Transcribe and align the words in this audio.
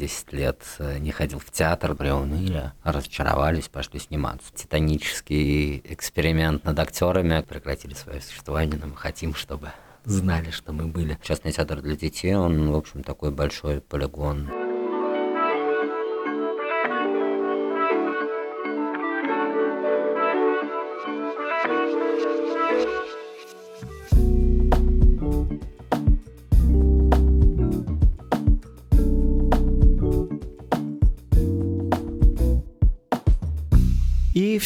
10 0.00 0.32
лет 0.32 0.62
э, 0.78 0.98
не 0.98 1.10
ходил 1.10 1.40
в 1.40 1.50
театр, 1.50 1.96
приуныли, 1.96 2.70
разочаровались, 2.84 3.66
пошли 3.68 3.98
сниматься. 3.98 4.54
Титанический 4.54 5.78
эксперимент 5.78 6.62
над 6.62 6.78
актерами 6.78 7.42
прекратили 7.42 7.94
свое 7.94 8.20
существование, 8.20 8.78
но 8.80 8.86
мы 8.86 8.94
хотим, 8.94 9.34
чтобы 9.34 9.72
знали, 10.04 10.50
что 10.52 10.72
мы 10.72 10.86
были. 10.86 11.18
Частный 11.20 11.50
театр 11.50 11.80
для 11.80 11.96
детей, 11.96 12.36
он, 12.36 12.70
в 12.70 12.76
общем, 12.76 13.02
такой 13.02 13.32
большой 13.32 13.80
полигон. 13.80 14.67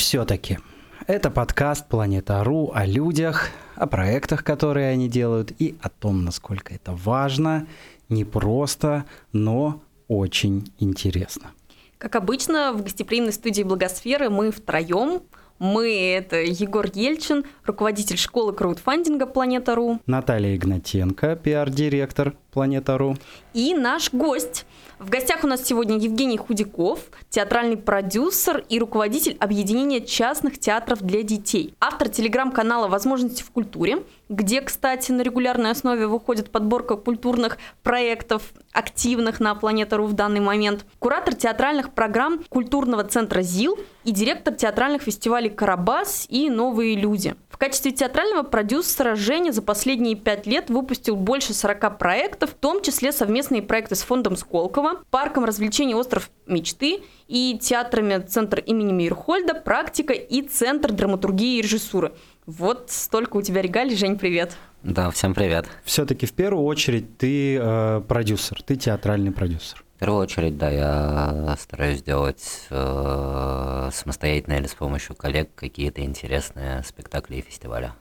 Все-таки 0.03 0.59
это 1.07 1.31
подкаст 1.31 1.87
Планета.ру 1.87 2.73
о 2.75 2.85
людях, 2.87 3.51
о 3.77 3.87
проектах, 3.87 4.43
которые 4.43 4.91
они 4.91 5.09
делают, 5.09 5.53
и 5.61 5.77
о 5.81 5.89
том, 5.89 6.25
насколько 6.25 6.75
это 6.75 6.93
важно, 6.93 7.69
не 8.09 8.25
просто, 8.25 9.05
но 9.33 9.81
очень 10.09 10.73
интересно. 10.81 11.53
Как 11.99 12.17
обычно, 12.17 12.73
в 12.73 12.83
гостеприимной 12.83 13.33
студии 13.33 13.63
Благосферы 13.63 14.29
мы 14.29 14.51
втроем. 14.51 15.23
Мы— 15.61 15.97
это 16.17 16.43
Егор 16.43 16.87
Ельчин, 16.93 17.45
руководитель 17.65 18.19
школы 18.19 18.53
краудфандинга 18.53 19.27
«Планета.ру». 19.27 20.01
Наталья 20.07 20.57
Игнатенко, 20.57 21.37
пиар-директор 21.37 22.35
«Планета.ру». 22.53 23.17
И 23.55 23.75
наш 23.75 24.13
гость— 24.13 24.67
в 25.03 25.11
гостях 25.11 25.43
у 25.43 25.49
нас 25.49 25.65
сегодня 25.65 25.99
Евгений 25.99 26.37
Худяков, 26.37 27.01
театральный 27.29 27.77
продюсер 27.77 28.65
и 28.69 28.79
руководитель 28.79 29.37
объединения 29.41 30.01
частных 30.01 30.61
театров 30.61 31.03
для 31.03 31.25
детей. 31.25 31.75
Автор 31.81 32.09
телеграм-канала 32.09 32.87
«Возможности 32.87 33.43
в 33.43 33.51
культуре», 33.51 34.05
где, 34.29 34.61
кстати, 34.61 35.11
на 35.11 35.23
регулярной 35.23 35.73
основе 35.73 36.07
выходит 36.07 36.51
подборка 36.51 36.95
культурных 36.95 37.59
проектов, 37.83 38.55
активных 38.73 39.41
на 39.41 39.57
Планета.ру 39.57 40.07
в 40.07 40.13
данный 40.13 40.41
момент. 40.41 40.87
Куратор 41.01 41.35
театральных 41.35 41.93
программ 41.93 42.45
культурного 42.49 43.03
центра 43.03 43.43
ЗИЛ 43.43 43.81
и 44.05 44.13
директор 44.13 44.55
театральных 44.55 45.03
фестивалей 45.03 45.51
«Карабас» 45.51 46.27
и 46.29 46.49
«Новые 46.49 46.95
люди». 46.95 47.35
В 47.51 47.59
качестве 47.59 47.93
театрального 47.93 48.43
продюсера 48.43 49.15
Женя 49.15 49.53
за 49.53 49.63
последние 49.63 50.17
пять 50.17 50.47
лет 50.47 50.71
выпустил 50.71 51.17
больше 51.17 51.55
40 51.55 51.99
проектов, 51.99 52.42
в 52.47 52.55
том 52.55 52.83
числе 52.83 53.13
совместные 53.13 53.63
проекты 53.63 53.95
с 53.95 54.03
фондом 54.03 54.37
Сколково, 54.37 55.03
парком 55.11 55.45
развлечений 55.45 55.95
«Остров 55.95 56.31
мечты» 56.47 57.03
и 57.29 57.59
театрами 57.61 58.19
Центр 58.19 58.61
имени 58.61 58.93
Мейерхольда, 58.93 59.55
«Практика» 59.55 60.13
и 60.13 60.43
Центр 60.43 60.93
драматургии 60.93 61.59
и 61.59 61.63
режиссуры. 61.63 62.13
Вот 62.47 62.91
столько 62.91 63.37
у 63.37 63.43
тебя 63.43 63.63
регалий, 63.63 63.97
Жень, 63.97 64.19
привет. 64.19 64.57
Да, 64.83 65.11
всем 65.11 65.33
привет. 65.33 65.67
Все-таки 65.85 66.27
в 66.27 66.33
первую 66.33 66.65
очередь 66.65 67.17
ты 67.17 67.57
э, 67.57 68.03
продюсер, 68.09 68.63
ты 68.63 68.75
театральный 68.75 69.31
продюсер. 69.31 69.85
В 69.97 69.99
первую 70.01 70.23
очередь, 70.23 70.59
да, 70.59 70.69
я 70.69 71.57
стараюсь 71.61 72.03
делать 72.03 72.67
э, 72.71 73.91
самостоятельно 73.93 74.55
или 74.55 74.67
с 74.67 74.75
помощью 74.75 75.15
коллег 75.15 75.51
какие-то 75.55 76.03
интересные 76.03 76.83
спектакли 76.83 77.37
и 77.37 77.43
фестиваля. 77.43 77.95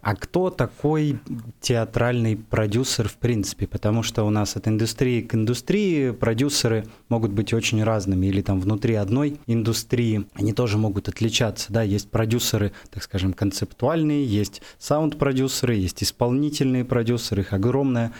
А 0.00 0.14
кто 0.14 0.50
такой 0.50 1.18
театральный 1.60 2.36
продюсер 2.36 3.08
в 3.08 3.16
принципе? 3.16 3.66
Потому 3.66 4.02
что 4.02 4.24
у 4.24 4.30
нас 4.30 4.56
от 4.56 4.68
индустрии 4.68 5.20
к 5.20 5.34
индустрии 5.34 6.10
продюсеры 6.10 6.86
могут 7.08 7.32
быть 7.32 7.52
очень 7.52 7.82
разными. 7.82 8.26
Или 8.26 8.42
там 8.42 8.60
внутри 8.60 8.94
одной 8.94 9.40
индустрии 9.46 10.26
они 10.34 10.52
тоже 10.52 10.78
могут 10.78 11.08
отличаться. 11.08 11.72
Да, 11.72 11.82
есть 11.82 12.10
продюсеры, 12.10 12.72
так 12.90 13.02
скажем, 13.02 13.32
концептуальные, 13.32 14.24
есть 14.24 14.62
саунд-продюсеры, 14.78 15.74
есть 15.74 16.02
исполнительные 16.02 16.84
продюсеры, 16.84 17.42
их 17.42 17.52
огромное 17.52 18.12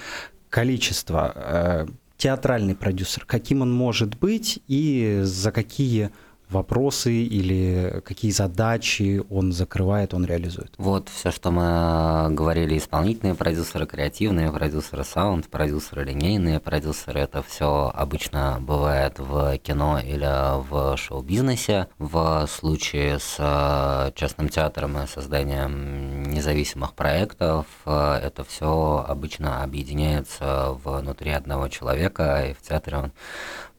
количество. 0.51 1.33
Э, 1.35 1.87
театральный 2.17 2.75
продюсер, 2.75 3.25
каким 3.27 3.61
он 3.61 3.73
может 3.73 4.17
быть 4.19 4.61
и 4.69 5.21
за 5.23 5.53
какие 5.53 6.11
вопросы 6.51 7.13
или 7.13 8.03
какие 8.05 8.31
задачи 8.31 9.23
он 9.31 9.53
закрывает, 9.53 10.15
он 10.15 10.25
реализует? 10.25 10.73
Вот 10.79 11.09
все, 11.09 11.31
что 11.31 11.51
мы 11.51 12.35
говорили, 12.35 12.79
исполнительные 12.79 13.35
продюсеры, 13.35 13.87
креативные 13.87 14.53
продюсеры, 14.53 15.05
саунд, 15.05 15.49
продюсеры, 15.49 16.05
линейные 16.05 16.61
продюсеры, 16.61 17.21
это 17.21 17.43
все 17.43 17.91
обычно 17.95 18.59
бывает 18.61 19.19
в 19.19 19.59
кино 19.59 19.99
или 19.99 20.27
в 20.69 20.97
шоу-бизнесе. 20.97 21.89
В 21.99 22.47
случае 22.49 23.19
с 23.19 23.37
э, 23.39 24.13
частным 24.15 24.49
театром 24.49 24.99
и 24.99 25.07
созданием 25.07 26.23
независимых 26.25 26.95
проектов 26.95 27.67
э, 27.85 28.21
это 28.23 28.45
все 28.45 29.05
обычно 29.07 29.63
объединяется 29.63 30.77
внутри 30.85 31.31
одного 31.31 31.69
человека, 31.69 32.47
и 32.51 32.55
в 32.55 32.63
театре 32.63 32.99
он 32.99 33.13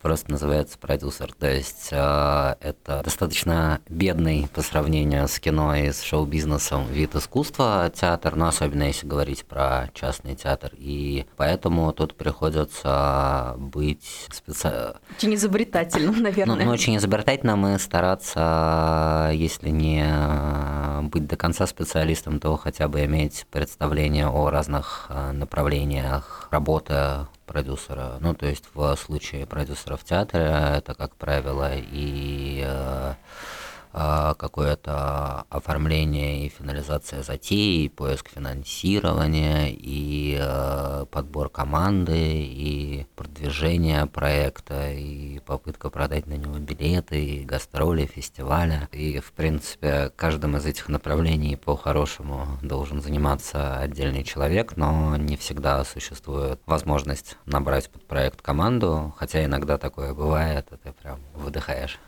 просто 0.07 0.31
называется 0.31 0.78
продюсер. 0.78 1.34
То 1.34 1.53
есть 1.53 1.90
э, 1.91 2.56
это 2.62 3.01
достаточно 3.03 3.81
бедный 3.90 4.47
по 4.53 4.62
сравнению 4.62 5.28
с 5.28 5.38
кино 5.38 5.75
и 5.75 5.91
с 5.91 6.01
шоу-бизнесом 6.01 6.88
вид 6.88 7.13
искусства 7.13 7.91
театр, 7.94 8.38
но 8.38 8.47
особенно 8.47 8.84
если 8.84 9.06
говорить 9.06 9.44
про 9.44 9.90
частный 9.94 10.35
театр. 10.35 10.72
И 10.78 11.25
поэтому 11.35 11.91
тут 11.91 12.16
приходится 12.16 13.56
быть 13.57 14.28
специ... 14.31 14.94
Очень 15.18 15.35
изобретательным, 15.35 16.22
наверное. 16.22 16.56
Ну, 16.56 16.63
ну, 16.63 16.72
очень 16.72 16.95
изобретательным 16.95 17.68
и 17.68 17.78
стараться, 17.78 19.31
если 19.34 19.68
не 19.68 20.06
быть 21.09 21.28
до 21.28 21.35
конца 21.35 21.68
специалистом, 21.68 22.39
то 22.39 22.56
хотя 22.56 22.88
бы 22.88 23.03
иметь 23.03 23.45
представление 23.51 24.29
о 24.29 24.50
разных 24.51 25.07
э, 25.09 25.34
направлениях 25.34 26.47
работы 26.50 27.28
продюсера. 27.47 28.18
Ну, 28.19 28.35
то 28.35 28.46
есть 28.46 28.66
в 28.74 28.96
случае 28.96 29.47
продюсера 29.47 29.97
в 29.97 30.03
театре 30.03 30.44
это, 30.78 30.94
как 30.94 31.16
правило, 31.16 31.72
и 31.74 32.62
э, 32.63 33.13
какое-то 33.92 35.46
оформление 35.50 36.46
и 36.46 36.50
финализация 36.50 37.24
затеи, 37.24 37.86
и 37.86 37.90
поиск 37.90 38.30
финансирования, 38.30 39.72
и 39.72 40.38
э, 40.40 41.06
подбор 41.09 41.50
команды, 41.50 42.16
и 42.16 43.06
продвижение 43.16 44.06
проекта, 44.06 44.92
и 44.92 45.40
попытка 45.40 45.90
продать 45.90 46.28
на 46.28 46.34
него 46.34 46.58
билеты, 46.59 47.24
и 47.24 47.46
гастроли, 47.46 48.06
фестиваля. 48.06 48.88
И, 48.92 49.20
в 49.20 49.31
принципе, 49.34 50.12
каждым 50.16 50.58
из 50.58 50.66
этих 50.66 50.90
направлений 50.90 51.56
по-хорошему 51.56 52.48
должен 52.62 53.02
заниматься 53.02 53.80
отдельный 53.80 54.24
человек, 54.24 54.78
но 54.78 55.16
не 55.18 55.38
всегда 55.38 55.84
существует 55.84 56.59
возможность 56.66 57.38
набрать 57.46 57.90
под 57.90 58.06
проект 58.06 58.42
команду, 58.42 59.14
хотя 59.18 59.44
иногда 59.44 59.78
такое 59.78 60.14
бывает, 60.14 60.68
ты 60.84 60.92
прям 60.92 61.19
выдыхаешь. 61.34 62.00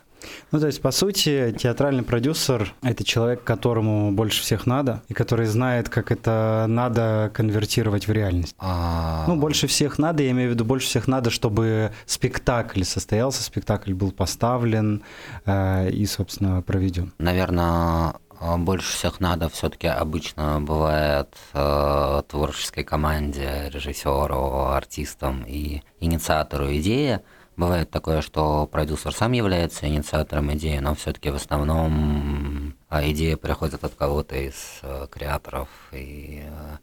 Ну, 0.52 0.60
то 0.60 0.66
есть, 0.66 0.80
по 0.82 0.90
сути, 0.90 1.54
театральный 1.58 2.02
продюсер— 2.02 2.74
это 2.82 3.04
человек, 3.04 3.44
которому 3.44 4.12
больше 4.12 4.42
всех 4.42 4.66
надо, 4.66 5.02
и 5.08 5.14
который 5.14 5.46
знает, 5.46 5.88
как 5.88 6.10
это 6.12 6.66
надо 6.68 7.30
конвертировать 7.34 8.08
в 8.08 8.12
реальность. 8.12 8.54
А... 8.58 9.24
Ну, 9.26 9.36
больше 9.36 9.66
всех 9.66 9.98
надо, 9.98 10.22
я 10.22 10.30
имею 10.30 10.50
в 10.50 10.52
виду, 10.54 10.64
больше 10.64 10.86
всех 10.86 11.08
надо, 11.08 11.30
чтобы 11.30 11.92
спектакль 12.06 12.82
состоялся, 12.82 13.42
спектакль 13.42 13.94
был 13.94 14.12
поставлен 14.12 15.02
э, 15.46 15.90
и, 15.90 16.06
собственно, 16.06 16.62
проведен. 16.62 17.12
Наверное, 17.18 18.14
больше 18.40 18.92
всех 18.92 19.20
надо 19.20 19.48
все-таки 19.48 19.86
обычно 19.86 20.60
бывает 20.60 21.28
э, 21.52 22.22
творческой 22.28 22.84
команде, 22.84 23.70
режиссеру, 23.72 24.70
артистам 24.70 25.44
и 25.46 25.82
инициатору 26.00 26.74
идеи. 26.76 27.20
Бывает 27.60 27.90
такое, 27.90 28.22
что 28.22 28.66
продюсер 28.66 29.14
сам 29.14 29.32
является 29.32 29.86
инициатором 29.86 30.50
идеи, 30.54 30.78
но 30.78 30.94
все-таки 30.94 31.28
в 31.28 31.34
основном 31.34 32.72
а 32.88 33.06
идея 33.10 33.36
приходит 33.36 33.84
от 33.84 33.94
кого-то 33.94 34.34
из 34.34 34.78
э, 34.80 35.06
креаторов 35.10 35.68
и 35.92 36.42
э, 36.42 36.76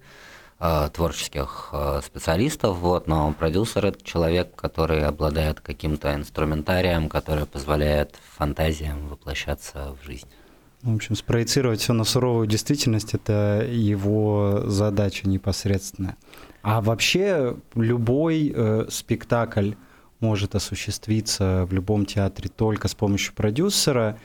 э, 0.59 0.89
творческих 0.93 1.73
специалистов, 2.05 2.77
вот, 2.77 3.07
но 3.07 3.33
продюсер 3.33 3.87
это 3.87 4.05
человек, 4.05 4.55
который 4.55 5.03
обладает 5.03 5.61
каким-то 5.61 6.13
инструментарием, 6.13 7.09
который 7.09 7.47
позволяет 7.47 8.15
фантазиям 8.37 9.07
воплощаться 9.07 9.95
в 9.99 10.05
жизнь. 10.05 10.29
В 10.83 10.93
общем, 10.93 11.15
спроецировать 11.15 11.79
все 11.79 11.93
на 11.93 12.03
суровую 12.03 12.45
действительность 12.45 13.15
это 13.15 13.65
его 13.67 14.61
задача 14.67 15.27
непосредственная. 15.27 16.17
А 16.61 16.81
вообще 16.81 17.55
любой 17.73 18.53
э, 18.55 18.85
спектакль 18.91 19.71
может 20.19 20.55
осуществиться 20.55 21.65
в 21.69 21.73
любом 21.73 22.05
театре 22.05 22.49
только 22.49 22.87
с 22.87 22.95
помощью 22.95 23.33
продюсера, 23.33 24.17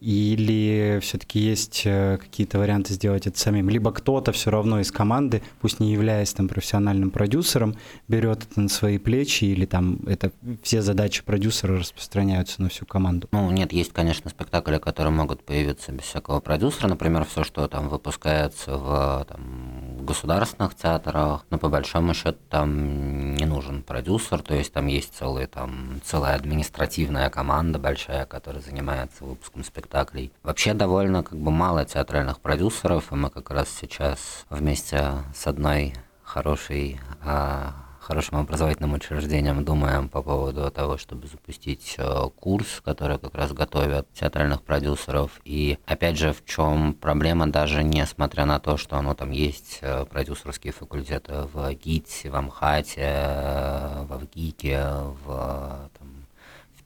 или 0.00 0.98
все-таки 1.00 1.38
есть 1.38 1.82
э, 1.86 2.18
какие-то 2.18 2.58
варианты 2.58 2.92
сделать 2.92 3.26
это 3.26 3.38
самим? 3.38 3.70
Либо 3.70 3.92
кто-то 3.92 4.32
все 4.32 4.50
равно 4.50 4.80
из 4.80 4.92
команды, 4.92 5.42
пусть 5.60 5.80
не 5.80 5.92
являясь 5.92 6.34
там 6.34 6.48
профессиональным 6.48 7.10
продюсером, 7.10 7.76
берет 8.06 8.42
это 8.42 8.60
на 8.60 8.68
свои 8.68 8.98
плечи, 8.98 9.44
или 9.44 9.64
там 9.64 10.00
это 10.06 10.32
все 10.62 10.82
задачи 10.82 11.24
продюсера 11.24 11.78
распространяются 11.78 12.60
на 12.60 12.68
всю 12.68 12.84
команду? 12.84 13.28
Ну, 13.32 13.50
нет, 13.50 13.72
есть, 13.72 13.92
конечно, 13.92 14.28
спектакли, 14.28 14.78
которые 14.78 15.12
могут 15.12 15.42
появиться 15.44 15.92
без 15.92 16.04
всякого 16.04 16.40
продюсера. 16.40 16.88
Например, 16.88 17.24
все, 17.24 17.42
что 17.42 17.66
там 17.66 17.88
выпускается 17.88 18.76
в 18.76 19.26
там, 19.28 20.04
государственных 20.04 20.74
театрах, 20.74 21.46
но 21.48 21.58
по 21.58 21.68
большому 21.68 22.12
счету 22.12 22.38
там 22.50 23.34
не 23.34 23.46
нужен 23.46 23.82
продюсер, 23.82 24.42
то 24.42 24.54
есть 24.54 24.72
там 24.72 24.88
есть 24.88 25.14
целый, 25.14 25.46
там, 25.46 26.00
целая 26.04 26.36
административная 26.36 27.30
команда 27.30 27.78
большая, 27.78 28.26
которая 28.26 28.60
занимается 28.60 29.24
выпуском 29.24 29.64
спектаклей 29.64 29.85
спектаклей. 29.86 30.32
Вообще 30.42 30.74
довольно 30.74 31.22
как 31.22 31.38
бы 31.38 31.50
мало 31.50 31.84
театральных 31.84 32.40
продюсеров, 32.40 33.12
и 33.12 33.14
мы 33.14 33.30
как 33.30 33.50
раз 33.50 33.68
сейчас 33.70 34.44
вместе 34.50 35.12
с 35.34 35.46
одной 35.46 35.94
хорошей 36.24 37.00
а, 37.22 37.86
хорошим 38.06 38.38
образовательным 38.38 38.94
учреждением 38.94 39.64
думаем 39.64 40.08
по 40.08 40.22
поводу 40.22 40.70
того, 40.70 40.96
чтобы 40.96 41.26
запустить 41.26 41.96
э, 41.98 42.30
курс, 42.36 42.80
который 42.84 43.18
как 43.18 43.34
раз 43.34 43.52
готовят 43.52 44.06
театральных 44.12 44.62
продюсеров. 44.62 45.40
И 45.44 45.78
опять 45.86 46.16
же, 46.16 46.32
в 46.32 46.44
чем 46.44 46.94
проблема, 46.94 47.48
даже 47.48 47.82
несмотря 47.82 48.44
на 48.44 48.60
то, 48.60 48.76
что 48.76 49.02
ну, 49.02 49.12
там 49.16 49.32
есть 49.32 49.78
э, 49.80 50.04
продюсерские 50.04 50.72
факультеты 50.72 51.48
в 51.52 51.74
ГИТе, 51.74 52.30
в 52.30 52.36
Амхате, 52.36 53.00
э, 53.00 54.04
в 54.08 54.18
ВГИКе, 54.18 54.84
в 55.24 55.90
там, 55.98 56.05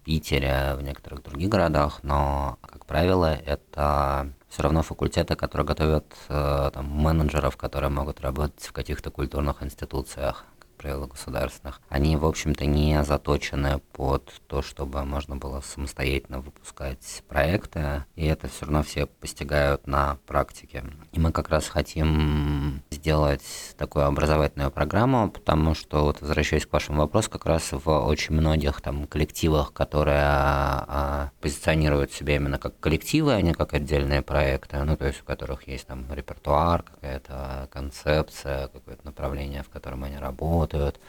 Питере, 0.04 0.74
в 0.76 0.82
некоторых 0.82 1.22
других 1.22 1.48
городах, 1.48 2.00
но, 2.02 2.58
как 2.62 2.86
правило, 2.86 3.34
это 3.34 4.32
все 4.48 4.62
равно 4.62 4.82
факультеты, 4.82 5.36
которые 5.36 5.66
готовят 5.66 6.06
э, 6.28 6.70
там, 6.72 6.86
менеджеров, 6.86 7.56
которые 7.56 7.90
могут 7.90 8.20
работать 8.20 8.62
в 8.62 8.72
каких-то 8.72 9.10
культурных 9.10 9.62
институциях 9.62 10.44
правила 10.80 11.06
государственных, 11.06 11.80
они, 11.90 12.16
в 12.16 12.24
общем-то, 12.24 12.64
не 12.64 13.04
заточены 13.04 13.80
под 13.92 14.32
то, 14.46 14.62
чтобы 14.62 15.04
можно 15.04 15.36
было 15.36 15.60
самостоятельно 15.60 16.40
выпускать 16.40 17.22
проекты, 17.28 18.04
и 18.16 18.24
это 18.24 18.48
все 18.48 18.64
равно 18.64 18.82
все 18.82 19.04
постигают 19.04 19.86
на 19.86 20.16
практике. 20.26 20.84
И 21.12 21.20
мы 21.20 21.32
как 21.32 21.50
раз 21.50 21.68
хотим 21.68 22.82
сделать 22.90 23.42
такую 23.76 24.06
образовательную 24.06 24.70
программу, 24.70 25.30
потому 25.30 25.74
что, 25.74 26.04
вот 26.04 26.22
возвращаясь 26.22 26.64
к 26.64 26.72
вашему 26.72 27.00
вопросу, 27.00 27.30
как 27.30 27.44
раз 27.44 27.72
в 27.72 27.90
очень 27.90 28.34
многих 28.34 28.80
там 28.80 29.06
коллективах, 29.06 29.74
которые 29.74 30.22
а, 30.22 31.30
позиционируют 31.42 32.12
себя 32.12 32.36
именно 32.36 32.56
как 32.56 32.80
коллективы, 32.80 33.34
а 33.34 33.42
не 33.42 33.52
как 33.52 33.74
отдельные 33.74 34.22
проекты, 34.22 34.82
ну, 34.82 34.96
то 34.96 35.06
есть 35.06 35.20
у 35.20 35.24
которых 35.24 35.68
есть 35.68 35.86
там 35.86 36.06
репертуар, 36.10 36.82
какая-то 36.82 37.68
концепция, 37.70 38.68
какое-то 38.68 39.04
направление, 39.04 39.62
в 39.62 39.68
котором 39.68 40.04
они 40.04 40.16
работают, 40.16 40.69
работают, 40.70 41.00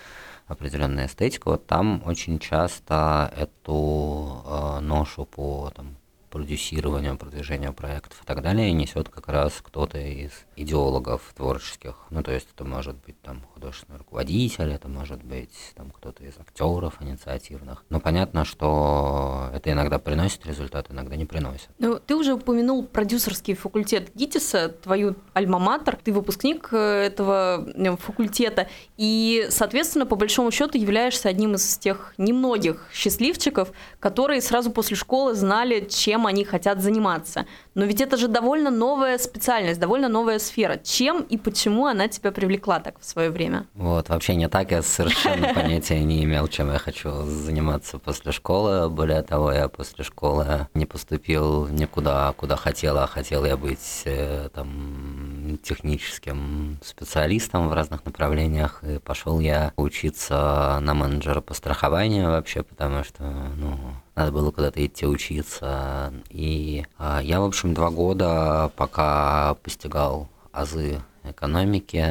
определенная 0.48 1.08
эстетика, 1.08 1.50
вот 1.50 1.68
там 1.68 2.04
очень 2.06 2.40
часто 2.40 3.32
эту 3.36 4.44
э, 4.46 4.80
ношу 4.82 5.26
по 5.26 5.72
там, 5.76 5.96
продюсированию, 6.32 7.18
продвижению 7.18 7.74
проектов 7.74 8.22
и 8.24 8.26
так 8.26 8.42
далее 8.42 8.72
несет 8.72 9.10
как 9.10 9.28
раз 9.28 9.54
кто-то 9.62 10.00
из 10.00 10.32
идеологов 10.56 11.34
творческих. 11.36 11.96
Ну, 12.10 12.24
то 12.24 12.32
есть 12.32 12.48
это 12.56 12.64
может 12.64 12.96
быть 13.06 13.22
там 13.22 13.42
художественный 13.54 14.00
руководитель, 14.00 14.72
это 14.72 14.88
может 14.88 15.24
быть 15.24 15.54
там 15.76 15.92
кто-то 15.92 16.24
из 16.24 16.40
актеров 16.40 17.02
инициативных. 17.02 17.84
Но 17.90 18.00
понятно, 18.00 18.46
что 18.46 19.50
это 19.54 19.72
иногда 19.72 20.00
приносит 20.00 20.46
результат, 20.46 20.90
иногда 20.90 21.16
не 21.16 21.26
приносит. 21.26 21.70
Ну, 21.80 22.00
ты 22.00 22.16
уже 22.16 22.34
упомянул 22.34 22.84
продюсерский 22.84 23.54
факультет 23.54 24.12
ГИТИСа, 24.16 24.70
твою 24.70 25.16
альма-матер. 25.34 25.98
Ты 26.02 26.14
выпускник 26.14 26.70
э, 26.72 27.08
этого 27.08 27.68
э, 27.68 27.98
факультета. 27.98 28.70
И, 28.98 29.48
соответственно, 29.50 30.06
по 30.06 30.16
большому 30.16 30.52
счету 30.52 30.78
являешься 30.78 31.28
одним 31.28 31.56
из 31.56 31.78
тех 31.78 32.14
немногих 32.18 32.88
счастливчиков, 32.94 33.72
которые 34.00 34.42
сразу 34.42 34.72
после 34.72 34.96
школы 34.96 35.34
знали, 35.34 35.88
чем 35.90 36.21
они 36.28 36.44
хотят 36.44 36.82
заниматься. 36.82 37.46
Но 37.74 37.86
ведь 37.86 38.02
это 38.02 38.18
же 38.18 38.28
довольно 38.28 38.70
новая 38.70 39.18
специальность, 39.18 39.80
довольно 39.80 40.10
новая 40.10 40.40
сфера. 40.40 40.78
Чем 40.78 41.22
и 41.22 41.38
почему 41.38 41.86
она 41.86 42.08
тебя 42.08 42.32
привлекла 42.32 42.80
так 42.80 43.00
в 43.00 43.06
свое 43.06 43.30
время? 43.30 43.68
Вот, 43.76 44.10
вообще 44.10 44.36
не 44.36 44.50
так. 44.50 44.72
Я 44.72 44.82
совершенно 44.82 45.54
понятия 45.54 46.00
не 46.04 46.24
имел, 46.24 46.48
чем 46.48 46.72
я 46.72 46.80
хочу 46.80 47.24
заниматься 47.24 47.98
после 48.00 48.32
школы. 48.32 48.90
Более 48.90 49.22
того, 49.22 49.52
я 49.52 49.70
после 49.70 50.04
школы 50.04 50.68
не 50.74 50.86
поступил 50.86 51.68
никуда, 51.68 52.34
куда 52.38 52.56
хотел, 52.56 52.98
а 52.98 53.08
хотел 53.08 53.46
я 53.46 53.58
быть 53.58 54.04
э, 54.06 54.50
там 54.54 55.58
техническим 55.64 56.80
специалистом 56.84 57.70
в 57.70 57.74
разных 57.74 58.06
направлениях. 58.06 58.84
И 58.84 59.00
пошел 59.00 59.40
я 59.40 59.74
учиться 59.78 60.80
на 60.82 60.94
менеджера 60.94 61.42
по 61.42 61.54
страхованию 61.54 62.28
вообще, 62.28 62.64
потому 62.64 63.04
что, 63.04 63.24
ну, 63.58 63.78
надо 64.22 64.32
было 64.32 64.52
куда-то 64.52 64.86
идти 64.86 65.06
учиться. 65.06 66.14
И 66.30 66.86
а, 66.98 67.22
я, 67.22 67.42
в 67.42 67.46
общем, 67.46 67.74
два 67.74 67.90
года, 67.90 68.72
пока 68.76 69.56
постигал 69.64 70.30
азы 70.52 71.02
экономики, 71.24 72.06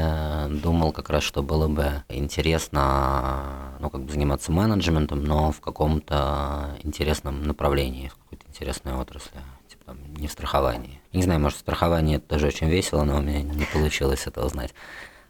думал 0.63 0.93
как 0.93 1.11
раз, 1.11 1.23
что 1.23 1.43
было 1.43 1.69
бы 1.69 2.03
интересно, 2.09 3.77
ну, 3.81 3.91
как 3.91 4.03
бы 4.03 4.13
заниматься 4.13 4.53
менеджментом, 4.53 5.25
но 5.25 5.53
в 5.53 5.61
каком-то 5.61 6.77
интересном 6.83 7.45
направлении, 7.45 8.09
в 8.09 8.17
какой-то 8.17 8.47
интересной 8.49 8.95
отрасли, 8.95 9.41
типа 9.69 9.85
там, 9.87 9.97
не 10.15 10.27
в 10.27 10.33
страховании. 10.33 11.01
Не 11.13 11.23
знаю, 11.23 11.41
может, 11.41 11.59
в 11.59 11.61
страховании 11.61 12.17
это 12.17 12.29
тоже 12.29 12.49
очень 12.49 12.69
весело, 12.69 13.03
но 13.05 13.19
у 13.19 13.21
меня 13.21 13.43
не 13.43 13.67
получилось 13.73 14.27
этого 14.27 14.49
знать. 14.49 14.75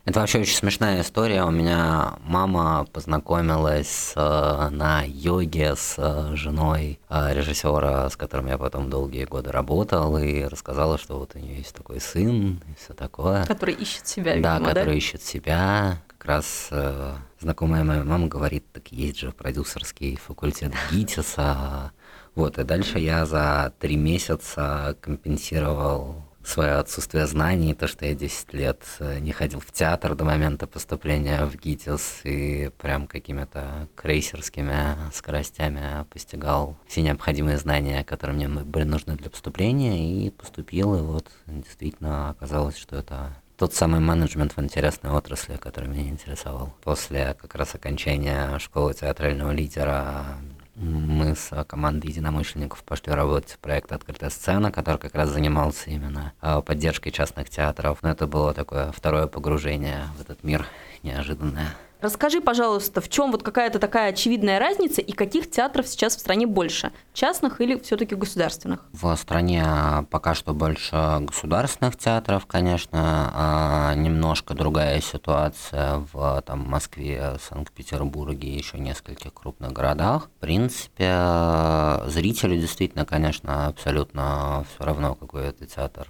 Это 0.07 0.21
вообще 0.21 0.41
очень 0.41 0.57
смешная 0.57 1.03
история. 1.03 1.45
У 1.45 1.51
меня 1.51 2.15
мама 2.25 2.87
познакомилась 2.91 4.13
э, 4.17 4.69
на 4.71 5.03
йоге 5.07 5.77
с 5.77 5.97
э, 5.99 6.35
женой 6.37 6.99
э, 7.11 7.35
режиссера, 7.35 8.09
с 8.09 8.17
которым 8.17 8.47
я 8.49 8.57
потом 8.57 8.89
долгие 8.89 9.25
годы 9.25 9.53
работал, 9.53 10.17
и 10.17 10.43
рассказала, 10.45 10.97
что 10.97 11.19
вот 11.19 11.33
у 11.35 11.39
нее 11.39 11.59
есть 11.59 11.75
такой 11.75 12.01
сын 12.01 12.63
и 12.67 12.75
все 12.83 12.95
такое. 12.95 13.45
Который 13.45 13.75
ищет 13.75 14.07
себя, 14.09 14.35
видимо, 14.37 14.59
Да, 14.59 14.65
который 14.65 14.87
да? 14.87 14.95
ищет 14.95 15.23
себя. 15.23 15.99
Как 16.09 16.25
раз 16.25 16.69
э, 16.71 17.15
знакомая 17.39 17.85
моя 17.85 18.03
мама 18.03 18.27
говорит, 18.27 18.65
так 18.73 18.89
есть 18.89 19.19
же 19.19 19.33
продюсерский 19.33 20.17
факультет 20.17 20.73
ГИТИСа. 20.91 21.93
Вот, 22.35 22.59
и 22.59 22.65
дальше 22.65 22.99
я 22.99 23.27
за 23.27 23.73
три 23.79 23.97
месяца 23.97 24.97
компенсировал 25.03 26.25
свое 26.45 26.73
отсутствие 26.75 27.27
знаний, 27.27 27.75
то, 27.75 27.87
что 27.87 28.07
я 28.07 28.15
10 28.15 28.55
лет 28.55 28.83
э, 28.99 29.19
не 29.19 29.33
ходил 29.33 29.61
в 29.61 29.73
театр 29.73 30.15
до 30.15 30.25
момента 30.25 30.67
поступления 30.67 31.45
в 31.45 31.57
ГИТИС 31.57 32.21
и 32.25 32.71
прям 32.79 33.07
какими-то 33.07 33.89
крейсерскими 33.95 34.97
скоростями 35.13 36.05
постигал 36.11 36.77
все 36.87 37.03
необходимые 37.03 37.59
знания, 37.59 38.05
которые 38.05 38.37
мне 38.37 38.49
были 38.49 38.85
нужны 38.85 39.17
для 39.17 39.31
поступления, 39.31 40.27
и 40.27 40.31
поступил, 40.31 40.95
и 40.95 41.03
вот 41.03 41.27
действительно 41.47 42.31
оказалось, 42.31 42.77
что 42.77 42.97
это 42.97 43.37
тот 43.61 43.75
самый 43.75 44.01
менеджмент 44.01 44.57
в 44.57 44.63
интересной 44.63 45.11
отрасли, 45.11 45.57
который 45.57 45.91
меня 45.91 46.09
интересовал. 46.09 46.75
После 46.83 47.35
как 47.35 47.55
раз 47.55 47.75
окончания 47.75 48.59
школы 48.59 48.95
театрального 48.95 49.51
лидера 49.51 50.39
мы 50.81 51.35
с 51.37 51.65
командой 51.65 52.07
единомышленников 52.07 52.83
пошли 52.85 53.13
работать 53.13 53.53
в 53.53 53.59
проект 53.59 53.93
«Открытая 53.93 54.31
сцена», 54.31 54.73
который 54.73 54.97
как 54.97 55.15
раз 55.15 55.29
занимался 55.29 55.91
именно 55.91 56.33
а, 56.41 56.63
поддержкой 56.63 57.11
частных 57.11 57.51
театров. 57.51 57.99
Но 58.03 58.11
это 58.11 58.27
было 58.27 58.55
такое 58.55 58.91
второе 58.93 59.27
погружение 59.27 60.05
в 60.17 60.23
этот 60.23 60.43
мир 60.43 60.67
неожиданное. 61.03 61.75
Расскажи, 62.01 62.41
пожалуйста, 62.41 63.01
в 63.01 63.09
чем 63.11 63.31
вот 63.31 63.43
какая-то 63.43 63.79
такая 63.79 64.11
очевидная 64.11 64.59
разница 64.59 65.03
и 65.03 65.13
каких 65.13 65.51
театров 65.51 65.87
сейчас 65.87 66.17
в 66.17 66.21
стране 66.21 66.47
больше? 66.47 66.93
Частных 67.13 67.61
или 67.61 67.79
все-таки 67.79 68.15
государственных? 68.15 68.87
В 68.93 69.15
стране 69.17 69.65
пока 70.11 70.35
что 70.35 70.55
больше 70.55 71.19
государственных 71.21 71.97
театров, 71.97 72.47
конечно, 72.47 73.31
а 73.35 73.95
немножко 73.95 74.55
другая 74.55 75.01
ситуация 75.03 76.03
в 76.13 76.43
там, 76.47 76.61
Москве, 76.61 77.37
Санкт-Петербурге 77.49 78.49
и 78.49 78.57
еще 78.57 78.79
нескольких 78.79 79.35
крупных 79.35 79.73
городах. 79.73 80.31
В 80.37 80.41
принципе, 80.41 82.01
зрителю 82.07 82.57
действительно, 82.57 83.05
конечно, 83.05 83.67
абсолютно 83.67 84.65
все 84.75 84.85
равно, 84.85 85.15
какой 85.15 85.49
это 85.49 85.67
театр 85.67 86.07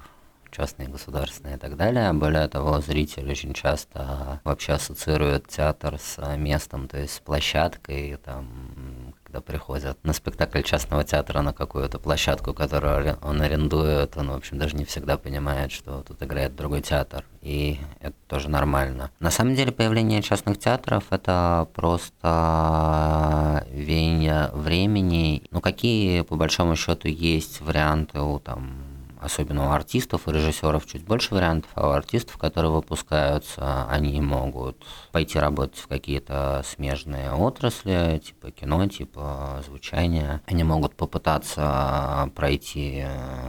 частные, 0.50 0.88
государственные 0.88 1.56
и 1.56 1.58
так 1.58 1.76
далее. 1.76 2.12
Более 2.12 2.48
того, 2.48 2.80
зритель 2.80 3.30
очень 3.30 3.54
часто 3.54 4.40
вообще 4.44 4.74
ассоциирует 4.74 5.48
театр 5.48 5.98
с 5.98 6.18
местом, 6.36 6.88
то 6.88 6.98
есть 6.98 7.14
с 7.14 7.20
площадкой, 7.20 8.18
там, 8.24 9.14
когда 9.24 9.40
приходят 9.40 9.96
на 10.02 10.12
спектакль 10.12 10.62
частного 10.62 11.04
театра 11.04 11.40
на 11.40 11.52
какую-то 11.52 11.98
площадку, 11.98 12.52
которую 12.52 13.16
он 13.22 13.40
арендует, 13.40 14.16
он, 14.16 14.30
в 14.30 14.34
общем, 14.34 14.58
даже 14.58 14.76
не 14.76 14.84
всегда 14.84 15.16
понимает, 15.16 15.70
что 15.72 16.02
тут 16.02 16.22
играет 16.22 16.56
другой 16.56 16.80
театр. 16.82 17.24
И 17.42 17.78
это 18.00 18.16
тоже 18.26 18.50
нормально. 18.50 19.10
На 19.20 19.30
самом 19.30 19.54
деле 19.54 19.72
появление 19.72 20.20
частных 20.20 20.58
театров– 20.58 21.04
это 21.10 21.68
просто 21.74 23.64
веяние 23.70 24.50
времени. 24.52 25.42
Ну, 25.50 25.60
какие, 25.60 26.22
по 26.22 26.36
большому 26.36 26.76
счету, 26.76 27.08
есть 27.08 27.60
варианты 27.60 28.20
у 28.20 28.38
там 28.40 28.89
особенно 29.20 29.68
у 29.68 29.72
артистов 29.72 30.26
и 30.26 30.32
режиссеров 30.32 30.86
чуть 30.86 31.04
больше 31.04 31.34
вариантов, 31.34 31.70
а 31.74 31.88
у 31.88 31.90
артистов, 31.90 32.38
которые 32.38 32.72
выпускаются, 32.72 33.86
они 33.88 34.20
могут 34.20 34.84
пойти 35.12 35.38
работать 35.38 35.78
в 35.78 35.86
какие-то 35.86 36.62
смежные 36.64 37.32
отрасли, 37.32 38.20
типа 38.24 38.50
кино, 38.50 38.86
типа 38.86 39.62
звучания. 39.66 40.40
Они 40.46 40.64
могут 40.64 40.94
попытаться 40.94 42.30
пройти 42.34 43.04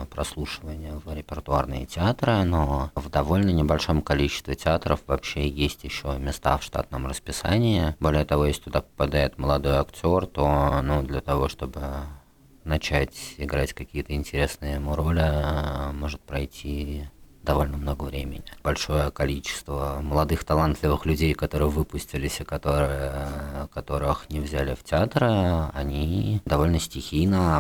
прослушивание 0.09 0.99
в 1.03 1.13
репертуарные 1.13 1.85
театры, 1.85 2.43
но 2.43 2.91
в 2.95 3.09
довольно 3.09 3.49
небольшом 3.49 4.01
количестве 4.01 4.55
театров 4.55 5.01
вообще 5.07 5.47
есть 5.47 5.83
еще 5.83 6.17
места 6.17 6.57
в 6.57 6.63
штатном 6.63 7.07
расписании. 7.07 7.95
Более 7.99 8.25
того, 8.25 8.45
если 8.45 8.63
туда 8.63 8.81
попадает 8.81 9.37
молодой 9.37 9.77
актер, 9.77 10.25
то 10.25 10.81
ну, 10.81 11.03
для 11.03 11.21
того, 11.21 11.47
чтобы 11.47 11.81
начать 12.63 13.35
играть 13.37 13.73
какие-то 13.73 14.13
интересные 14.13 14.75
ему 14.75 14.95
роли, 14.95 15.21
а, 15.23 15.91
может 15.93 16.21
пройти 16.21 17.05
довольно 17.43 17.77
много 17.77 18.03
времени. 18.03 18.43
Большое 18.63 19.11
количество 19.11 19.99
молодых 20.01 20.43
талантливых 20.43 21.05
людей, 21.05 21.33
которые 21.33 21.69
выпустились 21.69 22.39
и 22.39 22.43
которые, 22.43 23.27
которых 23.73 24.29
не 24.29 24.39
взяли 24.39 24.75
в 24.75 24.83
театры, 24.83 25.27
они 25.73 26.41
довольно 26.45 26.79
стихийно 26.79 27.57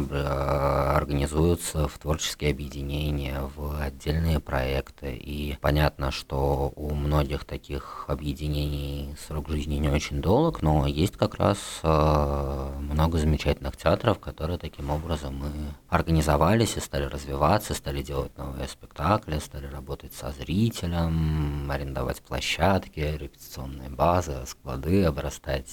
организуются 0.95 1.87
в 1.87 1.97
творческие 1.97 2.51
объединения, 2.51 3.41
в 3.55 3.81
отдельные 3.81 4.39
проекты. 4.39 5.15
И 5.15 5.57
понятно, 5.61 6.11
что 6.11 6.71
у 6.75 6.93
многих 6.93 7.45
таких 7.45 8.05
объединений 8.07 9.15
срок 9.27 9.49
жизни 9.49 9.75
не 9.75 9.89
очень 9.89 10.21
долг, 10.21 10.61
но 10.61 10.85
есть 10.87 11.17
как 11.17 11.35
раз 11.35 11.57
э, 11.83 12.73
много 12.79 13.17
замечательных 13.17 13.77
театров, 13.77 14.19
которые 14.19 14.57
таким 14.57 14.89
образом 14.89 15.43
и 15.43 15.49
организовались 15.89 16.77
и 16.77 16.79
стали 16.79 17.05
развиваться, 17.05 17.73
стали 17.73 18.01
делать 18.01 18.37
новые 18.37 18.67
спектакли, 18.67 19.39
стали 19.39 19.70
работать 19.71 20.13
со 20.13 20.31
зрителем, 20.31 21.69
арендовать 21.71 22.21
площадки, 22.21 22.99
репетиционные 22.99 23.89
базы, 23.89 24.35
склады, 24.45 25.05
обрастать 25.05 25.69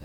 э, 0.00 0.04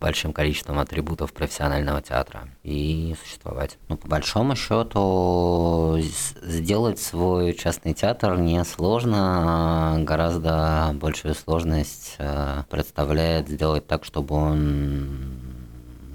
большим 0.00 0.32
количеством 0.32 0.78
атрибутов 0.78 1.32
профессионального 1.32 2.02
театра 2.02 2.48
и 2.62 3.14
существовать. 3.22 3.78
Ну, 3.88 3.96
по 3.96 4.08
большому 4.08 4.56
счету, 4.56 5.98
сделать 6.42 7.00
свой 7.00 7.54
частный 7.54 7.94
театр 7.94 8.38
несложно, 8.38 9.98
гораздо 10.00 10.90
большую 10.94 11.34
сложность 11.34 12.16
э, 12.18 12.64
представляет 12.70 13.48
сделать 13.48 13.86
так, 13.86 14.04
чтобы 14.04 14.34
он 14.34 15.41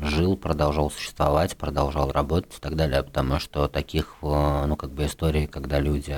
жил, 0.01 0.37
продолжал 0.37 0.91
существовать, 0.91 1.57
продолжал 1.57 2.11
работать 2.11 2.57
и 2.57 2.61
так 2.61 2.75
далее, 2.75 3.03
потому 3.03 3.39
что 3.39 3.67
таких, 3.67 4.15
э, 4.21 4.65
ну, 4.67 4.75
как 4.75 4.91
бы 4.91 5.05
историй, 5.05 5.47
когда 5.47 5.79
люди 5.79 6.15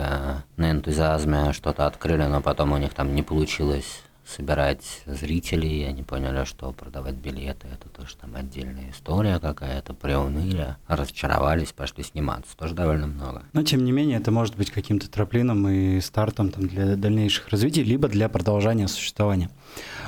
на 0.58 0.72
энтузиазме 0.72 1.54
что-то 1.54 1.86
открыли, 1.86 2.24
но 2.24 2.42
потом 2.42 2.72
у 2.72 2.78
них 2.78 2.94
там 2.94 3.16
не 3.16 3.24
получилось 3.24 4.04
собирать 4.30 5.02
зрителей, 5.06 5.88
они 5.88 6.04
поняли, 6.04 6.46
что 6.46 6.72
продавать 6.72 7.16
билеты 7.16 7.68
это 7.74 7.90
тоже 7.90 8.16
там 8.16 8.36
отдельная 8.36 8.92
история 8.92 9.40
какая-то, 9.40 9.94
приуныли, 9.94 10.76
разочаровались, 10.88 11.72
пошли 11.72 12.04
сниматься, 12.04 12.56
тоже 12.56 12.76
довольно 12.76 13.08
много. 13.08 13.44
Но 13.54 13.64
тем 13.64 13.84
не 13.84 13.92
менее 13.92 14.20
это 14.20 14.32
может 14.32 14.56
быть 14.56 14.72
каким-то 14.72 15.10
троплином 15.10 15.68
и 15.68 16.00
стартом 16.00 16.52
там, 16.52 16.68
для 16.68 16.96
дальнейших 16.96 17.50
развитий, 17.50 17.84
либо 17.84 18.08
для 18.08 18.30
продолжения 18.30 18.88
существования 18.88 19.50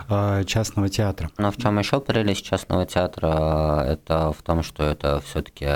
э, 0.09 0.43
частного 0.45 0.89
театра. 0.89 1.31
Но 1.37 1.51
в 1.51 1.57
чем 1.57 1.79
еще 1.79 1.99
прелесть 1.99 2.45
частного 2.45 2.85
театра, 2.85 3.83
это 3.87 4.31
в 4.33 4.41
том, 4.43 4.63
что 4.63 4.83
это 4.83 5.21
все-таки 5.21 5.67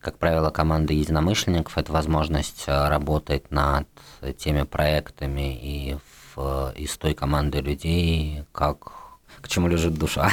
как 0.00 0.16
правило, 0.16 0.50
команда 0.50 0.92
единомышленников– 0.92 1.72
это 1.76 1.92
возможность 1.92 2.64
работать 2.68 3.50
над 3.50 3.88
теми 4.38 4.62
проектами 4.62 5.58
и 5.60 5.98
в, 6.38 6.72
из 6.76 6.96
той 6.96 7.14
команды 7.14 7.60
людей, 7.60 8.44
как 8.52 8.92
к 9.40 9.48
чему 9.48 9.68
лежит 9.68 9.94
душа. 9.94 10.30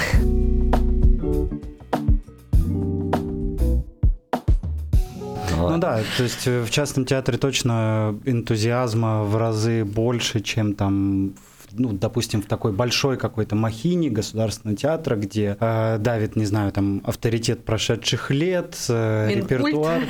Ну 5.57 5.77
да, 5.79 6.01
то 6.17 6.23
есть 6.23 6.45
в 6.45 6.69
частном 6.69 7.05
театре 7.05 7.37
точно 7.37 8.19
энтузиазма 8.25 9.23
в 9.23 9.35
разы 9.35 9.83
больше, 9.83 10.41
чем 10.41 10.75
там 10.75 11.33
ну, 11.77 11.93
допустим, 11.93 12.41
в 12.41 12.45
такой 12.45 12.71
большой 12.71 13.17
какой-то 13.17 13.55
махине 13.55 14.09
государственного 14.09 14.77
театра, 14.77 15.15
где 15.15 15.57
э, 15.59 15.97
давит, 15.99 16.35
не 16.35 16.45
знаю, 16.45 16.71
там 16.71 17.01
авторитет 17.05 17.65
прошедших 17.65 18.31
лет, 18.31 18.75
э, 18.89 19.29
репертуар, 19.33 20.01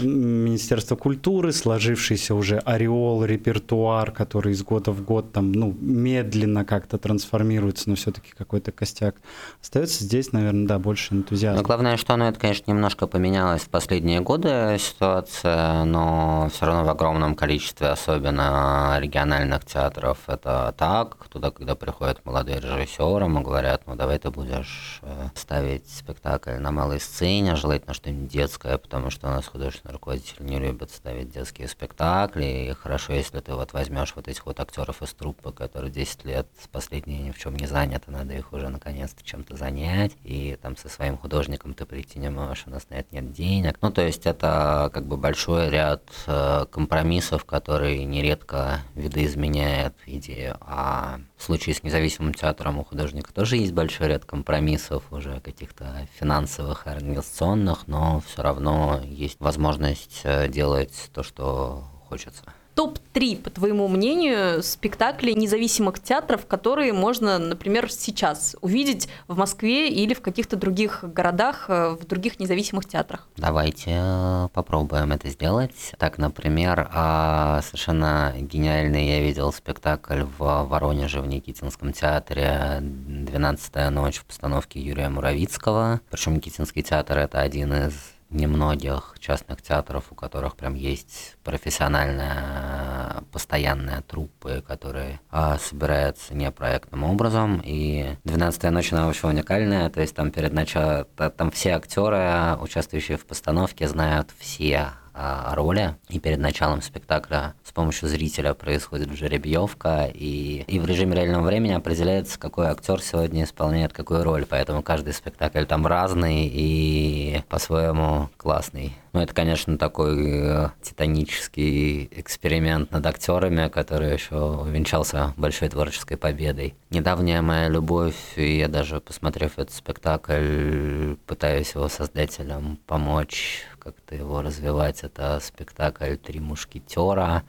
Министерство 0.00 0.96
культуры, 0.96 1.52
сложившийся 1.52 2.34
уже 2.34 2.58
ореол, 2.58 3.24
репертуар, 3.24 4.12
который 4.12 4.52
из 4.52 4.62
года 4.62 4.92
в 4.92 5.02
год 5.02 5.32
там, 5.32 5.52
ну, 5.52 5.76
медленно 5.80 6.64
как-то 6.64 6.98
трансформируется, 6.98 7.88
но 7.88 7.96
все-таки 7.96 8.32
какой-то 8.36 8.72
костяк 8.72 9.16
остается. 9.60 10.04
Здесь, 10.04 10.32
наверное, 10.32 10.66
да, 10.66 10.78
больше 10.78 11.14
энтузиазма. 11.14 11.62
Но 11.62 11.66
главное, 11.66 11.96
что 11.96 12.14
оно, 12.14 12.28
это, 12.28 12.38
конечно, 12.38 12.70
немножко 12.70 13.06
поменялось 13.06 13.62
в 13.62 13.68
последние 13.68 14.20
годы 14.20 14.76
ситуация, 14.78 15.84
но 15.84 16.48
все 16.52 16.66
равно 16.66 16.84
в 16.84 16.90
огромном 16.90 17.34
количестве, 17.34 17.88
особенно 17.88 18.98
региональных 19.00 19.64
театров, 19.64 20.18
это 20.26 20.74
так 20.76 21.07
как 21.08 21.28
туда, 21.28 21.50
когда 21.50 21.74
приходят 21.74 22.24
молодые 22.24 22.60
режиссеры, 22.60 23.24
ему 23.24 23.40
говорят, 23.40 23.82
ну 23.86 23.96
давай 23.96 24.18
ты 24.18 24.30
будешь 24.30 25.00
э, 25.02 25.28
ставить 25.34 25.88
спектакль 25.88 26.52
на 26.52 26.70
малой 26.70 27.00
сцене, 27.00 27.56
желательно 27.56 27.94
что-нибудь 27.94 28.30
детское, 28.30 28.78
потому 28.78 29.10
что 29.10 29.28
у 29.28 29.30
нас 29.30 29.46
художественный 29.46 29.92
руководитель 29.92 30.44
не 30.44 30.58
любит 30.58 30.90
ставить 30.90 31.30
детские 31.30 31.68
спектакли, 31.68 32.68
и 32.70 32.72
хорошо, 32.74 33.12
если 33.12 33.40
ты 33.40 33.54
вот 33.54 33.72
возьмешь 33.72 34.14
вот 34.14 34.28
этих 34.28 34.46
вот 34.46 34.60
актеров 34.60 35.02
из 35.02 35.12
труппы, 35.14 35.52
которые 35.52 35.90
10 35.90 36.24
лет 36.24 36.46
последние 36.70 37.20
ни 37.20 37.30
в 37.30 37.38
чем 37.38 37.56
не 37.56 37.66
заняты, 37.66 38.10
надо 38.10 38.34
их 38.34 38.52
уже 38.52 38.68
наконец-то 38.68 39.24
чем-то 39.24 39.56
занять, 39.56 40.12
и 40.22 40.58
там 40.60 40.76
со 40.76 40.88
своим 40.88 41.16
художником 41.18 41.74
ты 41.74 41.86
прийти 41.86 42.18
не 42.18 42.30
можешь, 42.30 42.64
у 42.66 42.70
нас 42.70 42.88
на 42.90 42.94
это 42.94 43.14
нет 43.14 43.32
денег. 43.32 43.78
Ну, 43.80 43.90
то 43.90 44.02
есть 44.02 44.26
это 44.26 44.90
как 44.92 45.06
бы 45.06 45.16
большой 45.16 45.70
ряд 45.70 46.02
э, 46.26 46.66
компромиссов, 46.70 47.44
которые 47.44 48.04
нередко 48.04 48.80
видоизменяет 48.94 49.94
идею 50.06 50.58
а 50.60 50.87
в 51.36 51.42
случае 51.42 51.74
с 51.74 51.82
независимым 51.82 52.34
театром 52.34 52.78
у 52.78 52.84
художника 52.84 53.32
тоже 53.32 53.56
есть 53.56 53.72
большой 53.72 54.08
ряд 54.08 54.24
компромиссов, 54.24 55.02
уже 55.10 55.40
каких-то 55.40 56.06
финансовых, 56.18 56.86
организационных, 56.86 57.86
но 57.86 58.20
все 58.20 58.42
равно 58.42 59.00
есть 59.04 59.40
возможность 59.40 60.20
э, 60.24 60.48
делать 60.48 61.10
то, 61.12 61.22
что 61.22 61.84
хочется 62.08 62.42
топ-3, 62.78 63.42
по 63.42 63.50
твоему 63.50 63.88
мнению, 63.88 64.62
спектаклей 64.62 65.34
независимых 65.34 65.98
театров, 66.00 66.46
которые 66.46 66.92
можно, 66.92 67.36
например, 67.36 67.90
сейчас 67.90 68.54
увидеть 68.60 69.08
в 69.26 69.36
Москве 69.36 69.88
или 69.88 70.14
в 70.14 70.20
каких-то 70.20 70.54
других 70.54 71.02
городах, 71.02 71.64
э, 71.66 71.96
в 72.00 72.06
других 72.06 72.38
независимых 72.38 72.86
театрах? 72.86 73.26
Давайте 73.36 73.96
э, 73.96 74.48
попробуем 74.52 75.10
это 75.10 75.28
сделать. 75.28 75.92
Так, 75.98 76.18
например, 76.18 76.88
а, 76.94 77.62
совершенно 77.62 78.32
гениальный 78.36 79.08
я 79.08 79.22
видел 79.22 79.52
спектакль 79.52 80.22
в 80.22 80.38
Воронеже 80.38 81.20
в 81.20 81.26
Никитинском 81.26 81.92
театре 81.92 82.78
«12 82.80 83.90
ночь» 83.90 84.18
в 84.18 84.24
постановке 84.24 84.78
Юрия 84.78 85.08
Муравицкого. 85.08 86.00
Причем 86.10 86.36
Никитинский 86.36 86.84
театр– 86.84 87.18
это 87.18 87.40
один 87.40 87.72
из 87.72 87.94
немногих 88.30 89.14
частных 89.18 89.62
театров, 89.62 90.06
у 90.10 90.14
которых 90.14 90.56
прям 90.56 90.74
есть 90.74 91.36
профессиональная 91.44 93.24
постоянная 93.32 94.02
труппы, 94.02 94.62
которые 94.66 95.20
а, 95.30 95.58
собираются 95.58 96.34
непроектным 96.34 97.04
образом. 97.04 97.62
И 97.64 98.16
«12 98.24 98.70
ночь» 98.70 98.92
она 98.92 99.06
вообще 99.06 99.28
уникальная, 99.28 99.88
то 99.90 100.00
есть 100.00 100.14
там 100.14 100.30
перед 100.30 100.52
началом, 100.52 101.06
там 101.36 101.50
все 101.50 101.70
актеры, 101.70 102.56
участвующие 102.60 103.16
в 103.16 103.26
постановке, 103.26 103.88
знают 103.88 104.30
все 104.38 104.92
роли, 105.18 105.96
и 106.08 106.18
перед 106.18 106.38
началом 106.38 106.82
спектакля 106.82 107.54
с 107.64 107.72
помощью 107.72 108.08
зрителя 108.08 108.54
происходит 108.54 109.12
жеребьевка, 109.16 110.10
и, 110.12 110.64
и 110.66 110.78
в 110.78 110.86
режиме 110.86 111.16
реального 111.16 111.46
времени 111.46 111.72
определяется, 111.72 112.38
какой 112.38 112.66
актер 112.66 113.00
сегодня 113.00 113.44
исполняет 113.44 113.92
какую 113.92 114.24
роль, 114.24 114.46
поэтому 114.48 114.82
каждый 114.82 115.12
спектакль 115.12 115.64
там 115.64 115.86
разный 115.86 116.46
и 116.46 117.42
по-своему 117.48 118.30
классный. 118.36 118.94
Ну, 119.12 119.20
это, 119.20 119.34
конечно, 119.34 119.78
такой 119.78 120.30
э, 120.30 120.68
титанический 120.82 122.08
эксперимент 122.12 122.90
над 122.90 123.06
актерами, 123.06 123.68
который 123.68 124.12
еще 124.12 124.36
увенчался 124.36 125.32
большой 125.36 125.70
творческой 125.70 126.16
победой. 126.16 126.74
Недавняя 126.90 127.42
моя 127.42 127.68
любовь, 127.68 128.14
и 128.36 128.58
я 128.58 128.68
даже, 128.68 129.00
посмотрев 129.00 129.58
этот 129.58 129.72
спектакль, 129.72 131.16
пытаюсь 131.26 131.74
его 131.74 131.88
создателям 131.88 132.78
помочь 132.86 133.64
как-то 133.92 134.14
его 134.14 134.42
развивать. 134.42 135.02
Это 135.02 135.40
спектакль 135.42 136.16
«Три 136.16 136.40
мушкетера», 136.40 137.42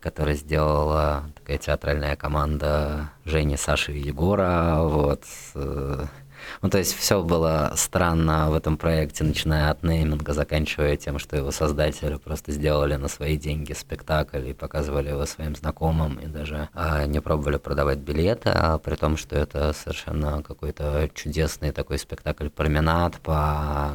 который 0.00 0.34
сделала 0.34 1.24
такая 1.34 1.58
театральная 1.58 2.16
команда 2.16 3.10
Жени, 3.24 3.56
Саши 3.56 3.92
и 3.92 4.00
Егора. 4.00 4.78
Вот. 4.80 5.24
Э, 5.54 6.06
ну, 6.62 6.70
то 6.70 6.78
есть 6.78 6.96
все 6.96 7.22
было 7.22 7.72
странно 7.76 8.50
в 8.50 8.54
этом 8.54 8.76
проекте, 8.76 9.24
начиная 9.24 9.70
от 9.70 9.82
нейминга, 9.82 10.32
заканчивая 10.32 10.96
тем, 10.96 11.18
что 11.18 11.36
его 11.36 11.50
создатели 11.50 12.16
просто 12.16 12.52
сделали 12.52 12.96
на 12.96 13.08
свои 13.08 13.36
деньги 13.36 13.72
спектакль 13.72 14.48
и 14.48 14.54
показывали 14.54 15.10
его 15.10 15.26
своим 15.26 15.54
знакомым, 15.56 16.16
и 16.16 16.26
даже 16.26 16.68
а, 16.72 17.04
не 17.06 17.20
пробовали 17.20 17.58
продавать 17.58 17.98
билеты, 17.98 18.50
а 18.50 18.78
при 18.78 18.94
том, 18.94 19.16
что 19.16 19.36
это 19.36 19.72
совершенно 19.72 20.42
какой-то 20.42 21.10
чудесный 21.14 21.72
такой 21.72 21.98
спектакль-променад 21.98 23.16
по 23.20 23.94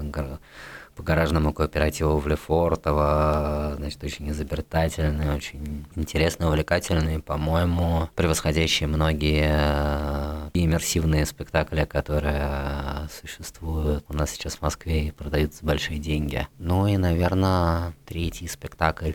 по 1.01 1.05
гаражному 1.05 1.51
кооперативу 1.51 2.17
в 2.20 2.27
Лефортово, 2.27 3.74
значит, 3.77 4.03
очень 4.03 4.29
изобретательный, 4.29 5.34
очень 5.34 5.88
интересный, 5.96 6.48
увлекательный, 6.48 7.20
по-моему, 7.20 8.08
превосходящие 8.15 8.88
многие 8.88 9.50
э, 9.51 10.50
иммерсивные 10.53 11.25
спектакли, 11.25 11.86
которые 11.86 13.10
существуют 13.20 14.05
у 14.10 14.13
нас 14.13 14.29
сейчас 14.29 14.58
в 14.58 14.62
Москве 14.62 15.08
и 15.08 15.12
продаются 15.12 15.65
большие 15.65 15.98
деньги. 15.98 16.48
Ну 16.60 16.86
и, 16.86 16.98
наверное, 16.98 17.93
третий 18.05 18.48
спектакль 18.48 19.13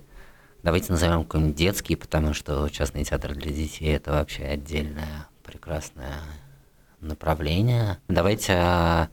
Давайте 0.64 0.90
назовем 0.90 1.22
какой-нибудь 1.22 1.54
детский, 1.54 1.94
потому 1.94 2.34
что 2.34 2.68
частный 2.68 3.04
театр 3.04 3.36
для 3.36 3.52
детей 3.52 3.94
это 3.94 4.10
вообще 4.10 4.42
отдельная 4.42 5.28
прекрасная 5.44 6.18
направления. 7.00 7.98
Давайте 8.08 8.54
а, 8.56 9.08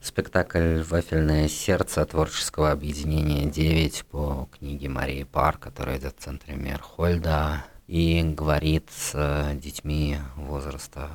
спектакль 0.00 0.82
«Вафельное 0.82 1.48
сердце» 1.48 2.04
творческого 2.04 2.70
объединения 2.70 3.46
9 3.46 4.04
по 4.06 4.48
книге 4.58 4.88
Марии 4.88 5.24
Пар, 5.24 5.58
которая 5.58 5.98
идет 5.98 6.16
в 6.18 6.22
центре 6.22 6.54
Мерхольда 6.54 7.64
и 7.86 8.22
говорит 8.22 8.88
с 8.90 9.12
э, 9.14 9.54
детьми 9.56 10.18
возраста 10.36 11.10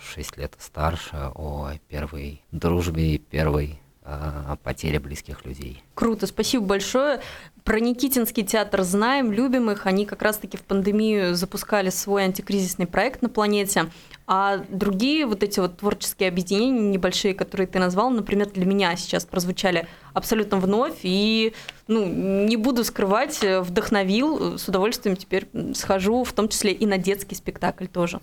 6 0.00 0.36
лет 0.36 0.54
и 0.58 0.62
старше 0.62 1.30
о 1.34 1.72
первой 1.88 2.42
дружбе 2.52 3.14
и 3.14 3.18
первой 3.18 3.80
о 4.06 4.56
потере 4.62 5.00
близких 5.00 5.44
людей. 5.44 5.82
Круто, 5.94 6.28
спасибо 6.28 6.64
большое. 6.64 7.20
Про 7.64 7.80
Никитинский 7.80 8.44
театр 8.44 8.84
знаем, 8.84 9.32
любим 9.32 9.68
их. 9.68 9.86
Они 9.86 10.06
как 10.06 10.22
раз-таки 10.22 10.56
в 10.56 10.62
пандемию 10.62 11.34
запускали 11.34 11.90
свой 11.90 12.22
антикризисный 12.22 12.86
проект 12.86 13.22
на 13.22 13.28
планете. 13.28 13.90
А 14.26 14.58
другие 14.68 15.24
вот 15.24 15.42
эти 15.42 15.60
вот 15.60 15.76
творческие 15.76 16.28
объединения 16.28 16.80
небольшие, 16.80 17.32
которые 17.32 17.66
ты 17.66 17.78
назвал, 17.78 18.10
например, 18.10 18.50
для 18.50 18.66
меня 18.66 18.96
сейчас 18.96 19.24
прозвучали 19.24 19.86
абсолютно 20.14 20.58
вновь. 20.58 20.98
И, 21.02 21.54
ну, 21.86 22.04
не 22.04 22.56
буду 22.56 22.82
скрывать, 22.84 23.40
вдохновил. 23.42 24.58
С 24.58 24.66
удовольствием 24.68 25.16
теперь 25.16 25.46
схожу, 25.74 26.24
в 26.24 26.32
том 26.32 26.48
числе 26.48 26.72
и 26.72 26.86
на 26.86 26.98
детский 26.98 27.36
спектакль 27.36 27.86
тоже. 27.86 28.20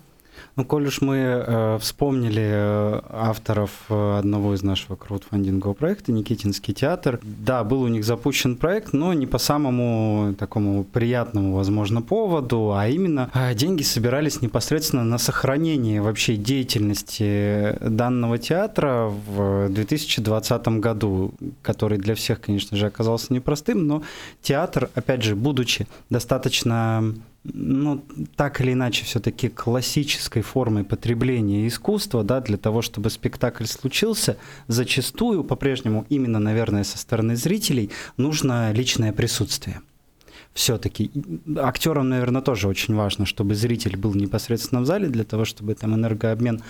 Ну, 0.56 0.66
коль 0.66 0.86
уж 0.86 1.02
мы 1.02 1.16
э, 1.18 1.78
вспомнили 1.82 2.44
э, 2.44 3.02
авторов 3.10 3.72
э, 3.90 4.18
одного 4.20 4.54
из 4.54 4.62
нашего 4.62 4.96
краудфандингового 4.96 5.74
проекта, 5.74 6.12
Никитинский 6.12 6.76
театр, 6.76 7.20
да, 7.24 7.64
был 7.64 7.82
у 7.82 7.88
них 7.88 8.06
запущен 8.06 8.56
проект, 8.56 8.94
но 8.94 9.14
не 9.14 9.26
по 9.26 9.40
самому 9.40 10.36
такому 10.38 10.84
приятному, 10.84 11.56
возможно, 11.56 12.04
поводу, 12.04 12.72
а 12.76 12.88
именно 12.88 13.32
э, 13.34 13.56
деньги 13.56 13.82
собирались 13.82 14.44
непосредственно 14.44 15.04
на 15.04 15.18
сохранение 15.18 16.04
вообще 16.04 16.36
деятельности 16.36 17.76
данного 17.82 18.38
театра 18.38 19.12
в 19.28 19.70
2020 19.70 20.68
году, 20.80 21.34
который 21.64 21.98
для 21.98 22.14
всех, 22.14 22.40
конечно 22.42 22.78
же, 22.78 22.86
оказался 22.86 23.34
непростым, 23.34 23.88
но 23.88 24.04
театр, 24.44 24.92
опять 24.94 25.24
же, 25.24 25.36
будучи 25.36 25.88
достаточно 26.12 27.16
ну, 27.44 28.04
так 28.36 28.62
или 28.62 28.74
иначе, 28.74 29.04
все-таки 29.04 29.50
классической 29.50 30.42
формой 30.42 30.84
потребления 30.84 31.68
искусства, 31.68 32.24
да, 32.24 32.40
для 32.40 32.58
того, 32.58 32.82
чтобы 32.82 33.10
спектакль 33.10 33.66
случился, 33.66 34.38
зачастую, 34.68 35.44
по-прежнему, 35.44 36.06
именно, 36.10 36.40
наверное, 36.40 36.84
со 36.84 36.98
стороны 36.98 37.36
зрителей, 37.36 37.90
нужно 38.18 38.72
личное 38.72 39.12
присутствие. 39.12 39.82
Все-таки 40.54 41.12
актерам, 41.58 42.10
наверное, 42.10 42.42
тоже 42.42 42.68
очень 42.68 42.94
важно, 42.94 43.26
чтобы 43.26 43.56
зритель 43.56 43.98
был 43.98 44.14
непосредственно 44.14 44.82
в 44.82 44.86
зале 44.86 45.08
для 45.08 45.24
того, 45.24 45.46
чтобы 45.46 45.74
там 45.74 45.96
энергообмен 45.96 46.62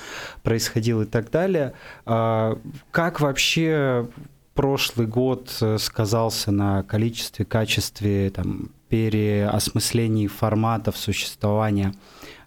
происходил 0.42 1.02
и 1.02 1.06
так 1.06 1.30
далее. 1.30 1.74
А, 2.06 2.58
как 2.92 3.20
вообще 3.20 4.08
прошлый 4.54 5.08
год 5.08 5.50
сказался 5.78 6.52
на 6.52 6.84
количестве, 6.84 7.46
качестве 7.46 8.30
там, 8.30 8.70
переосмыслении 8.94 10.28
форматов 10.28 10.98
существования 10.98 11.94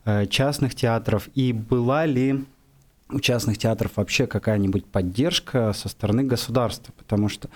э, 0.05 0.27
частных 0.27 0.77
театров. 0.77 1.29
И 1.35 1.53
была 1.53 2.07
ли 2.07 2.45
у 3.09 3.21
частных 3.21 3.59
театров 3.59 3.93
вообще 3.97 4.27
какая-нибудь 4.27 4.85
поддержка 4.87 5.73
со 5.73 5.89
стороны 5.89 6.25
государства, 6.25 6.93
потому 6.97 7.29
что 7.29 7.49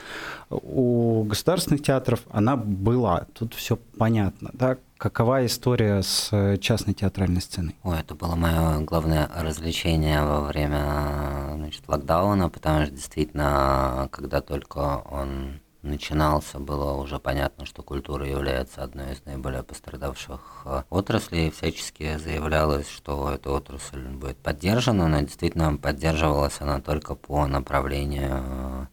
у 0.49 1.25
государственных 1.25 1.83
театров 1.83 2.21
она 2.31 2.57
была, 2.57 3.27
тут 3.33 3.55
все 3.55 3.77
понятно, 3.77 4.51
да, 4.53 4.79
какова 4.97 5.45
история 5.47 6.03
с 6.03 6.31
частной 6.61 6.95
театральной 6.95 7.41
сценой? 7.41 7.75
Ой, 7.83 7.99
это 7.99 8.15
было 8.15 8.37
мое 8.37 8.81
главное 8.81 9.29
развлечение 9.35 10.23
во 10.23 10.43
время 10.43 11.55
значит, 11.57 11.83
локдауна, 11.89 12.49
потому 12.49 12.85
что 12.85 12.95
действительно, 12.95 14.09
когда 14.13 14.41
только 14.41 15.03
он 15.11 15.61
начинался, 15.83 16.59
было 16.59 16.93
уже 16.93 17.19
понятно, 17.19 17.65
что 17.65 17.83
культура 17.83 18.27
является 18.27 18.83
одной 18.83 19.13
из 19.13 19.25
наиболее 19.25 19.63
пострадавших 19.63 20.63
э, 20.65 20.83
отраслей. 20.91 21.51
Всячески 21.51 22.19
заявлялось, 22.19 22.89
что 22.89 23.31
эта 23.33 23.51
отрасль 23.51 24.07
будет 24.09 24.37
поддержана, 24.39 25.09
но 25.09 25.21
действительно 25.21 25.77
поддерживалась 25.77 26.61
она 26.61 26.81
только 26.81 27.15
по 27.15 27.47
направлению 27.47 28.43
э, 28.45 28.87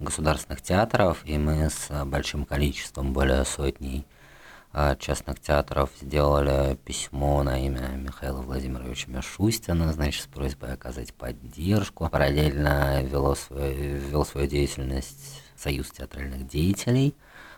государственных 0.00 0.60
театров, 0.60 1.22
и 1.24 1.38
мы 1.38 1.70
с 1.70 1.88
большим 2.04 2.44
количеством, 2.44 3.14
более 3.14 3.44
сотней 3.46 4.06
э, 4.74 4.96
частных 4.98 5.40
театров 5.40 5.90
сделали 6.00 6.76
письмо 6.84 7.42
на 7.42 7.64
имя 7.64 7.88
Михаила 7.96 8.42
Владимировича 8.42 9.10
Мишустина, 9.10 9.92
значит, 9.94 10.24
с 10.24 10.26
просьбой 10.26 10.74
оказать 10.74 11.14
поддержку. 11.14 12.08
Параллельно 12.10 13.02
вело 13.02 13.34
свою, 13.34 13.96
вел 13.96 14.26
свою 14.26 14.46
деятельность 14.46 15.43
союз 15.64 15.90
театральных 15.90 16.46
деятелей 16.46 17.14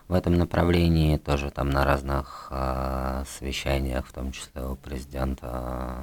в 0.07 0.13
этом 0.13 0.35
направлении, 0.35 1.17
тоже 1.17 1.51
там 1.51 1.69
на 1.69 1.83
разных 1.83 2.47
э, 2.49 3.23
совещаниях, 3.27 4.07
в 4.07 4.13
том 4.13 4.31
числе 4.31 4.63
у 4.63 4.75
президента 4.75 5.97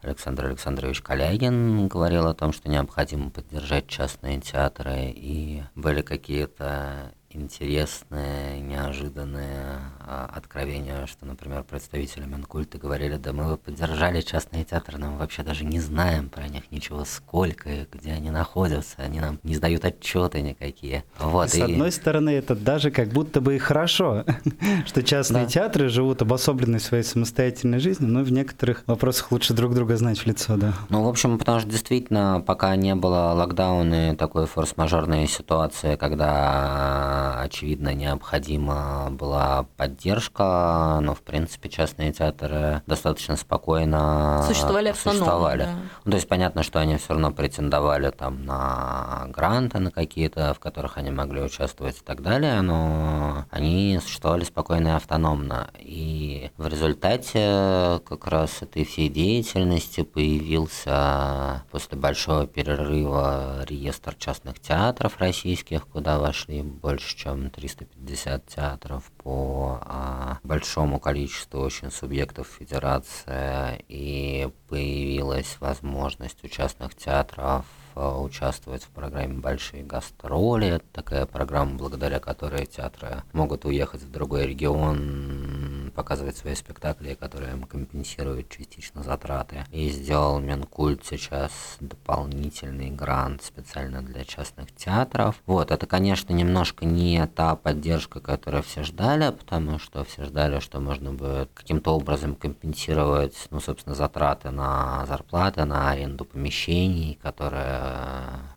Александр 0.00 0.46
Александрович 0.46 1.02
Калягин 1.02 1.88
говорил 1.88 2.26
о 2.26 2.34
том, 2.34 2.52
что 2.52 2.70
необходимо 2.70 3.28
поддержать 3.28 3.88
частные 3.88 4.40
театры, 4.40 5.12
и 5.14 5.62
были 5.74 6.00
какие-то 6.00 7.12
интересные, 7.36 8.60
неожиданные 8.60 9.78
а, 10.00 10.30
откровения, 10.34 11.06
что, 11.06 11.26
например, 11.26 11.62
представители 11.62 12.24
Минкульта 12.24 12.78
говорили, 12.78 13.16
да 13.16 13.32
мы 13.32 13.56
поддержали 13.56 14.20
частные 14.20 14.64
театры, 14.64 14.98
но 14.98 15.12
мы 15.12 15.18
вообще 15.18 15.42
даже 15.42 15.64
не 15.64 15.80
знаем 15.80 16.28
про 16.28 16.48
них 16.48 16.70
ничего, 16.70 17.04
сколько 17.04 17.68
и 17.68 17.86
где 17.92 18.12
они 18.12 18.30
находятся, 18.30 18.96
они 18.98 19.20
нам 19.20 19.38
не 19.42 19.54
сдают 19.54 19.84
отчеты 19.84 20.40
никакие. 20.40 21.04
Вот, 21.18 21.50
С 21.50 21.54
и... 21.54 21.60
одной 21.60 21.92
стороны, 21.92 22.30
это 22.30 22.54
даже 22.54 22.90
как 22.90 23.08
будто 23.08 23.40
бы 23.40 23.56
и 23.56 23.58
хорошо, 23.58 24.24
что 24.86 25.02
частные 25.02 25.44
да. 25.44 25.50
театры 25.50 25.88
живут 25.88 26.22
обособленной 26.22 26.80
своей 26.80 27.04
самостоятельной 27.04 27.78
жизнью, 27.78 28.10
но 28.10 28.22
в 28.22 28.32
некоторых 28.32 28.84
вопросах 28.86 29.32
лучше 29.32 29.54
друг 29.54 29.74
друга 29.74 29.96
знать 29.96 30.18
в 30.18 30.26
лицо, 30.26 30.56
да. 30.56 30.74
Ну, 30.88 31.02
в 31.04 31.08
общем, 31.08 31.38
потому 31.38 31.60
что 31.60 31.68
действительно, 31.68 32.42
пока 32.44 32.74
не 32.76 32.94
было 32.94 33.32
локдауна 33.34 34.12
и 34.12 34.16
такой 34.16 34.46
форс-мажорной 34.46 35.26
ситуации, 35.26 35.96
когда 35.96 37.25
очевидно, 37.42 37.94
необходима 37.94 39.08
была 39.10 39.66
поддержка, 39.76 40.98
но, 41.02 41.14
в 41.14 41.22
принципе, 41.22 41.68
частные 41.68 42.12
театры 42.12 42.82
достаточно 42.86 43.36
спокойно 43.36 44.44
существовали. 44.46 44.92
Существовали. 44.92 45.62
Да. 45.64 45.74
Ну, 46.04 46.10
то 46.12 46.16
есть 46.16 46.28
понятно, 46.28 46.62
что 46.62 46.80
они 46.80 46.96
все 46.96 47.10
равно 47.10 47.32
претендовали 47.32 48.10
там 48.10 48.44
на 48.44 49.26
гранты 49.28 49.78
на 49.78 49.90
какие-то, 49.90 50.54
в 50.54 50.60
которых 50.60 50.98
они 50.98 51.10
могли 51.10 51.42
участвовать 51.42 51.98
и 51.98 52.04
так 52.04 52.22
далее, 52.22 52.60
но 52.60 53.44
они 53.50 53.98
существовали 54.02 54.44
спокойно 54.44 54.88
и 54.88 54.92
автономно. 54.92 55.70
И 55.78 56.50
в 56.56 56.66
результате 56.66 58.00
как 58.06 58.26
раз 58.26 58.62
этой 58.62 58.84
всей 58.84 59.08
деятельности 59.08 60.02
появился 60.02 61.64
после 61.70 61.98
большого 61.98 62.46
перерыва 62.46 63.64
реестр 63.66 64.14
частных 64.14 64.60
театров 64.60 65.18
российских, 65.18 65.86
куда 65.86 66.18
вошли 66.18 66.62
больше, 66.62 67.15
чем 67.16 67.50
350 67.50 68.46
театров 68.46 69.10
по 69.16 69.80
а, 69.82 70.38
большому 70.42 71.00
количеству 71.00 71.60
очень 71.60 71.90
субъектов 71.90 72.46
федерации, 72.46 73.84
и 73.88 74.48
появилась 74.68 75.56
возможность 75.60 76.44
у 76.44 76.48
частных 76.48 76.94
театров 76.94 77.64
участвовать 77.96 78.84
в 78.84 78.88
программе 78.88 79.38
«Большие 79.38 79.82
гастроли». 79.82 80.68
Это 80.68 80.84
такая 80.92 81.26
программа, 81.26 81.76
благодаря 81.76 82.20
которой 82.20 82.66
театры 82.66 83.22
могут 83.32 83.64
уехать 83.64 84.02
в 84.02 84.10
другой 84.10 84.46
регион, 84.46 85.92
показывать 85.94 86.36
свои 86.36 86.54
спектакли, 86.54 87.14
которые 87.14 87.52
им 87.52 87.64
компенсируют 87.64 88.48
частично 88.50 89.02
затраты. 89.02 89.64
И 89.72 89.88
сделал 89.88 90.38
Минкульт 90.40 91.04
сейчас 91.04 91.52
дополнительный 91.80 92.90
грант 92.90 93.42
специально 93.42 94.02
для 94.02 94.24
частных 94.24 94.74
театров. 94.74 95.36
Вот, 95.46 95.70
это, 95.70 95.86
конечно, 95.86 96.32
немножко 96.32 96.84
не 96.84 97.26
та 97.26 97.56
поддержка, 97.56 98.20
которую 98.20 98.62
все 98.62 98.82
ждали, 98.82 99.30
потому 99.30 99.78
что 99.78 100.04
все 100.04 100.24
ждали, 100.24 100.60
что 100.60 100.80
можно 100.80 101.12
будет 101.12 101.50
каким-то 101.54 101.94
образом 101.94 102.34
компенсировать, 102.34 103.36
ну, 103.50 103.60
собственно, 103.60 103.94
затраты 103.94 104.50
на 104.50 105.06
зарплаты, 105.06 105.64
на 105.64 105.90
аренду 105.90 106.24
помещений, 106.24 107.18
которые 107.22 107.85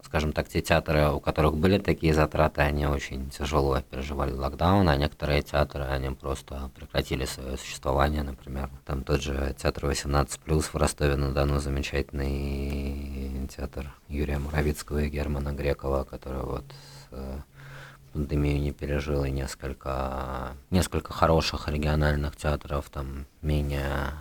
скажем 0.10 0.34
так, 0.34 0.50
те 0.50 0.62
театры, 0.62 1.12
у 1.12 1.20
которых 1.20 1.56
были 1.56 1.78
такие 1.78 2.16
затраты, 2.16 2.62
они 2.62 2.88
очень 2.88 3.30
тяжело 3.30 3.80
переживали 3.82 4.32
локдаун, 4.32 4.90
а 4.90 4.96
некоторые 4.96 5.44
театры, 5.44 5.84
они 5.84 6.10
просто 6.10 6.72
прекратили 6.76 7.26
свое 7.26 7.58
существование, 7.58 8.24
например. 8.24 8.72
Там 8.86 9.04
тот 9.04 9.22
же 9.22 9.56
театр 9.62 9.86
18+, 9.86 10.62
в 10.62 10.76
Ростове-на-Дону, 10.76 11.60
замечательный 11.60 13.48
театр 13.56 13.94
Юрия 14.08 14.40
Муравицкого 14.40 15.04
и 15.04 15.10
Германа 15.10 15.54
Грекова, 15.54 16.06
который 16.06 16.42
вот 16.42 16.66
э, 17.12 17.40
пандемию 18.12 18.60
не 18.60 18.72
пережил, 18.72 19.24
и 19.26 19.30
несколько, 19.30 20.56
несколько 20.72 21.14
хороших 21.14 21.68
региональных 21.68 22.36
театров, 22.36 22.90
там 22.90 23.28
менее 23.44 24.14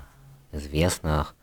известных, 0.52 1.34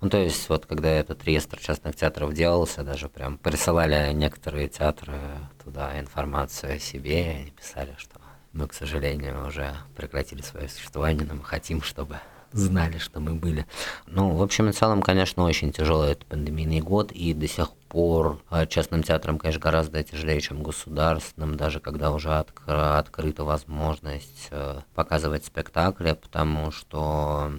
ну, 0.00 0.08
то 0.08 0.18
есть, 0.18 0.48
вот 0.48 0.66
когда 0.66 0.88
этот 0.88 1.24
реестр 1.24 1.58
частных 1.58 1.94
театров 1.94 2.32
делался, 2.32 2.82
даже 2.82 3.08
прям 3.08 3.36
присылали 3.36 4.12
некоторые 4.12 4.68
театры 4.68 5.18
туда 5.62 6.00
информацию 6.00 6.76
о 6.76 6.78
себе 6.78 7.42
и 7.42 7.50
писали, 7.50 7.94
что 7.98 8.18
мы, 8.52 8.66
к 8.66 8.72
сожалению, 8.72 9.46
уже 9.46 9.74
прекратили 9.96 10.40
свое 10.40 10.68
существование, 10.68 11.26
но 11.28 11.34
мы 11.34 11.44
хотим, 11.44 11.82
чтобы 11.82 12.18
знали, 12.52 12.98
что 12.98 13.20
мы 13.20 13.34
были. 13.34 13.66
Ну, 14.06 14.30
в 14.30 14.42
общем 14.42 14.68
и 14.68 14.72
целом, 14.72 15.02
конечно, 15.02 15.44
очень 15.44 15.72
тяжелый 15.72 16.12
этот 16.12 16.26
пандемийный 16.26 16.80
год, 16.80 17.12
и 17.12 17.32
до 17.34 17.46
сих 17.46 17.70
пор 17.88 18.40
а, 18.50 18.66
частным 18.66 19.02
театрам, 19.02 19.38
конечно, 19.38 19.60
гораздо 19.60 20.02
тяжелее, 20.02 20.40
чем 20.40 20.62
государственным, 20.62 21.56
даже 21.56 21.80
когда 21.80 22.10
уже 22.10 22.28
откр- 22.30 22.98
открыта 22.98 23.44
возможность 23.44 24.48
э, 24.50 24.80
показывать 24.94 25.44
спектакли, 25.44 26.12
потому 26.12 26.70
что 26.70 27.52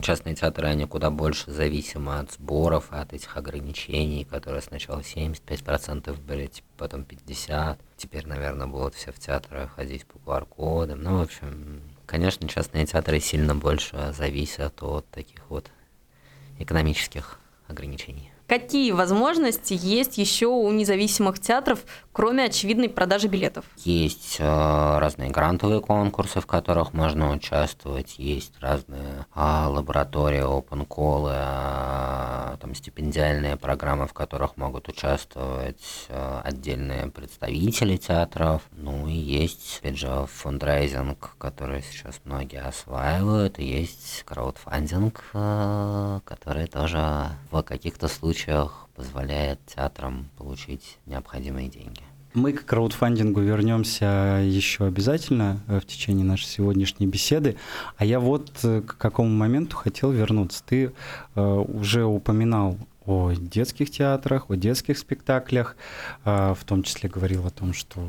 частные 0.00 0.34
театры, 0.34 0.68
они 0.68 0.86
куда 0.86 1.10
больше 1.10 1.50
зависимы 1.50 2.18
от 2.18 2.32
сборов 2.32 2.86
от 2.90 3.12
этих 3.12 3.36
ограничений, 3.36 4.24
которые 4.24 4.62
сначала 4.62 5.00
75% 5.00 6.20
были, 6.20 6.50
потом 6.76 7.02
50%. 7.02 7.76
Теперь, 7.96 8.26
наверное, 8.26 8.66
будут 8.66 8.94
все 8.94 9.12
в 9.12 9.18
театры 9.18 9.68
ходить 9.74 10.06
по 10.06 10.18
QR-кодам. 10.18 11.02
Ну, 11.02 11.18
в 11.18 11.22
общем, 11.22 11.82
конечно, 12.06 12.48
частные 12.48 12.86
театры 12.86 13.20
сильно 13.20 13.54
больше 13.54 14.14
зависят 14.16 14.82
от 14.82 15.06
таких 15.10 15.42
вот 15.48 15.70
экономических 16.58 17.38
ограничений. 17.66 18.30
Какие 18.46 18.90
возможности 18.90 19.78
есть 19.80 20.18
еще 20.18 20.46
у 20.46 20.72
независимых 20.72 21.38
театров, 21.38 21.84
кроме 22.12 22.44
очевидной 22.44 22.88
продажи 22.88 23.28
билетов? 23.28 23.64
Есть 23.78 24.36
э, 24.38 24.98
разные 24.98 25.30
грантовые 25.30 25.80
конкурсы, 25.80 26.40
в 26.40 26.46
которых 26.46 26.92
можно 26.92 27.32
участвовать, 27.32 28.18
есть 28.18 28.52
разные 28.60 29.26
э, 29.34 29.66
лаборатории, 29.66 30.42
open 30.42 30.86
call, 30.86 31.30
э, 31.32 32.56
там 32.58 32.74
стипендиальные 32.74 33.56
программы, 33.56 34.06
в 34.06 34.12
которых 34.12 34.56
могут 34.56 34.88
участвовать 34.88 36.06
э, 36.08 36.40
отдельные 36.44 37.06
представители 37.08 37.96
театров. 37.96 38.62
Ну 38.72 39.06
и 39.06 39.12
есть, 39.12 39.78
опять 39.80 39.98
же, 39.98 40.26
фундрайзинг, 40.26 41.36
который 41.38 41.82
сейчас 41.82 42.20
многие 42.24 42.62
осваивают, 42.62 43.58
и 43.58 43.64
есть 43.64 44.24
краудфандинг, 44.24 45.24
э, 45.32 46.20
который 46.24 46.66
тоже 46.66 47.28
в 47.50 47.62
каких-то 47.62 48.08
случаях 48.08 48.89
позволяет 49.00 49.58
театрам 49.64 50.28
получить 50.36 50.98
необходимые 51.06 51.68
деньги. 51.68 52.02
Мы 52.34 52.52
к 52.52 52.66
краудфандингу 52.66 53.40
вернемся 53.40 54.42
еще 54.44 54.84
обязательно 54.84 55.58
э, 55.68 55.80
в 55.80 55.86
течение 55.86 56.24
нашей 56.24 56.44
сегодняшней 56.44 57.06
беседы. 57.06 57.56
А 57.96 58.04
я 58.04 58.20
вот 58.20 58.50
э, 58.62 58.82
к 58.82 58.98
какому 58.98 59.30
моменту 59.30 59.76
хотел 59.76 60.12
вернуться. 60.12 60.62
Ты 60.66 60.92
э, 61.34 61.40
уже 61.40 62.04
упоминал 62.04 62.76
о 63.06 63.32
детских 63.32 63.90
театрах, 63.90 64.50
о 64.50 64.54
детских 64.54 64.98
спектаклях, 64.98 65.74
в 66.24 66.58
том 66.66 66.82
числе 66.82 67.08
говорил 67.08 67.46
о 67.46 67.50
том, 67.50 67.72
что 67.72 68.00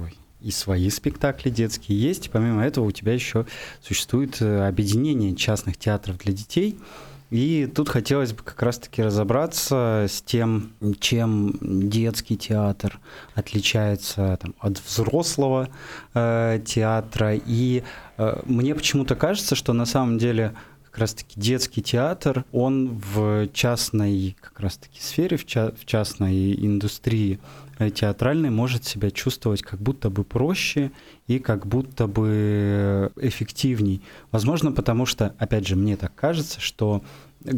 и 0.42 0.52
свои 0.52 0.90
спектакли 0.90 1.50
детские 1.50 2.00
есть. 2.00 2.30
Помимо 2.30 2.64
этого 2.64 2.86
у 2.86 2.92
тебя 2.92 3.14
еще 3.14 3.46
существует 3.82 4.40
объединение 4.42 5.34
частных 5.36 5.78
театров 5.78 6.18
для 6.18 6.34
детей– 6.34 6.78
и 7.32 7.66
тут 7.66 7.88
хотелось 7.88 8.34
бы 8.34 8.44
как 8.44 8.62
раз-таки 8.62 9.02
разобраться 9.02 10.06
с 10.10 10.22
тем, 10.22 10.74
чем 11.00 11.58
детский 11.62 12.36
театр 12.36 13.00
отличается 13.36 14.38
там, 14.42 14.54
от 14.60 14.80
взрослого 14.80 15.70
э, 16.14 16.60
театра. 16.66 17.36
И 17.36 17.84
э, 18.18 18.42
мне 18.46 18.76
почему-то 18.76 19.16
кажется, 19.16 19.56
что 19.56 19.72
на 19.72 19.86
самом 19.86 20.18
деле 20.18 20.54
как 20.84 20.98
раз-таки 20.98 21.40
детский 21.40 21.82
театр, 21.82 22.44
он 22.52 23.00
в 23.00 23.48
частной 23.54 24.36
как 24.42 24.60
раз-таки 24.60 25.00
сфере, 25.00 25.38
в, 25.38 25.46
ча- 25.46 25.72
в 25.72 25.86
частной 25.86 26.54
индустрии 26.54 27.40
э, 27.80 27.92
театральной 27.92 28.50
может 28.50 28.84
себя 28.84 29.10
чувствовать 29.10 29.62
как 29.62 29.80
будто 29.80 30.10
бы 30.10 30.26
проще 30.26 30.92
и 31.36 31.40
как 31.40 31.66
будто 31.66 32.08
бы 32.08 33.12
эффективней. 33.16 34.02
Возможно, 34.32 34.72
потому 34.72 35.06
что, 35.06 35.34
опять 35.38 35.68
же, 35.68 35.76
мне 35.76 35.96
так 35.96 36.14
кажется, 36.14 36.60
что 36.60 37.02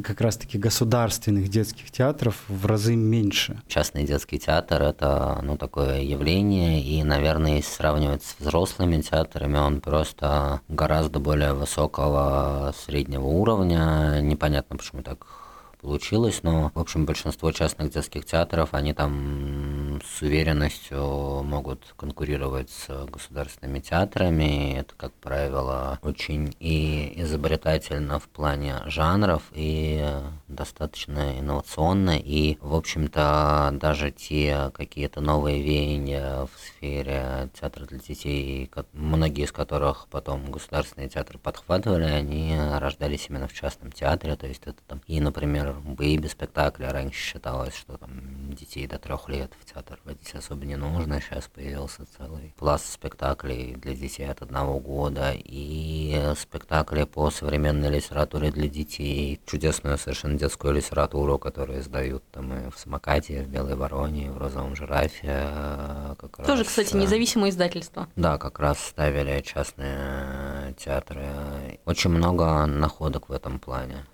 как 0.04 0.22
раз-таки 0.22 0.58
государственных 0.58 1.50
детских 1.50 1.92
театров 1.92 2.44
в 2.48 2.66
разы 2.66 2.96
меньше. 2.96 3.62
Частный 3.68 4.06
детский 4.06 4.40
театр– 4.40 4.82
это 4.84 5.40
ну, 5.44 5.58
такое 5.58 6.02
явление, 6.02 6.82
и, 6.82 7.04
наверное, 7.04 7.58
если 7.58 7.74
сравнивать 7.74 8.24
с 8.24 8.36
взрослыми 8.40 9.02
театрами, 9.02 9.58
он 9.58 9.82
просто 9.82 10.62
гораздо 10.70 11.20
более 11.20 11.54
высокого 11.54 12.74
среднего 12.86 13.26
уровня. 13.26 14.22
Непонятно, 14.22 14.78
почему 14.78 15.02
так 15.02 15.43
получилось, 15.84 16.40
но, 16.44 16.72
в 16.74 16.80
общем, 16.80 17.06
большинство 17.06 17.52
частных 17.52 17.92
детских 17.92 18.26
театров, 18.26 18.70
они 18.72 18.94
там 18.94 20.00
с 20.02 20.22
уверенностью 20.22 21.44
могут 21.44 21.94
конкурировать 21.98 22.70
с 22.70 23.06
государственными 23.06 23.80
театрами. 23.80 24.78
Это, 24.80 24.94
как 24.96 25.12
правило, 25.14 26.00
очень 26.02 26.56
и 26.60 27.14
изобретательно 27.18 28.18
в 28.20 28.30
плане 28.30 28.76
жанров, 28.86 29.44
и 29.52 30.08
достаточно 30.48 31.38
инновационно, 31.40 32.18
и, 32.18 32.58
в 32.62 32.76
общем-то, 32.76 33.72
даже 33.74 34.12
те 34.12 34.72
какие-то 34.74 35.20
новые 35.20 35.62
веяния 35.62 36.46
в 36.46 36.60
сфере 36.60 37.50
театра 37.60 37.86
для 37.86 38.00
детей, 38.00 38.72
многие 38.94 39.44
из 39.44 39.52
которых 39.52 40.08
потом 40.10 40.50
государственные 40.50 41.10
театры 41.10 41.38
подхватывали, 41.40 42.06
они 42.06 42.58
рождались 42.80 43.28
именно 43.30 43.50
в 43.50 43.54
частном 43.54 43.92
театре, 43.92 44.38
то 44.38 44.48
есть 44.48 44.62
это 44.66 44.78
там 44.88 45.02
и, 45.08 45.20
например, 45.20 45.73
театр 45.74 45.96
бэйби-спектакля. 45.96 46.92
Раньше 46.92 47.20
считалось, 47.20 47.76
что 47.76 47.98
там 47.98 48.54
детей 48.54 48.88
до 48.88 48.98
трех 48.98 49.30
лет 49.30 49.52
в 49.60 49.72
театр 49.72 50.00
водить 50.04 50.34
особо 50.36 50.66
не 50.66 50.76
нужно. 50.76 51.22
Сейчас 51.22 51.48
появился 51.48 52.06
целый 52.18 52.54
пласт 52.58 52.92
спектаклей 52.92 53.76
для 53.76 53.96
детей 53.96 54.30
от 54.30 54.42
одного 54.42 54.80
года 54.80 55.34
и 55.34 56.34
спектакли 56.38 57.04
по 57.04 57.32
современной 57.32 57.90
литературе 57.90 58.52
для 58.52 58.68
детей. 58.68 59.40
Чудесную 59.46 59.98
совершенно 59.98 60.38
детскую 60.38 60.74
литературу, 60.74 61.38
которую 61.38 61.80
издают 61.80 62.24
там 62.32 62.54
и 62.54 62.70
в 62.70 62.78
«Самокате», 62.78 63.44
в 63.44 63.48
«Белой 63.48 63.76
вороне», 63.76 64.32
в 64.32 64.38
«Розовом 64.38 64.76
жирафе». 64.76 65.28
Э, 65.28 66.16
как 66.20 66.38
Тоже, 66.46 66.64
раз, 66.64 66.68
кстати, 66.68 66.96
независимое 66.96 67.50
издательство. 67.50 68.08
Да, 68.16 68.38
как 68.38 68.60
раз 68.60 68.80
ставили 68.80 69.42
частные 69.42 70.74
театры. 70.74 71.80
Очень 71.86 72.12
много 72.12 72.66
находок 72.66 73.30
в 73.30 73.32
этом 73.32 73.60
плане. 73.60 74.06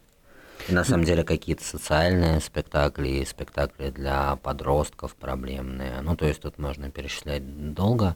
И 0.67 0.73
на 0.73 0.83
самом 0.83 1.05
деле 1.05 1.23
какие-то 1.23 1.63
социальные 1.63 2.41
спектакли, 2.41 3.23
спектакли 3.23 3.89
для 3.89 4.35
подростков 4.35 5.15
проблемные. 5.15 6.01
Ну, 6.01 6.15
то 6.15 6.25
есть 6.25 6.41
тут 6.41 6.59
можно 6.59 6.91
перечислять 6.91 7.73
долго. 7.73 8.15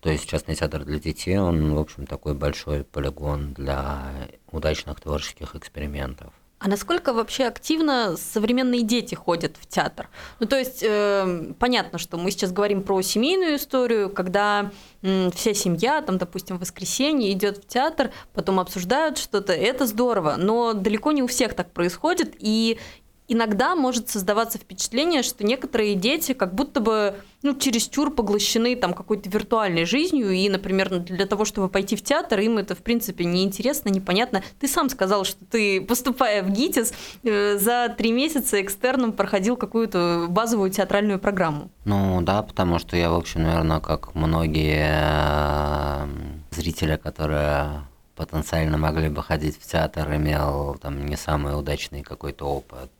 То 0.00 0.10
есть 0.10 0.28
частный 0.28 0.54
театр 0.54 0.84
для 0.84 0.98
детей, 0.98 1.38
он, 1.38 1.74
в 1.74 1.78
общем, 1.78 2.06
такой 2.06 2.34
большой 2.34 2.84
полигон 2.84 3.54
для 3.54 4.28
удачных 4.50 5.00
творческих 5.00 5.54
экспериментов. 5.54 6.32
А 6.64 6.68
насколько 6.68 7.12
вообще 7.12 7.44
активно 7.44 8.16
современные 8.16 8.80
дети 8.80 9.14
ходят 9.14 9.58
в 9.60 9.66
театр? 9.66 10.08
Ну, 10.40 10.46
то 10.46 10.56
есть, 10.56 10.82
э, 10.82 11.52
понятно, 11.58 11.98
что 11.98 12.16
мы 12.16 12.30
сейчас 12.30 12.52
говорим 12.52 12.82
про 12.82 13.02
семейную 13.02 13.56
историю, 13.56 14.08
когда 14.08 14.70
э, 15.02 15.30
вся 15.34 15.52
семья, 15.52 16.00
там, 16.00 16.16
допустим, 16.16 16.56
в 16.56 16.60
воскресенье 16.60 17.30
идет 17.32 17.58
в 17.58 17.66
театр, 17.66 18.12
потом 18.32 18.58
обсуждают 18.58 19.18
что-то, 19.18 19.52
это 19.52 19.86
здорово, 19.86 20.36
но 20.38 20.72
далеко 20.72 21.12
не 21.12 21.22
у 21.22 21.26
всех 21.26 21.52
так 21.52 21.70
происходит, 21.70 22.34
и 22.38 22.78
иногда 23.28 23.74
может 23.74 24.10
создаваться 24.10 24.58
впечатление, 24.58 25.22
что 25.22 25.44
некоторые 25.44 25.94
дети 25.94 26.32
как 26.32 26.54
будто 26.54 26.80
бы 26.80 27.16
ну, 27.42 27.54
чересчур 27.54 28.10
поглощены 28.10 28.76
там 28.76 28.94
какой-то 28.94 29.28
виртуальной 29.28 29.84
жизнью, 29.84 30.30
и, 30.30 30.48
например, 30.48 30.98
для 31.00 31.26
того, 31.26 31.44
чтобы 31.44 31.68
пойти 31.68 31.96
в 31.96 32.02
театр, 32.02 32.40
им 32.40 32.58
это, 32.58 32.74
в 32.74 32.78
принципе, 32.78 33.24
неинтересно, 33.24 33.90
непонятно. 33.90 34.42
Ты 34.60 34.68
сам 34.68 34.88
сказал, 34.88 35.24
что 35.24 35.44
ты, 35.44 35.80
поступая 35.80 36.42
в 36.42 36.50
ГИТИС, 36.50 36.92
э, 37.22 37.58
за 37.58 37.94
три 37.96 38.12
месяца 38.12 38.60
экстерном 38.60 39.12
проходил 39.12 39.56
какую-то 39.56 40.26
базовую 40.28 40.70
театральную 40.70 41.18
программу. 41.18 41.70
Ну 41.84 42.20
да, 42.22 42.42
потому 42.42 42.78
что 42.78 42.96
я, 42.96 43.10
в 43.10 43.14
общем, 43.14 43.42
наверное, 43.42 43.80
как 43.80 44.14
многие 44.14 44.88
э, 44.90 46.06
зрители, 46.50 46.96
которые 46.96 47.86
потенциально 48.16 48.78
могли 48.78 49.08
бы 49.08 49.22
ходить 49.22 49.58
в 49.60 49.66
театр, 49.70 50.14
имел 50.14 50.76
там 50.80 51.04
не 51.04 51.16
самый 51.16 51.58
удачный 51.58 52.02
какой-то 52.02 52.46
опыт 52.46 52.90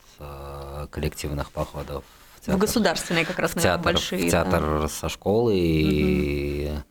коллективных 0.90 1.50
походов 1.52 2.04
в, 2.36 2.40
театр, 2.40 2.56
в 2.56 2.58
государственные 2.58 3.24
как 3.24 3.38
раз 3.38 3.52
в 3.52 3.60
театр, 3.60 3.84
большие. 3.84 4.28
В 4.28 4.30
театр 4.30 4.80
да. 4.82 4.88
со 4.88 5.08
школы 5.08 5.56
и 5.56 6.70
угу. 6.70 6.82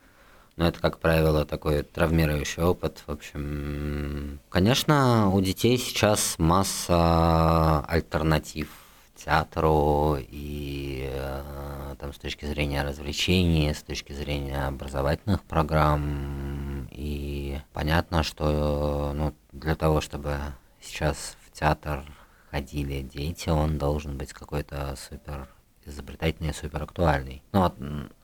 Ну, 0.56 0.66
это, 0.66 0.80
как 0.80 1.00
правило, 1.00 1.46
такой 1.46 1.82
травмирующий 1.82 2.62
опыт. 2.62 3.02
В 3.08 3.12
общем, 3.12 4.40
конечно, 4.50 5.32
у 5.34 5.42
детей 5.42 5.80
сейчас 5.80 6.36
масса 6.38 7.80
альтернатив 7.88 8.70
театру 9.16 10.18
и 10.20 11.10
э, 11.12 11.96
там 12.00 12.14
с 12.14 12.18
точки 12.18 12.46
зрения 12.46 12.84
развлечений, 12.84 13.74
с 13.74 13.82
точки 13.82 14.14
зрения 14.14 14.68
образовательных 14.68 15.42
программ. 15.44 16.88
И 16.92 17.60
понятно, 17.74 18.22
что 18.22 19.12
ну, 19.16 19.34
для 19.54 19.76
того, 19.76 20.02
чтобы 20.02 20.38
сейчас 20.82 21.36
в 21.48 21.58
театр 21.58 22.04
ходили 22.54 23.02
дети, 23.02 23.50
он 23.50 23.80
должен 23.80 24.16
быть 24.16 24.32
какой-то 24.32 24.96
супер 24.96 25.50
изобретательный, 25.86 26.54
супер 26.54 26.84
актуальный. 26.84 27.42
Ну 27.52 27.62
вот, 27.62 27.76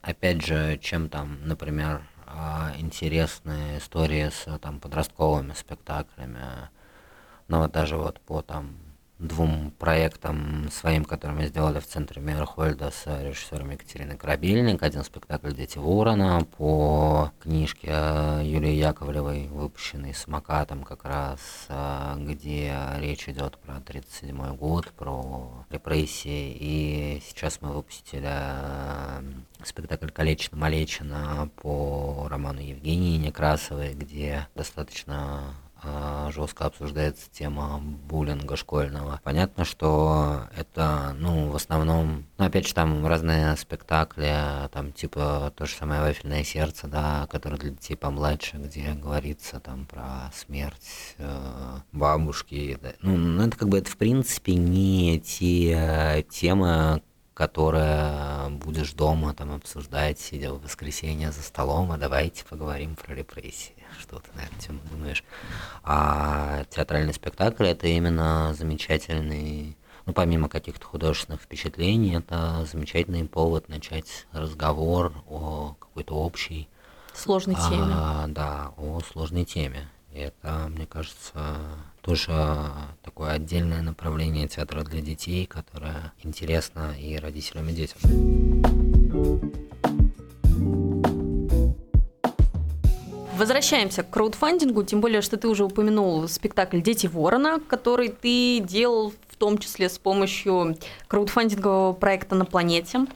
опять 0.03 0.45
же, 0.45 0.77
чем 0.77 1.09
там, 1.09 1.39
например, 1.47 2.03
а, 2.27 2.71
интересные 2.77 3.79
истории 3.79 4.29
с 4.29 4.45
там 4.59 4.79
подростковыми 4.79 5.53
спектаклями. 5.53 6.69
Ну 7.47 7.57
вот 7.57 7.71
даже 7.71 7.97
вот 7.97 8.21
по 8.21 8.43
там 8.43 8.77
двум 9.19 9.71
проектам 9.77 10.69
своим, 10.71 11.03
которые 11.03 11.37
мы 11.37 11.47
сделали 11.47 11.79
в 11.79 11.85
центре 11.85 12.21
Мейерхольда 12.21 12.89
с 12.89 13.05
режиссером 13.05 13.71
Екатериной 13.71 14.17
Корабельник. 14.17 14.81
Один 14.81 15.03
спектакль 15.03 15.51
«Дети 15.51 15.77
Ворона» 15.77 16.47
по 16.57 17.31
книжке 17.41 17.89
Юлии 18.43 18.71
Яковлевой, 18.71 19.47
выпущенной 19.47 20.13
самокатом 20.13 20.83
как 20.83 21.03
раз, 21.03 21.39
а, 21.67 22.15
где 22.17 22.73
речь 22.97 23.27
идет 23.27 23.57
про 23.57 23.75
1937 23.75 24.55
год, 24.55 24.87
про 24.93 25.65
репрессии. 25.69 26.55
И 26.57 27.21
сейчас 27.27 27.59
мы 27.61 27.73
выпустили 27.73 28.29
а, 28.29 29.21
спектакль 29.63 30.09
«Калечина-малечина» 30.09 31.49
по 31.57 32.27
роману 32.29 32.61
Евгении 32.61 33.17
Некрасовой, 33.17 33.93
где 33.93 34.47
достаточно 34.55 35.55
жестко 36.31 36.65
обсуждается 36.65 37.29
тема 37.31 37.79
буллинга 37.79 38.55
школьного. 38.55 39.19
Понятно, 39.23 39.65
что 39.65 40.43
это, 40.55 41.15
ну, 41.17 41.49
в 41.49 41.55
основном, 41.55 42.25
ну, 42.37 42.45
опять 42.45 42.67
же, 42.67 42.73
там 42.73 43.05
разные 43.05 43.55
спектакли, 43.55 44.35
там, 44.71 44.91
типа, 44.91 45.53
то 45.55 45.65
же 45.65 45.75
самое 45.75 46.01
«Вафельное 46.01 46.43
сердце», 46.43 46.87
да, 46.87 47.27
которое 47.29 47.57
для 47.57 47.71
детей 47.71 47.95
помладше, 47.95 48.57
где 48.57 48.91
говорится 48.93 49.59
там 49.59 49.85
про 49.85 50.31
смерть 50.35 51.15
э, 51.17 51.77
бабушки. 51.91 52.77
Да. 52.81 52.93
Ну, 53.01 53.17
ну, 53.17 53.47
это 53.47 53.57
как 53.57 53.69
бы, 53.69 53.77
это, 53.77 53.89
в 53.89 53.97
принципе, 53.97 54.55
не 54.55 55.19
те 55.19 56.25
темы, 56.29 57.01
которые 57.33 58.49
будешь 58.49 58.91
дома 58.91 59.33
там 59.33 59.53
обсуждать, 59.53 60.19
сидя 60.19 60.53
в 60.53 60.61
воскресенье 60.61 61.31
за 61.31 61.41
столом, 61.41 61.91
а 61.91 61.97
давайте 61.97 62.43
поговорим 62.43 62.97
про 62.97 63.15
репрессии 63.15 63.78
что 63.97 64.19
ты 64.19 64.29
на 64.35 64.41
эту 64.41 64.55
тему 64.59 64.79
думаешь. 64.91 65.23
А 65.83 66.63
театральный 66.69 67.13
спектакль 67.13 67.67
это 67.67 67.87
именно 67.87 68.53
замечательный, 68.57 69.77
ну 70.05 70.13
помимо 70.13 70.49
каких-то 70.49 70.85
художественных 70.85 71.41
впечатлений, 71.41 72.15
это 72.15 72.67
замечательный 72.71 73.25
повод 73.25 73.69
начать 73.69 74.27
разговор 74.31 75.13
о 75.27 75.75
какой-то 75.79 76.15
общей 76.15 76.67
сложной 77.13 77.55
а, 77.57 77.69
теме. 77.69 77.93
А, 77.93 78.25
да, 78.27 78.73
о 78.77 78.99
сложной 79.01 79.45
теме. 79.45 79.89
И 80.13 80.19
это, 80.19 80.67
мне 80.69 80.87
кажется, 80.87 81.45
тоже 82.01 82.71
такое 83.03 83.31
отдельное 83.31 83.81
направление 83.81 84.47
театра 84.47 84.83
для 84.83 85.01
детей, 85.01 85.45
которое 85.45 86.13
интересно 86.23 86.95
и 86.97 87.17
родителям, 87.17 87.69
и 87.69 87.73
детям. 87.73 87.99
Возвращаемся 93.39 94.03
к 94.03 94.09
краудфандингу, 94.09 94.83
тем 94.83 94.99
более, 94.99 95.21
что 95.21 95.37
ты 95.37 95.47
уже 95.47 95.63
упомянул 95.63 96.27
спектакль 96.27 96.81
«Дети 96.81 97.07
ворона», 97.07 97.61
который 97.65 98.09
ты 98.09 98.59
делал 98.59 99.13
в 99.29 99.37
том 99.37 99.57
числе 99.59 99.87
с 99.87 99.97
помощью 99.97 100.77
краудфандингового 101.07 101.93
проекта 101.93 102.35
«На 102.35 102.43
планете». 102.43 103.07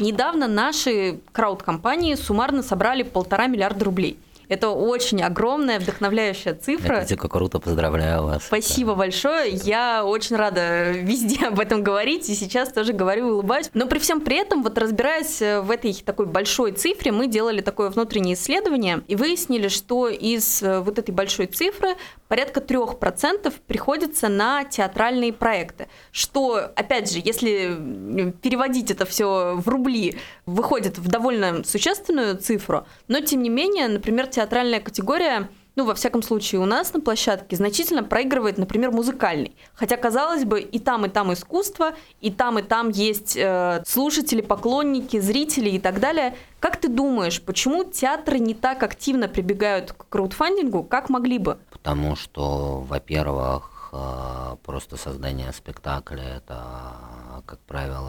Недавно 0.00 0.48
наши 0.48 1.20
крауд-компании 1.30 2.16
суммарно 2.16 2.64
собрали 2.64 3.04
полтора 3.04 3.46
миллиарда 3.46 3.84
рублей– 3.84 4.18
это 4.48 4.70
очень 4.70 5.22
огромная, 5.22 5.78
вдохновляющая 5.78 6.54
цифра. 6.54 6.96
Это 6.96 7.08
дико 7.08 7.28
круто, 7.28 7.58
поздравляю 7.58 8.24
вас. 8.24 8.44
Спасибо 8.46 8.92
да. 8.92 8.98
большое. 8.98 9.50
Я 9.50 10.04
очень 10.04 10.36
рада 10.36 10.90
везде 10.90 11.46
об 11.48 11.60
этом 11.60 11.82
говорить, 11.82 12.28
и 12.28 12.34
сейчас 12.34 12.72
тоже 12.72 12.92
говорю 12.92 13.28
и 13.28 13.32
улыбаюсь. 13.32 13.70
Но 13.74 13.86
при 13.86 13.98
всем 13.98 14.20
при 14.20 14.36
этом, 14.36 14.62
вот 14.62 14.78
разбираясь 14.78 15.40
в 15.40 15.70
этой 15.70 15.94
такой 15.94 16.26
большой 16.26 16.72
цифре, 16.72 17.12
мы 17.12 17.26
делали 17.26 17.60
такое 17.60 17.90
внутреннее 17.90 18.34
исследование 18.34 19.02
и 19.06 19.16
выяснили, 19.16 19.68
что 19.68 20.08
из 20.08 20.62
э, 20.62 20.80
вот 20.80 20.98
этой 20.98 21.10
большой 21.10 21.46
цифры 21.46 21.96
порядка 22.28 22.60
3% 22.60 23.52
приходится 23.66 24.28
на 24.28 24.64
театральные 24.64 25.32
проекты, 25.32 25.88
что, 26.12 26.70
опять 26.76 27.10
же, 27.10 27.20
если 27.24 28.32
переводить 28.42 28.90
это 28.90 29.04
все 29.06 29.56
в 29.56 29.68
рубли, 29.68 30.16
выходит 30.46 30.98
в 30.98 31.08
довольно 31.08 31.64
существенную 31.64 32.36
цифру, 32.36 32.86
но 33.08 33.20
тем 33.20 33.42
не 33.42 33.48
менее, 33.48 33.88
например, 33.88 34.26
театральная 34.38 34.78
категория 34.80 35.48
ну, 35.74 35.84
во 35.84 35.94
всяком 35.94 36.22
случае, 36.22 36.60
у 36.60 36.64
нас 36.64 36.92
на 36.92 37.00
площадке 37.00 37.54
значительно 37.54 38.02
проигрывает, 38.02 38.58
например, 38.58 38.90
музыкальный. 38.90 39.54
Хотя, 39.74 39.96
казалось 39.96 40.44
бы, 40.44 40.60
и 40.60 40.80
там, 40.80 41.06
и 41.06 41.08
там 41.08 41.32
искусство, 41.32 41.92
и 42.20 42.32
там, 42.32 42.58
и 42.58 42.62
там 42.62 42.88
есть 42.88 43.36
э, 43.36 43.84
слушатели, 43.86 44.40
поклонники, 44.40 45.20
зрители 45.20 45.70
и 45.70 45.78
так 45.78 46.00
далее. 46.00 46.34
Как 46.58 46.78
ты 46.78 46.88
думаешь, 46.88 47.40
почему 47.40 47.84
театры 47.84 48.40
не 48.40 48.54
так 48.54 48.82
активно 48.82 49.28
прибегают 49.28 49.92
к 49.92 50.08
краудфандингу, 50.08 50.82
как 50.82 51.10
могли 51.10 51.38
бы? 51.38 51.58
Потому 51.70 52.16
что, 52.16 52.80
во-первых, 52.80 53.90
э, 53.92 54.56
просто 54.64 54.96
создание 54.96 55.52
спектакля 55.52 56.24
это, 56.38 56.60
как 57.46 57.60
правило, 57.60 58.07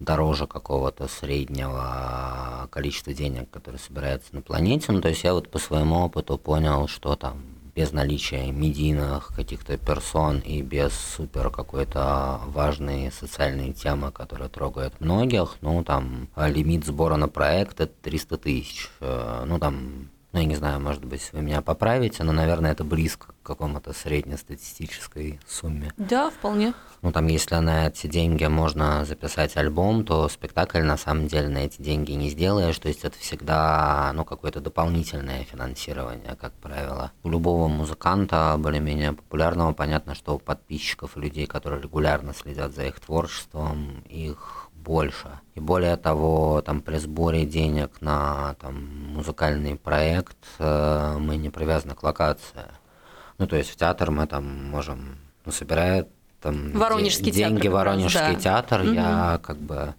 дороже 0.00 0.46
какого-то 0.46 1.06
среднего 1.08 2.68
количества 2.70 3.12
денег, 3.12 3.50
которые 3.50 3.78
собираются 3.78 4.34
на 4.34 4.42
планете. 4.42 4.90
Ну, 4.92 5.00
то 5.00 5.08
есть 5.08 5.22
я 5.22 5.34
вот 5.34 5.50
по 5.50 5.58
своему 5.58 5.96
опыту 6.04 6.38
понял, 6.38 6.88
что 6.88 7.14
там 7.14 7.42
без 7.74 7.92
наличия 7.92 8.50
медийных 8.50 9.32
каких-то 9.34 9.76
персон 9.76 10.40
и 10.40 10.62
без 10.62 10.92
супер 10.92 11.50
какой-то 11.50 12.40
важной 12.46 13.12
социальной 13.12 13.72
темы, 13.72 14.10
которая 14.10 14.48
трогает 14.48 15.00
многих, 15.00 15.56
ну, 15.60 15.84
там, 15.84 16.28
лимит 16.36 16.84
сбора 16.84 17.16
на 17.16 17.28
проект– 17.28 17.80
это 17.80 17.92
300 18.02 18.38
тысяч. 18.38 18.90
Э, 19.00 19.44
ну, 19.46 19.58
там, 19.58 20.10
ну, 20.32 20.38
я 20.40 20.46
не 20.46 20.54
знаю, 20.54 20.80
может 20.80 21.04
быть, 21.04 21.28
вы 21.32 21.42
меня 21.42 21.60
поправите, 21.60 22.22
но, 22.22 22.32
наверное, 22.32 22.72
это 22.72 22.84
близко 22.84 23.32
к 23.32 23.46
какому-то 23.46 23.92
среднестатистической 23.92 25.40
сумме. 25.46 25.92
Да, 25.96 26.30
вполне. 26.30 26.72
Ну, 27.02 27.10
там, 27.10 27.26
если 27.26 27.56
на 27.56 27.88
эти 27.88 28.06
деньги 28.06 28.44
можно 28.44 29.04
записать 29.04 29.56
альбом, 29.56 30.04
то 30.04 30.28
спектакль, 30.28 30.82
на 30.82 30.96
самом 30.96 31.26
деле, 31.26 31.48
на 31.48 31.58
эти 31.58 31.82
деньги 31.82 32.12
не 32.12 32.30
сделаешь, 32.30 32.78
то 32.78 32.88
есть 32.88 33.04
это 33.04 33.18
всегда, 33.18 34.12
ну, 34.14 34.24
какое-то 34.24 34.60
дополнительное 34.60 35.42
финансирование, 35.44 36.36
как 36.40 36.52
правило. 36.54 37.10
У 37.24 37.30
любого 37.30 37.66
музыканта, 37.66 38.54
более-менее 38.58 39.14
популярного, 39.14 39.72
понятно, 39.72 40.14
что 40.14 40.36
у 40.36 40.38
подписчиков 40.38 41.16
людей, 41.16 41.46
которые 41.46 41.82
регулярно 41.82 42.34
следят 42.34 42.72
за 42.72 42.84
их 42.84 43.00
творчеством, 43.00 44.04
их 44.08 44.59
больше. 44.84 45.28
И 45.54 45.60
более 45.60 45.96
того, 45.96 46.62
там 46.62 46.80
при 46.80 46.96
сборе 46.98 47.44
денег 47.44 48.00
на 48.00 48.54
там, 48.60 48.74
музыкальный 49.14 49.76
проект 49.76 50.36
э, 50.58 51.16
мы 51.18 51.36
не 51.36 51.50
привязаны 51.50 51.94
к 51.94 52.02
локации. 52.02 52.64
Ну, 53.38 53.46
то 53.46 53.56
есть 53.56 53.70
в 53.70 53.76
театр 53.76 54.10
мы 54.10 54.26
там 54.26 54.44
можем, 54.70 55.18
ну, 55.44 55.52
собирает 55.52 56.08
там 56.40 56.72
Воронежский 56.72 57.30
де- 57.30 57.44
деньги 57.44 57.62
театр 57.62 57.74
Воронежский 57.74 58.34
да. 58.34 58.40
театр, 58.40 58.80
Угу. 58.82 58.92
я 58.92 59.40
как 59.42 59.56
бы 59.58 59.94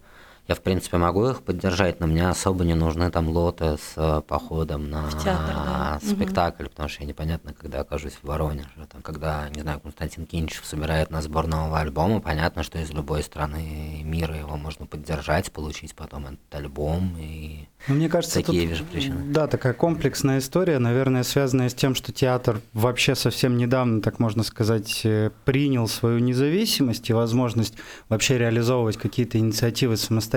я, 0.48 0.54
в 0.56 0.60
принципе, 0.60 0.96
могу 0.96 1.28
их 1.28 1.42
поддержать, 1.42 2.00
но 2.00 2.06
мне 2.08 2.28
особо 2.28 2.64
не 2.64 2.74
нужны 2.74 3.10
там 3.10 3.28
лоты 3.28 3.76
с 3.76 3.92
э, 3.96 4.22
походом 4.26 4.90
на 4.90 5.02
В 5.06 5.22
театр, 5.22 5.54
да. 5.54 6.00
Спектакль, 6.02 6.64
потому 6.66 6.88
что 6.88 7.02
я 7.02 7.08
непонятно, 7.08 7.54
когда 7.54 7.80
окажусь 7.80 8.14
в 8.20 8.26
Воронеже. 8.26 8.66
Там, 8.90 9.02
когда, 9.02 9.48
не 9.54 9.60
знаю, 9.60 9.78
Константин 9.78 10.26
Кинчев 10.26 10.66
собирает 10.66 11.10
на 11.10 11.22
сбор 11.22 11.46
нового 11.46 11.78
альбома, 11.78 12.20
понятно, 12.20 12.64
что 12.64 12.78
из 12.80 12.90
любой 12.90 13.22
страны 13.22 14.02
мира 14.04 14.36
его 14.36 14.56
можно 14.56 14.84
поддержать, 14.84 15.52
получить 15.52 15.94
потом 15.94 16.26
этот 16.26 16.54
альбом 16.54 17.16
и 17.20 17.68
Ну, 17.86 17.94
Мне 17.94 18.08
кажется, 18.08 18.42
такие 18.42 18.68
тут, 18.68 18.78
же 18.78 18.84
причины. 18.84 19.32
да, 19.32 19.46
такая 19.46 19.74
комплексная 19.74 20.38
история, 20.40 20.80
наверное, 20.80 21.22
связанная 21.22 21.68
с 21.68 21.74
тем, 21.74 21.94
что 21.94 22.10
театр 22.12 22.60
вообще 22.72 23.14
совсем 23.14 23.56
недавно, 23.56 24.02
так 24.02 24.18
можно 24.18 24.42
сказать, 24.42 25.02
э, 25.04 25.30
принял 25.44 25.86
свою 25.86 26.18
независимость 26.18 27.10
и 27.10 27.12
возможность 27.12 27.74
вообще 28.08 28.38
реализовывать 28.38 28.96
какие-то 28.96 29.38
инициативы 29.38 29.96
самостоятельно. 29.96 30.31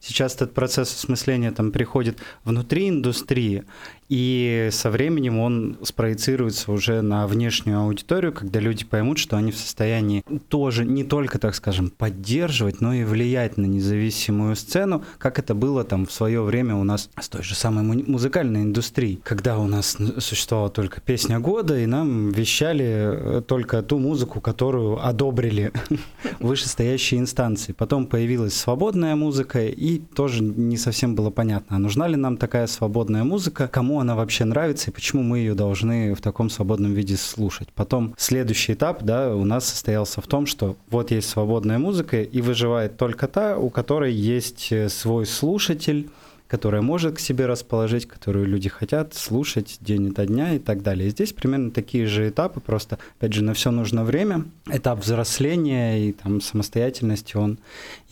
Сейчас 0.00 0.34
этот 0.34 0.54
процесс 0.54 0.94
осмысления 0.94 1.52
там 1.52 1.72
приходит 1.72 2.18
внутри 2.44 2.88
индустрии, 2.88 3.64
и 4.12 4.68
со 4.72 4.90
временем 4.90 5.38
он 5.38 5.78
спроецируется 5.82 6.70
уже 6.70 7.00
на 7.00 7.26
внешнюю 7.26 7.78
аудиторию, 7.78 8.34
когда 8.34 8.60
люди 8.60 8.84
поймут, 8.84 9.16
что 9.16 9.38
они 9.38 9.52
в 9.52 9.56
состоянии 9.56 10.22
тоже 10.48 10.84
не 10.84 11.02
только, 11.02 11.38
так 11.38 11.54
скажем, 11.54 11.88
поддерживать, 11.88 12.82
но 12.82 12.92
и 12.92 13.04
влиять 13.04 13.56
на 13.56 13.64
независимую 13.64 14.54
сцену, 14.54 15.02
как 15.16 15.38
это 15.38 15.54
было 15.54 15.82
там 15.82 16.04
в 16.04 16.12
свое 16.12 16.42
время 16.42 16.74
у 16.74 16.84
нас 16.84 17.08
с 17.18 17.26
той 17.30 17.42
же 17.42 17.54
самой 17.54 17.84
му- 17.84 18.04
музыкальной 18.06 18.64
индустрией, 18.64 19.18
когда 19.24 19.58
у 19.58 19.66
нас 19.66 19.96
существовала 20.18 20.68
только 20.68 21.00
песня 21.00 21.40
года, 21.40 21.78
и 21.78 21.86
нам 21.86 22.32
вещали 22.32 23.38
э, 23.38 23.40
только 23.40 23.80
ту 23.82 23.98
музыку, 23.98 24.42
которую 24.42 25.02
одобрили 25.02 25.72
вышестоящие 26.38 27.18
инстанции. 27.18 27.72
Потом 27.72 28.06
появилась 28.06 28.52
свободная 28.52 29.16
музыка, 29.16 29.66
и 29.66 30.00
тоже 30.00 30.42
не 30.42 30.76
совсем 30.76 31.14
было 31.14 31.30
понятно, 31.30 31.76
а 31.76 31.78
нужна 31.78 32.08
ли 32.08 32.16
нам 32.16 32.36
такая 32.36 32.66
свободная 32.66 33.24
музыка, 33.24 33.68
кому 33.68 34.01
она 34.02 34.14
вообще 34.14 34.44
нравится, 34.44 34.90
и 34.90 34.92
почему 34.92 35.22
мы 35.22 35.38
ее 35.38 35.54
должны 35.54 36.14
в 36.14 36.20
таком 36.20 36.50
свободном 36.50 36.92
виде 36.92 37.16
слушать. 37.16 37.68
Потом 37.74 38.14
следующий 38.18 38.74
этап, 38.74 39.02
да, 39.02 39.34
у 39.34 39.44
нас 39.44 39.66
состоялся 39.66 40.20
в 40.20 40.26
том, 40.26 40.46
что 40.46 40.76
вот 40.90 41.10
есть 41.10 41.28
свободная 41.28 41.78
музыка, 41.78 42.22
и 42.22 42.40
выживает 42.40 42.96
только 42.96 43.26
та, 43.26 43.56
у 43.56 43.70
которой 43.70 44.12
есть 44.12 44.70
э, 44.70 44.88
свой 44.88 45.26
слушатель, 45.26 46.10
которая 46.52 46.82
может 46.82 47.16
к 47.16 47.18
себе 47.18 47.46
расположить, 47.46 48.06
которую 48.06 48.44
люди 48.44 48.68
хотят 48.68 49.14
слушать 49.14 49.78
день 49.80 50.10
ото 50.10 50.26
дня 50.26 50.52
и 50.52 50.58
так 50.58 50.82
далее. 50.82 51.08
Здесь 51.08 51.32
примерно 51.32 51.70
такие 51.70 52.06
же 52.06 52.28
этапы, 52.28 52.60
просто, 52.60 52.98
опять 53.18 53.32
же, 53.32 53.42
на 53.42 53.54
все 53.54 53.70
нужно 53.70 54.04
время. 54.04 54.44
Этап 54.66 55.00
взросления 55.00 56.06
и 56.06 56.12
там 56.12 56.42
самостоятельности, 56.42 57.38
он, 57.38 57.56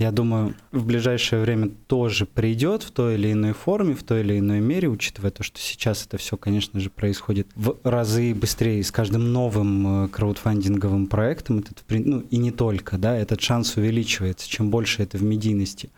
я 0.00 0.12
думаю, 0.12 0.54
в 0.72 0.86
ближайшее 0.86 1.42
время 1.42 1.70
тоже 1.86 2.24
придет 2.24 2.82
в 2.82 2.90
той 2.90 3.14
или 3.16 3.32
иной 3.32 3.52
форме, 3.52 3.94
в 3.94 4.02
той 4.02 4.20
или 4.20 4.38
иной 4.38 4.60
мере, 4.60 4.88
учитывая 4.88 5.30
то, 5.30 5.42
что 5.42 5.58
сейчас 5.60 6.06
это 6.06 6.16
все, 6.16 6.38
конечно 6.38 6.80
же, 6.80 6.88
происходит 6.88 7.48
в 7.54 7.76
разы 7.84 8.34
быстрее. 8.34 8.82
С 8.82 8.90
каждым 8.90 9.30
новым 9.32 10.04
э, 10.04 10.08
краудфандинговым 10.08 11.06
проектом, 11.06 11.58
этот, 11.58 11.84
ну 11.90 12.20
и 12.30 12.38
не 12.38 12.50
только, 12.50 12.96
да, 12.96 13.14
этот 13.14 13.42
шанс 13.42 13.76
увеличивается. 13.76 14.48
Чем 14.48 14.70
больше 14.70 15.02
это 15.02 15.18
в 15.18 15.22
медийности, 15.22 15.90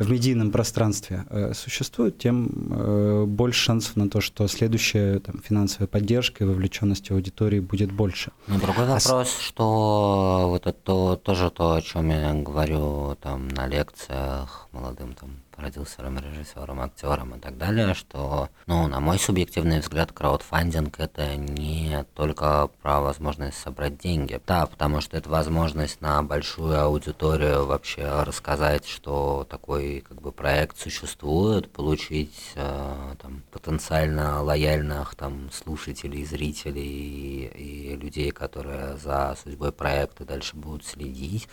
в 0.00 0.10
медийном 0.10 0.50
пространстве 0.50 1.24
э, 1.30 1.52
существует, 1.54 2.18
тем 2.18 2.50
э, 2.72 3.24
больше 3.24 3.60
шансов 3.60 3.94
на 3.94 4.10
то, 4.10 4.20
что 4.20 4.48
следующая 4.48 5.20
там, 5.20 5.40
финансовая 5.40 5.86
поддержка 5.86 6.42
и 6.42 6.46
вовлеченность 6.46 7.08
аудитории 7.12 7.60
будет 7.60 7.92
больше. 7.92 8.32
Ну, 8.48 8.58
другой 8.58 8.86
А 8.86 8.98
вопрос, 8.98 9.38
что 9.38 10.46
вот 10.48 10.66
это 10.66 10.76
то- 10.82 11.16
тоже 11.16 11.50
то, 11.50 11.74
о 11.74 11.82
чем 11.82 12.10
я 12.10 12.32
говорю 12.34 13.16
там 13.22 13.43
на 13.48 13.66
лекциях 13.66 14.68
молодым 14.72 15.14
там 15.14 15.40
продюсерам, 15.54 16.18
режиссерам, 16.18 16.80
актерам 16.80 17.36
и 17.36 17.38
так 17.38 17.56
далее, 17.56 17.94
что, 17.94 18.48
ну, 18.66 18.86
на 18.88 19.00
мой 19.00 19.18
субъективный 19.18 19.80
взгляд, 19.80 20.12
краудфандинг 20.12 20.98
это 20.98 21.36
не 21.36 22.04
только 22.14 22.70
про 22.82 23.00
возможность 23.00 23.58
собрать 23.58 23.98
деньги. 23.98 24.40
Да, 24.46 24.66
потому 24.66 25.00
что 25.00 25.16
это 25.16 25.28
возможность 25.28 26.00
на 26.00 26.22
большую 26.22 26.80
аудиторию 26.80 27.66
вообще 27.66 28.22
рассказать, 28.22 28.86
что 28.86 29.46
такой 29.48 30.04
как 30.06 30.20
бы 30.20 30.32
проект 30.32 30.78
существует, 30.78 31.70
получить 31.70 32.52
э, 32.56 33.14
там 33.20 33.42
потенциально 33.52 34.42
лояльных 34.42 35.14
там 35.14 35.50
слушателей, 35.52 36.24
зрителей 36.24 36.82
и, 36.82 37.92
и 37.92 37.96
людей, 37.96 38.30
которые 38.30 38.96
за 38.96 39.36
судьбой 39.42 39.72
проекта 39.72 40.24
дальше 40.24 40.56
будут 40.56 40.84
следить. 40.84 41.48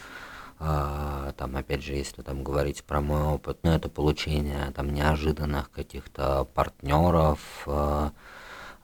А, 0.64 1.34
там, 1.38 1.58
опять 1.58 1.82
же, 1.82 1.94
если 1.94 2.22
там 2.22 2.44
говорить 2.44 2.84
про 2.84 3.02
мой 3.02 3.24
опыт, 3.24 3.58
ну, 3.64 3.72
это 3.72 3.90
получение 3.90 4.70
там 4.76 4.94
неожиданных 4.94 5.72
каких-то 5.72 6.46
партнеров, 6.54 7.40
а, 7.66 8.12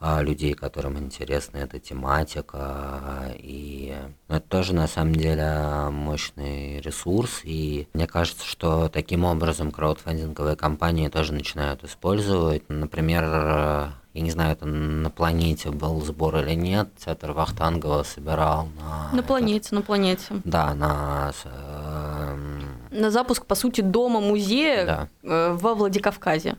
людей, 0.00 0.54
которым 0.54 0.98
интересна 0.98 1.58
эта 1.58 1.78
тематика, 1.78 3.32
и 3.36 3.96
ну, 4.28 4.36
это 4.36 4.48
тоже 4.48 4.74
на 4.74 4.86
самом 4.86 5.14
деле 5.14 5.88
мощный 5.90 6.80
ресурс, 6.80 7.40
и 7.44 7.88
мне 7.94 8.06
кажется, 8.06 8.44
что 8.44 8.88
таким 8.88 9.24
образом 9.24 9.70
краудфандинговые 9.70 10.56
компании 10.56 11.08
тоже 11.08 11.32
начинают 11.32 11.82
использовать. 11.84 12.62
Например, 12.68 13.92
я 14.14 14.20
не 14.22 14.30
знаю, 14.30 14.52
это 14.52 14.66
на 14.66 15.10
планете 15.10 15.70
был 15.70 16.00
сбор 16.04 16.38
или 16.38 16.54
нет, 16.54 16.88
театр 17.04 17.32
Вахтангова 17.32 18.02
собирал 18.02 18.68
на... 18.80 19.10
На 19.12 19.22
планете, 19.22 19.74
на 19.74 19.82
планете. 19.82 20.24
Да, 20.44 20.74
на... 20.74 21.32
эм, 21.44 22.62
На 22.90 23.10
запуск, 23.10 23.46
по 23.46 23.54
сути, 23.54 23.80
дома-музея 23.80 24.86
Да. 24.86 25.08
э, 25.22 25.52
во 25.58 25.74
Владикавказе. 25.74 26.56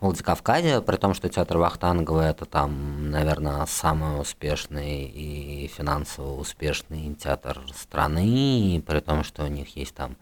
Владикавказе, 0.00 0.82
при 0.82 0.96
том, 0.96 1.14
что 1.14 1.28
театр 1.28 1.56
Вахтангова 1.56 2.20
это 2.20 2.44
там, 2.44 3.10
наверное, 3.10 3.64
самый 3.66 4.20
успешный 4.20 5.04
и 5.04 5.68
финансово 5.68 6.38
успешный 6.38 7.14
театр 7.14 7.60
страны, 7.74 8.76
и 8.76 8.80
при 8.80 9.00
том, 9.00 9.24
что 9.24 9.44
у 9.44 9.48
них 9.48 9.74
есть 9.76 9.94
там 9.94 10.16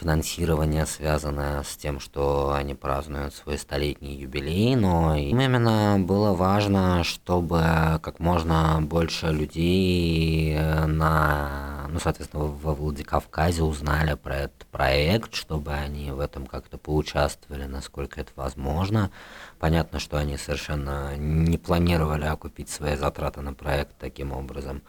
финансирование, 0.00 0.86
связанное 0.86 1.62
с 1.62 1.76
тем, 1.76 2.00
что 2.00 2.54
они 2.54 2.74
празднуют 2.74 3.34
свой 3.34 3.58
столетний 3.58 4.14
юбилей, 4.14 4.74
но 4.74 5.14
им 5.14 5.38
именно 5.38 5.98
было 5.98 6.32
важно, 6.32 7.04
чтобы 7.04 8.00
как 8.02 8.18
можно 8.20 8.78
больше 8.80 9.26
людей 9.26 10.54
э, 10.56 10.86
на, 10.86 11.79
ну, 11.90 11.98
соответственно, 11.98 12.44
во 12.44 12.74
Владикавказе 12.74 13.62
узнали 13.62 14.14
про 14.14 14.36
этот 14.36 14.66
проект, 14.66 15.34
чтобы 15.34 15.72
они 15.72 16.10
в 16.12 16.20
этом 16.20 16.46
как-то 16.46 16.78
поучаствовали, 16.78 17.64
насколько 17.64 18.20
это 18.20 18.32
возможно. 18.36 19.10
Понятно, 19.58 19.98
что 19.98 20.16
они 20.16 20.36
совершенно 20.36 21.16
не 21.16 21.58
планировали 21.58 22.24
окупить 22.24 22.68
свои 22.68 22.96
затраты 22.96 23.40
на 23.40 23.54
проект 23.54 23.98
таким 23.98 24.32
образом. 24.32 24.82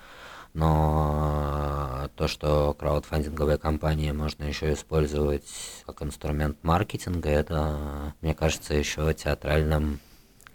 Но 0.54 2.10
то, 2.16 2.28
что 2.28 2.74
краудфандинговые 2.74 3.58
компании 3.58 4.12
можно 4.12 4.44
еще 4.44 4.74
использовать 4.74 5.50
как 5.86 6.02
инструмент 6.02 6.58
маркетинга, 6.62 7.30
это, 7.30 8.14
мне 8.22 8.34
кажется, 8.36 8.74
еще 8.74 9.14
театральным 9.14 10.00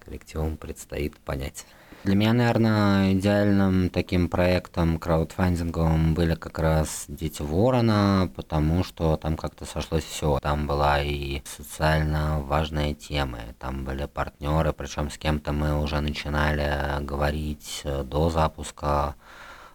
коллективам 0.05 0.57
предстоит 0.59 1.17
понять. 1.19 1.67
Для 2.07 2.15
меня, 2.15 2.33
наверное, 2.35 3.15
идеальным 3.15 3.91
таким 3.91 4.29
проектом 4.29 5.01
краудфандинговым 5.01 6.15
были 6.15 6.37
как 6.37 6.61
раз 6.61 7.07
«Дети 7.09 7.43
Ворона», 7.43 8.31
потому 8.37 8.85
что 8.85 9.17
там 9.17 9.37
как-то 9.37 9.65
сошлось 9.65 10.05
все. 10.05 10.39
Там 10.41 10.69
была 10.69 11.03
и 11.03 11.43
социально 11.45 12.39
важная 12.39 12.95
тема, 12.95 13.41
там 13.59 13.85
были 13.85 14.07
партнеры, 14.07 14.73
причем 14.73 15.11
с 15.11 15.19
кем-то 15.19 15.51
мы 15.53 15.83
уже 15.83 15.99
начинали 16.01 17.03
говорить 17.05 17.83
до 18.05 18.31
запуска 18.31 19.17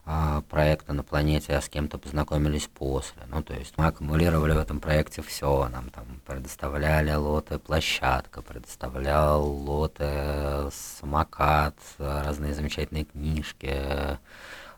а, 0.04 0.42
проекта 0.50 0.94
на 0.94 1.04
планете, 1.04 1.56
а 1.56 1.62
с 1.62 1.70
кем-то 1.70 1.98
познакомились 1.98 2.68
после. 2.68 3.22
Ну, 3.28 3.44
то 3.44 3.54
есть 3.54 3.78
мы 3.78 3.86
аккумулировали 3.86 4.54
в 4.54 4.58
этом 4.58 4.80
проекте 4.80 5.22
все. 5.22 5.70
Нам 5.70 5.90
там 5.90 6.06
предоставляли 6.26 7.14
лоты 7.14 7.60
площадка, 7.60 8.42
предоставлял 8.42 9.46
лоты 9.46 10.72
самокат, 10.72 11.76
разные 12.00 12.56
замечательные 12.56 13.06
книжки, 13.06 14.18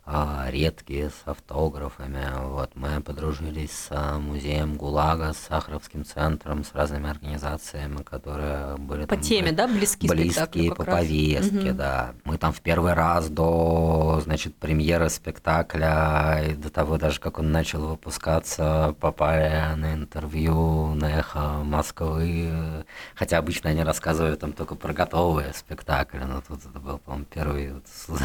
а, 0.06 0.48
редкие 0.50 1.10
с 1.10 1.22
автографами. 1.26 2.28
Вот. 2.50 2.72
Мы 2.76 3.00
подружились 3.02 3.72
с 3.72 4.20
музеем 4.20 4.76
ГУЛАГа, 4.76 5.32
с 5.32 5.38
Сахаровским 5.38 6.04
центром, 6.04 6.66
с 6.66 6.74
разными 6.74 7.10
организациями, 7.10 8.04
которые 8.04 8.76
были 8.76 9.06
по 9.06 9.16
там, 9.16 9.22
теме, 9.22 9.54
да, 9.54 9.66
близки 9.66 10.10
близкие 10.10 10.74
по 10.74 10.84
повестке, 10.84 11.70
угу. 11.70 11.78
да. 11.78 12.14
Там 12.44 12.52
в 12.52 12.60
первый 12.60 12.92
раз 12.92 13.30
до, 13.30 14.20
значит, 14.22 14.54
премьеры 14.56 15.10
спектакля 15.10 16.44
и 16.46 16.56
до 16.56 16.70
того 16.70 16.98
даже, 16.98 17.22
как 17.22 17.40
он 17.40 17.54
начал 17.54 17.88
выпускаться, 17.88 18.94
попали 19.00 19.74
на 19.78 19.94
интервью 19.94 20.94
на 20.94 21.20
эхо 21.20 21.64
Москвы. 21.64 22.84
Хотя 23.16 23.38
обычно 23.38 23.70
они 23.70 23.82
рассказывают 23.82 24.42
там 24.42 24.52
только 24.52 24.76
про 24.76 24.92
готовые 24.92 25.54
спектакли, 25.54 26.18
но 26.18 26.42
тут 26.46 26.60
это 26.66 26.82
был, 26.82 26.98
по-моему, 26.98 27.26
первый 27.34 27.76
вот 27.76 27.86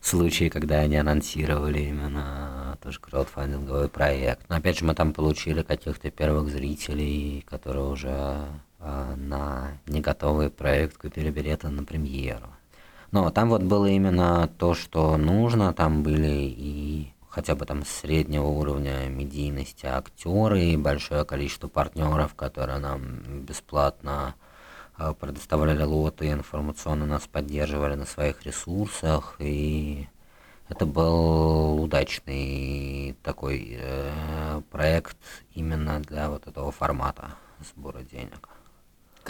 случай, 0.00 0.48
когда 0.48 0.76
они 0.76 0.94
анонсировали 0.94 1.80
именно 1.80 2.78
тоже 2.80 3.00
краудфандинговый 3.00 3.88
проект. 3.88 4.48
Но 4.48 4.58
опять 4.58 4.78
же, 4.78 4.84
мы 4.84 4.94
там 4.94 5.12
получили 5.12 5.62
каких-то 5.62 6.08
первых 6.12 6.50
зрителей, 6.50 7.44
которые 7.50 7.86
уже 7.86 8.46
э, 8.78 9.14
на 9.16 9.72
не 9.88 10.00
готовый 10.00 10.50
проект 10.50 10.98
купили 10.98 11.30
билеты 11.32 11.68
на 11.68 11.82
премьеру. 11.82 12.46
Но 13.12 13.30
там 13.30 13.48
вот 13.48 13.62
было 13.62 13.86
именно 13.86 14.48
то, 14.58 14.74
что 14.74 15.16
нужно, 15.16 15.72
там 15.72 16.02
были 16.02 16.54
и 16.56 17.12
хотя 17.30 17.54
бы 17.54 17.64
там 17.64 17.84
среднего 17.84 18.46
уровня 18.46 19.08
медийности 19.08 19.86
актеры, 19.86 20.60
и 20.60 20.76
большое 20.76 21.24
количество 21.24 21.68
партнеров, 21.68 22.34
которые 22.34 22.78
нам 22.78 23.42
бесплатно 23.42 24.34
э, 24.98 25.14
предоставляли 25.18 25.82
лоты, 25.82 26.30
информационно 26.30 27.06
нас 27.06 27.26
поддерживали 27.26 27.94
на 27.94 28.04
своих 28.04 28.44
ресурсах, 28.44 29.36
и 29.38 30.08
это 30.68 30.86
был 30.86 31.82
удачный 31.82 33.16
такой 33.24 33.76
э, 33.80 34.60
проект 34.70 35.18
именно 35.54 36.00
для 36.00 36.30
вот 36.30 36.46
этого 36.46 36.70
формата 36.70 37.30
сбора 37.60 38.02
денег. 38.02 38.49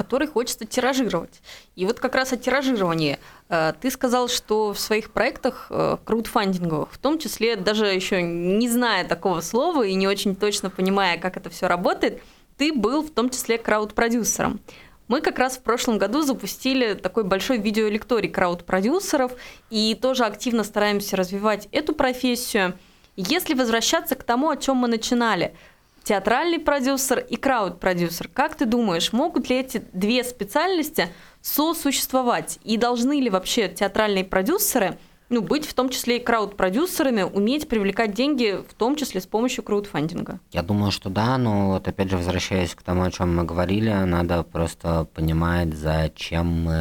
Который 0.00 0.28
хочется 0.28 0.64
тиражировать. 0.64 1.42
И 1.76 1.84
вот 1.84 2.00
как 2.00 2.14
раз 2.14 2.32
о 2.32 2.38
тиражировании. 2.38 3.18
Э, 3.50 3.74
ты 3.78 3.90
сказал, 3.90 4.28
что 4.28 4.72
в 4.72 4.80
своих 4.80 5.10
проектах 5.10 5.66
э, 5.68 5.98
краудфандинговых, 6.02 6.90
в 6.90 6.96
том 6.96 7.18
числе 7.18 7.54
даже 7.54 7.84
еще 7.84 8.22
не 8.22 8.66
зная 8.66 9.04
такого 9.04 9.42
слова 9.42 9.82
и 9.82 9.92
не 9.92 10.08
очень 10.08 10.34
точно 10.34 10.70
понимая, 10.70 11.18
как 11.18 11.36
это 11.36 11.50
все 11.50 11.66
работает, 11.66 12.22
ты 12.56 12.72
был 12.72 13.02
в 13.02 13.10
том 13.10 13.28
числе 13.28 13.58
крауд-продюсером. 13.58 14.60
Мы 15.06 15.20
как 15.20 15.38
раз 15.38 15.58
в 15.58 15.60
прошлом 15.60 15.98
году 15.98 16.22
запустили 16.22 16.94
такой 16.94 17.24
большой 17.24 17.58
видеолекторий 17.58 18.30
крауд-продюсеров 18.30 19.32
и 19.68 19.94
тоже 20.00 20.24
активно 20.24 20.64
стараемся 20.64 21.14
развивать 21.18 21.68
эту 21.72 21.94
профессию. 21.94 22.72
Если 23.16 23.52
возвращаться 23.52 24.14
к 24.14 24.22
тому, 24.22 24.48
о 24.48 24.56
чем 24.56 24.78
мы 24.78 24.88
начинали, 24.88 25.54
театральный 26.02 26.58
продюсер 26.58 27.18
и 27.18 27.36
крауд-продюсер, 27.36 28.28
как 28.28 28.54
ты 28.54 28.64
думаешь, 28.64 29.12
могут 29.12 29.48
ли 29.48 29.58
эти 29.58 29.82
две 29.92 30.24
специальности 30.24 31.08
сосуществовать? 31.40 32.58
И 32.64 32.76
должны 32.76 33.20
ли 33.20 33.30
вообще 33.30 33.68
театральные 33.68 34.24
продюсеры– 34.24 34.98
ну, 35.30 35.42
быть 35.42 35.64
в 35.64 35.74
том 35.74 35.88
числе 35.88 36.18
и 36.18 36.22
крауд-продюсерами, 36.22 37.22
уметь 37.22 37.68
привлекать 37.68 38.12
деньги, 38.12 38.58
в 38.68 38.74
том 38.74 38.96
числе 38.96 39.20
с 39.20 39.26
помощью 39.26 39.62
краудфандинга? 39.62 40.40
Я 40.50 40.62
думаю, 40.62 40.90
что 40.90 41.08
да, 41.08 41.38
но 41.38 41.68
вот 41.68 41.86
опять 41.86 42.10
же, 42.10 42.16
возвращаясь 42.16 42.74
к 42.74 42.82
тому, 42.82 43.04
о 43.04 43.10
чем 43.10 43.34
мы 43.34 43.44
говорили, 43.44 43.90
надо 43.92 44.42
просто 44.42 45.06
понимать, 45.14 45.72
зачем 45.72 46.46
мы 46.46 46.72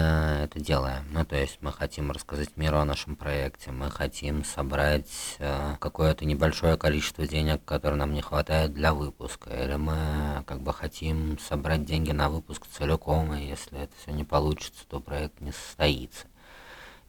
это 0.43 0.59
делаем. 0.59 1.03
Ну, 1.13 1.23
то 1.23 1.35
есть 1.35 1.59
мы 1.61 1.71
хотим 1.71 2.11
рассказать 2.11 2.49
миру 2.55 2.77
о 2.77 2.85
нашем 2.85 3.15
проекте, 3.15 3.71
мы 3.71 3.91
хотим 3.91 4.43
собрать 4.43 5.37
э, 5.37 5.75
какое-то 5.79 6.25
небольшое 6.25 6.75
количество 6.75 7.27
денег, 7.27 7.61
которое 7.63 7.97
нам 7.97 8.13
не 8.13 8.21
хватает 8.21 8.73
для 8.73 8.95
выпуска, 8.95 9.51
или 9.51 9.75
мы 9.75 10.43
как 10.47 10.61
бы 10.61 10.73
хотим 10.73 11.37
собрать 11.37 11.85
деньги 11.85 12.11
на 12.11 12.29
выпуск 12.29 12.65
целиком, 12.65 13.31
и 13.35 13.45
если 13.45 13.83
это 13.83 13.93
все 14.01 14.11
не 14.11 14.23
получится, 14.23 14.83
то 14.89 14.99
проект 14.99 15.39
не 15.39 15.51
состоится 15.51 16.25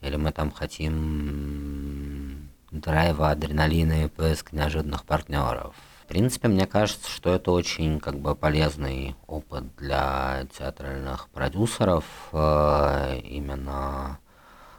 или 0.02 0.16
мы 0.16 0.32
там 0.32 0.50
хотим 0.50 2.48
драйва, 2.70 3.30
адреналина 3.30 4.04
и 4.04 4.08
поиск 4.08 4.52
неожиданных 4.52 5.04
партнеров. 5.04 5.74
В 6.04 6.06
принципе, 6.06 6.48
мне 6.48 6.66
кажется, 6.66 7.08
что 7.08 7.32
это 7.34 7.52
очень 7.52 8.00
как 8.00 8.18
бы 8.18 8.34
полезный 8.34 9.14
опыт 9.28 9.76
для 9.76 10.46
театральных 10.58 11.28
продюсеров, 11.28 12.04
э, 12.32 13.20
именно 13.22 14.18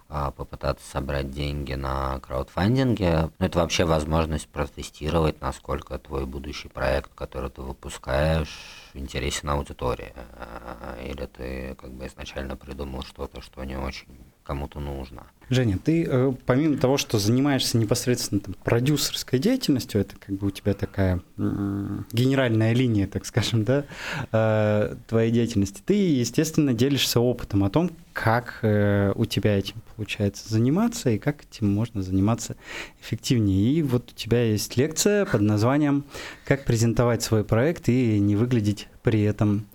э, 0.10 0.32
попытаться 0.36 0.86
собрать 0.90 1.32
деньги 1.32 1.74
на 1.74 2.20
краудфандинге. 2.20 3.30
Ну, 3.40 3.46
это 3.46 3.60
вообще 3.60 3.86
возможность 3.86 4.50
протестировать, 4.50 5.40
насколько 5.40 5.98
твой 6.00 6.26
будущий 6.26 6.68
проект, 6.68 7.14
который 7.16 7.50
ты 7.50 7.62
выпускаешь, 7.62 8.90
интересен 8.94 9.52
аудитории. 9.52 10.14
Э, 10.16 11.02
или 11.02 11.26
ты 11.28 11.76
как 11.76 11.92
бы 11.92 12.08
изначально 12.08 12.58
придумал 12.58 13.04
что-то, 13.04 13.42
что 13.42 13.64
не 13.64 13.78
очень 13.78 14.10
кому-то 14.44 14.80
нужно. 14.80 15.24
Женя, 15.52 15.78
ты 15.78 16.06
э, 16.08 16.34
помимо 16.46 16.78
того, 16.78 16.96
что 16.96 17.20
занимаешься 17.20 17.78
непосредственно 17.78 18.40
там, 18.40 18.56
продюсерской 18.64 19.38
деятельностью, 19.38 20.00
это 20.00 20.16
как 20.16 20.36
бы 20.36 20.48
у 20.48 20.50
тебя 20.50 20.74
такая 20.74 21.22
генеральная 21.38 22.74
линия, 22.74 23.06
так 23.06 23.26
скажем, 23.26 23.66
да, 23.66 23.84
э, 24.32 24.96
твоей 25.10 25.30
деятельности, 25.30 25.82
ты, 25.86 25.94
естественно, 25.94 26.74
делишься 26.74 27.20
опытом 27.20 27.66
о 27.66 27.70
том, 27.70 27.92
как 28.14 28.60
э, 28.62 29.12
у 29.16 29.26
тебя 29.26 29.60
этим 29.60 29.76
получается 29.96 30.48
заниматься 30.48 31.10
и 31.10 31.20
как 31.20 31.44
этим 31.44 31.70
можно 31.70 32.02
заниматься 32.02 32.56
эффективнее. 33.02 33.74
И 33.74 33.82
вот 33.82 34.12
у 34.12 34.16
тебя 34.16 34.46
есть 34.46 34.78
лекция 34.78 35.26
под 35.26 35.42
названием 35.42 36.06
«Как 36.46 36.64
презентовать 36.64 37.24
свой 37.24 37.44
проект 37.44 37.90
и 37.90 38.20
не 38.20 38.38
выглядеть 38.38 38.88
при 39.04 39.22
этом 39.24 39.66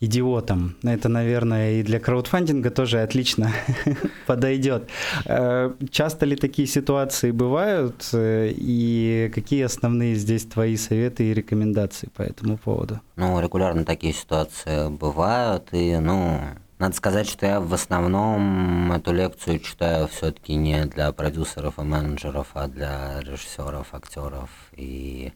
идиотом. 0.00 0.76
Это, 0.82 1.08
наверное, 1.08 1.80
и 1.80 1.82
для 1.82 2.00
краудфандинга 2.00 2.70
тоже 2.70 3.02
отлично 3.02 3.52
подойдет. 4.26 4.88
Э, 5.24 5.72
часто 5.90 6.26
ли 6.26 6.36
такие 6.36 6.68
ситуации 6.68 7.30
бывают? 7.30 8.08
Э, 8.12 8.50
и 8.54 9.30
какие 9.34 9.62
основные 9.62 10.14
здесь 10.14 10.44
твои 10.44 10.76
советы 10.76 11.24
и 11.24 11.34
рекомендации 11.34 12.08
по 12.14 12.22
этому 12.22 12.58
поводу? 12.58 13.00
Ну, 13.16 13.40
регулярно 13.40 13.84
такие 13.84 14.12
ситуации 14.12 14.88
бывают. 14.88 15.68
И, 15.72 15.96
ну, 15.98 16.40
надо 16.78 16.94
сказать, 16.94 17.28
что 17.28 17.44
я 17.44 17.60
в 17.60 17.74
основном 17.74 18.92
эту 18.92 19.12
лекцию 19.12 19.58
читаю 19.58 20.06
все-таки 20.06 20.54
не 20.54 20.84
для 20.86 21.10
продюсеров 21.10 21.78
и 21.78 21.82
менеджеров, 21.82 22.48
а 22.54 22.68
для 22.68 23.20
режиссеров, 23.20 23.92
актеров 23.92 24.50
и 24.76 25.32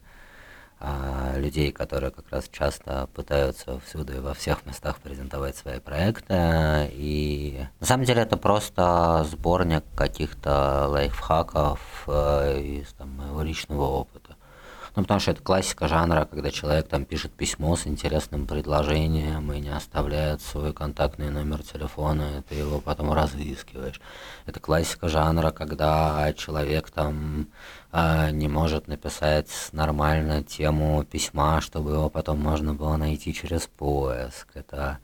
а, 0.84 1.34
людей, 1.36 1.70
которые 1.70 2.10
как 2.10 2.24
раз 2.30 2.48
часто 2.50 3.08
пытаются 3.14 3.78
всюду 3.86 4.16
и 4.16 4.18
во 4.18 4.34
всех 4.34 4.66
местах 4.66 4.98
презентовать 4.98 5.56
свои 5.56 5.78
проекты. 5.78 6.90
И 6.92 7.64
на 7.78 7.86
самом 7.86 8.04
деле 8.04 8.22
это 8.22 8.36
просто 8.36 9.24
сборник 9.30 9.84
каких-то 9.94 10.88
лайфхаков 10.88 11.78
э, 12.08 12.60
из 12.60 12.92
там, 12.94 13.10
моего 13.10 13.42
личного 13.42 13.84
опыта. 13.84 14.21
Ну, 14.94 15.02
потому 15.02 15.20
что 15.20 15.30
это 15.30 15.42
классика 15.42 15.88
жанра, 15.88 16.26
когда 16.30 16.50
человек 16.50 16.86
там 16.86 17.06
пишет 17.06 17.32
письмо 17.32 17.76
с 17.76 17.86
интересным 17.86 18.46
предложением 18.46 19.50
и 19.52 19.58
не 19.58 19.70
оставляет 19.70 20.42
свой 20.42 20.74
контактный 20.74 21.30
номер 21.30 21.62
телефона, 21.62 22.38
и 22.38 22.42
ты 22.42 22.56
его 22.56 22.78
потом 22.78 23.10
разыскиваешь. 23.14 24.00
Это 24.44 24.60
классика 24.60 25.08
жанра, 25.08 25.50
когда 25.50 26.30
человек 26.34 26.90
там 26.90 27.46
э, 27.90 28.30
не 28.32 28.48
может 28.48 28.86
написать 28.86 29.48
нормально 29.72 30.42
тему 30.42 31.04
письма, 31.04 31.62
чтобы 31.62 31.92
его 31.92 32.10
потом 32.10 32.40
можно 32.40 32.74
было 32.74 32.96
найти 32.98 33.32
через 33.32 33.66
поиск. 33.66 34.48
Это 34.52 34.98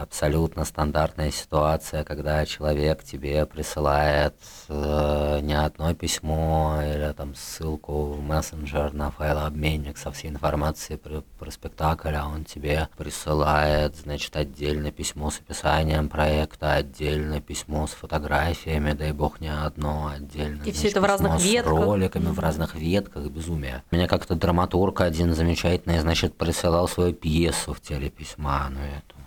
абсолютно 0.00 0.64
стандартная 0.64 1.30
ситуация, 1.30 2.04
когда 2.04 2.44
человек 2.46 3.04
тебе 3.04 3.44
присылает 3.46 4.34
э, 4.68 5.40
не 5.42 5.54
одно 5.54 5.94
письмо 5.94 6.80
или 6.82 7.12
там 7.12 7.34
ссылку 7.34 8.12
в 8.12 8.22
мессенджер 8.22 8.92
на 8.92 9.10
файлообменник 9.10 9.98
со 9.98 10.10
всей 10.10 10.30
информацией 10.30 10.98
про, 10.98 11.22
про 11.38 11.50
спектакль, 11.50 12.14
а 12.14 12.26
он 12.26 12.44
тебе 12.44 12.88
присылает, 12.96 13.96
значит, 13.96 14.34
отдельное 14.36 14.90
письмо 14.90 15.30
с 15.30 15.38
описанием 15.38 16.08
проекта, 16.08 16.74
отдельное 16.74 17.40
письмо 17.40 17.86
с 17.86 17.90
фотографиями, 17.90 18.92
дай 18.92 19.12
бог 19.12 19.40
не 19.40 19.52
одно, 19.52 20.12
отдельно. 20.14 20.62
И 20.64 20.72
все 20.72 20.88
это 20.88 21.00
в 21.00 21.04
разных 21.04 21.40
ветках. 21.40 21.72
С 21.72 21.82
роликами 21.82 22.26
в 22.26 22.38
разных 22.38 22.74
ветках, 22.74 23.24
безумие. 23.26 23.82
Меня 23.90 24.08
как-то 24.08 24.34
драматург 24.34 25.02
один 25.02 25.34
замечательный, 25.34 25.98
значит, 25.98 26.34
присылал 26.36 26.88
свою 26.88 27.12
пьесу 27.12 27.74
в 27.74 27.80
теле 27.80 28.10
письма, 28.10 28.68
ну 28.70 28.80
это 28.80 29.19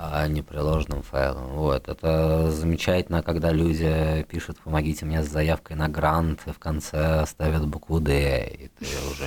а 0.00 0.28
непреложным 0.28 1.02
файлом. 1.02 1.48
Вот. 1.48 1.88
Это 1.88 2.50
замечательно, 2.52 3.22
когда 3.22 3.50
люди 3.50 4.24
пишут 4.28 4.58
«помогите 4.58 5.04
мне 5.04 5.24
с 5.24 5.28
заявкой 5.28 5.76
на 5.76 5.88
грант» 5.88 6.40
и 6.46 6.52
в 6.52 6.58
конце 6.60 7.26
ставят 7.26 7.66
букву 7.66 7.98
«Д», 7.98 8.46
и 8.46 8.68
ты 8.78 8.86
уже... 9.10 9.26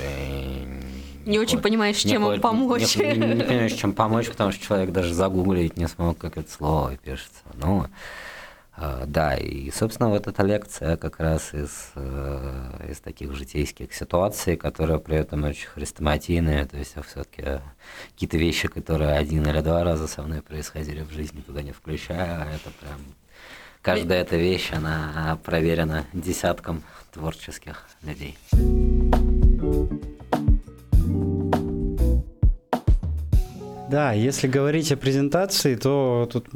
Не, 1.26 1.32
не 1.32 1.38
очень 1.38 1.60
понимаешь, 1.60 1.98
чем 1.98 2.26
им 2.32 2.40
помочь. 2.40 2.96
Не, 2.96 3.12
не, 3.12 3.34
не 3.34 3.44
понимаешь, 3.44 3.74
чем 3.74 3.92
помочь, 3.92 4.28
потому 4.28 4.50
что 4.50 4.64
человек 4.64 4.92
даже 4.92 5.12
загуглить 5.12 5.76
не 5.76 5.86
смог, 5.88 6.16
как 6.16 6.38
это 6.38 6.50
слово 6.50 6.96
пишется. 6.96 7.42
Ну, 7.54 7.82
а, 7.82 7.90
да, 8.76 9.34
и, 9.36 9.70
собственно, 9.70 10.08
вот 10.08 10.26
эта 10.26 10.42
лекция 10.42 10.96
как 10.96 11.20
раз 11.20 11.52
из, 11.52 11.90
э, 11.94 12.88
из 12.90 13.00
таких 13.00 13.34
житейских 13.34 13.92
ситуаций, 13.92 14.56
которые 14.56 14.98
при 14.98 15.16
этом 15.16 15.44
очень 15.44 15.68
хрестоматийные, 15.68 16.64
то 16.64 16.78
есть 16.78 16.94
все-таки 17.06 17.60
какие-то 18.12 18.38
вещи, 18.38 18.68
которые 18.68 19.12
один 19.12 19.46
или 19.46 19.60
два 19.60 19.84
раза 19.84 20.08
со 20.08 20.22
мной 20.22 20.40
происходили 20.40 21.02
в 21.02 21.10
жизни, 21.10 21.42
туда 21.42 21.62
не 21.62 21.72
включая, 21.72 22.42
а 22.42 22.46
это 22.46 22.70
прям... 22.80 23.00
Каждая 23.82 24.22
эта 24.22 24.36
вещь, 24.36 24.70
она 24.72 25.38
проверена 25.44 26.06
десятком 26.12 26.82
творческих 27.12 27.84
людей. 28.02 28.38
Да, 33.92 34.12
если 34.12 34.48
говорить 34.48 34.90
о 34.90 34.96
презентации, 34.96 35.76
то 35.76 36.26
тут, 36.32 36.46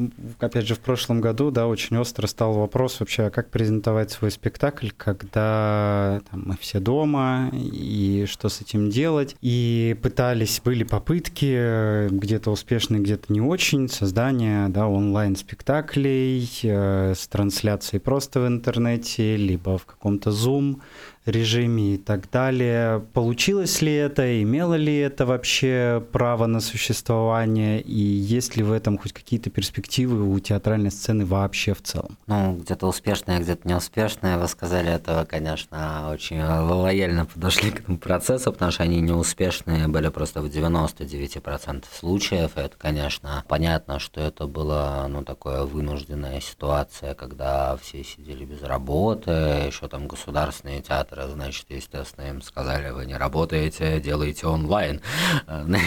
опять 0.41 0.66
же, 0.66 0.74
в 0.74 0.78
прошлом 0.78 1.20
году, 1.20 1.51
да, 1.51 1.66
очень 1.66 1.99
остро 1.99 2.26
стал 2.26 2.55
вопрос 2.55 2.99
вообще, 2.99 3.24
а 3.24 3.30
как 3.30 3.51
презентовать 3.51 4.11
свой 4.11 4.30
спектакль, 4.30 4.89
когда 4.97 6.22
там, 6.30 6.45
мы 6.47 6.57
все 6.59 6.80
дома, 6.80 7.51
и 7.53 8.24
что 8.26 8.49
с 8.49 8.62
этим 8.62 8.89
делать. 8.89 9.37
И 9.43 9.99
пытались, 10.03 10.62
были 10.64 10.82
попытки, 10.82 12.09
где-то 12.09 12.51
успешные, 12.51 13.03
где-то 13.03 13.30
не 13.30 13.43
очень, 13.43 13.91
создания, 13.91 14.70
да, 14.70 14.89
онлайн-спектаклей 14.89 16.49
э, 16.62 17.12
с 17.14 17.28
трансляцией 17.28 18.01
просто 18.01 18.41
в 18.41 18.47
интернете, 18.47 19.37
либо 19.37 19.76
в 19.76 19.84
каком-то 19.84 20.30
Zoom 20.30 20.80
режиме 21.27 21.95
и 21.95 21.99
так 21.99 22.31
далее. 22.31 23.01
Получилось 23.12 23.83
ли 23.83 23.93
это, 23.93 24.43
имело 24.43 24.74
ли 24.74 24.97
это 24.97 25.27
вообще 25.27 26.03
право 26.12 26.47
на 26.47 26.61
существование, 26.61 27.81
и 27.81 27.99
есть 27.99 28.57
ли 28.57 28.62
в 28.62 28.72
этом 28.72 28.99
хоть 28.99 29.12
какие-то 29.12 29.51
перспективы 29.51 30.29
у 30.29 30.39
театральной 30.39 30.91
сцены 30.91 31.27
вообще 31.27 31.74
в 31.74 31.83
целом? 31.83 32.16
Ну, 32.27 32.57
где-то 32.57 32.87
успешные, 32.87 33.41
где-то 33.41 33.68
неуспешные. 33.68 34.39
Вы 34.39 34.49
сказали 34.49 34.93
этого, 34.93 35.24
конечно, 35.24 36.11
очень 36.12 36.43
лояльно 36.43 37.27
подошли 37.27 37.70
к 37.70 37.81
этому 37.81 37.99
процессу, 37.99 38.53
потому 38.53 38.70
что 38.70 38.85
они 38.85 39.01
неуспешные 39.01 39.89
были 39.89 40.09
просто 40.09 40.43
в 40.43 40.47
99% 40.47 41.85
случаев. 41.93 42.57
И 42.57 42.61
это, 42.61 42.77
конечно, 42.77 43.45
понятно, 43.49 43.99
что 43.99 44.20
это 44.20 44.47
была, 44.47 45.07
ну, 45.09 45.24
такая 45.24 45.62
вынужденная 45.62 46.41
ситуация, 46.41 47.14
когда 47.14 47.77
все 47.79 48.05
сидели 48.05 48.45
без 48.45 48.62
работы, 48.62 49.31
еще 49.31 49.89
там 49.89 50.07
государственные 50.07 50.83
театры 50.83 51.16
оператора, 51.17 51.29
значит, 51.29 51.67
естественно, 51.69 52.27
им 52.27 52.43
сказали, 52.43 52.91
вы 52.91 53.07
не 53.07 53.17
работаете, 53.17 54.01
делаете 54.01 54.47
онлайн. 54.47 55.01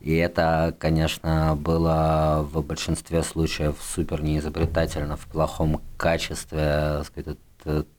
И 0.00 0.14
это, 0.14 0.74
конечно, 0.78 1.56
было 1.56 2.46
в 2.50 2.62
большинстве 2.62 3.22
случаев 3.22 3.76
супер 3.80 4.22
неизобретательно, 4.22 5.16
в 5.16 5.26
плохом 5.26 5.80
качестве, 5.96 7.02
сказать, 7.04 7.38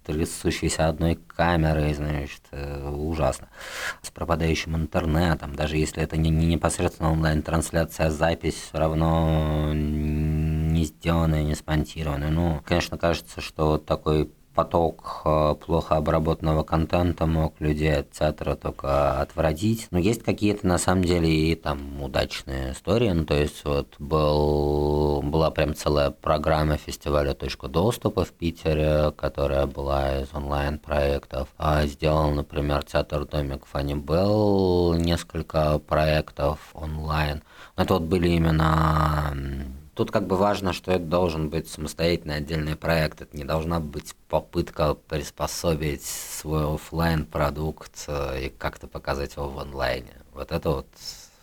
трясущейся 0.05 0.87
одной 0.87 1.15
камерой, 1.15 1.93
значит, 1.95 2.41
э, 2.51 2.87
ужасно. 2.87 3.47
С 4.03 4.11
пропадающим 4.11 4.75
интернетом, 4.75 5.55
даже 5.55 5.77
если 5.77 6.03
это 6.03 6.17
не, 6.17 6.29
не 6.29 6.45
непосредственно 6.45 7.11
онлайн-трансляция, 7.11 8.11
запись 8.11 8.53
все 8.53 8.77
равно 8.77 9.71
не 9.73 10.85
сделанная, 10.85 11.43
не 11.43 11.55
смонтированная. 11.55 12.29
Ну, 12.29 12.61
конечно, 12.63 12.99
кажется, 12.99 13.41
что 13.41 13.79
такой 13.79 14.29
поток 14.55 15.21
э, 15.25 15.55
плохо 15.65 15.97
обработанного 15.97 16.63
контента 16.63 17.25
мог 17.25 17.59
людей 17.59 17.99
от 17.99 18.11
театра 18.11 18.55
только 18.55 19.19
отвратить. 19.21 19.87
Но 19.91 19.99
есть 19.99 20.23
какие-то, 20.23 20.65
на 20.65 20.77
самом 20.77 21.03
деле, 21.03 21.29
и 21.29 21.55
там 21.55 22.01
удачные 22.01 22.71
истории. 22.71 23.11
Ну, 23.11 23.25
то 23.25 23.35
есть 23.35 23.63
вот 23.65 23.93
был, 23.99 25.21
была 25.21 25.51
прям 25.51 25.75
целая 25.75 26.09
программа 26.09 26.77
фестиваля 26.77 27.33
«Точка 27.33 27.67
доступа» 27.67 28.23
в 28.23 28.31
Питере, 28.31 29.11
которая 29.11 29.67
была 29.67 30.21
из 30.21 30.33
онлайн-проектов. 30.33 31.49
А 31.57 31.85
сделал, 31.85 32.31
например, 32.31 32.83
театр 32.83 33.25
«Домик 33.25 33.65
Фанни 33.65 33.93
Белл» 33.93 34.95
несколько 34.95 35.79
проектов 35.79 36.59
онлайн. 36.73 37.43
Но 37.75 37.83
это 37.83 37.95
вот 37.95 38.03
были 38.03 38.29
именно 38.29 39.35
Тут 39.95 40.11
как 40.11 40.27
бы 40.27 40.35
важно, 40.35 40.73
что 40.73 40.91
это 40.91 41.05
должен 41.05 41.49
быть 41.49 41.69
самостоятельный 41.69 42.35
отдельный 42.35 42.75
проект. 42.75 43.21
Это 43.21 43.35
не 43.35 43.45
должна 43.45 43.79
быть 43.79 44.13
попытка 44.27 44.93
приспособить 44.93 46.03
свой 46.03 46.75
офлайн 46.75 47.25
продукт 47.25 48.03
э, 48.07 48.47
и 48.47 48.49
как-то 48.49 48.87
показать 48.87 49.37
его 49.37 49.47
в 49.47 49.57
онлайне. 49.57 50.11
Вот 50.33 50.51
это 50.51 50.69
вот 50.69 50.87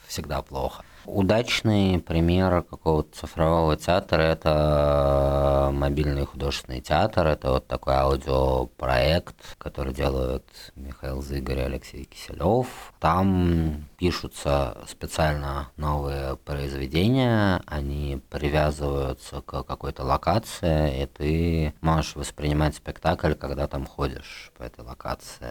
всегда 0.07 0.43
плохо. 0.43 0.85
Удачный 1.05 1.99
пример 1.99 2.63
какого-то 2.63 3.13
цифрового 3.19 3.77
театра– 3.77 4.23
это 4.23 5.71
мобильный 5.73 6.25
художественный 6.25 6.81
театр. 6.81 7.27
Это 7.27 7.51
вот 7.51 7.67
такой 7.67 7.95
аудиопроект, 7.95 9.35
который 9.59 9.93
делают 9.93 10.45
Михаил 10.77 11.21
Зыгорь 11.21 11.59
и 11.59 11.63
Алексей 11.63 12.05
Киселев. 12.05 12.93
Там 13.01 13.89
пишутся 13.99 14.79
специально 14.89 15.71
новые 15.77 16.37
произведения, 16.37 17.61
они 17.67 18.21
привязываются 18.31 19.41
к 19.41 19.65
какой-то 19.65 20.05
локации, 20.05 21.03
и 21.03 21.07
ты 21.07 21.75
можешь 21.81 22.15
воспринимать 22.15 22.77
спектакль, 22.77 23.35
когда 23.35 23.67
там 23.67 23.87
ходишь 23.87 24.53
по 24.57 24.63
этой 24.63 24.85
локации. 24.85 25.51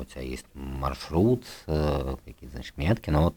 У 0.00 0.04
тебя 0.04 0.22
есть 0.22 0.46
маршрут, 0.54 1.44
э, 1.68 2.16
какие-то, 2.24 2.56
значит, 2.56 2.76
метки, 2.76 3.10
но 3.10 3.24
вот 3.24 3.36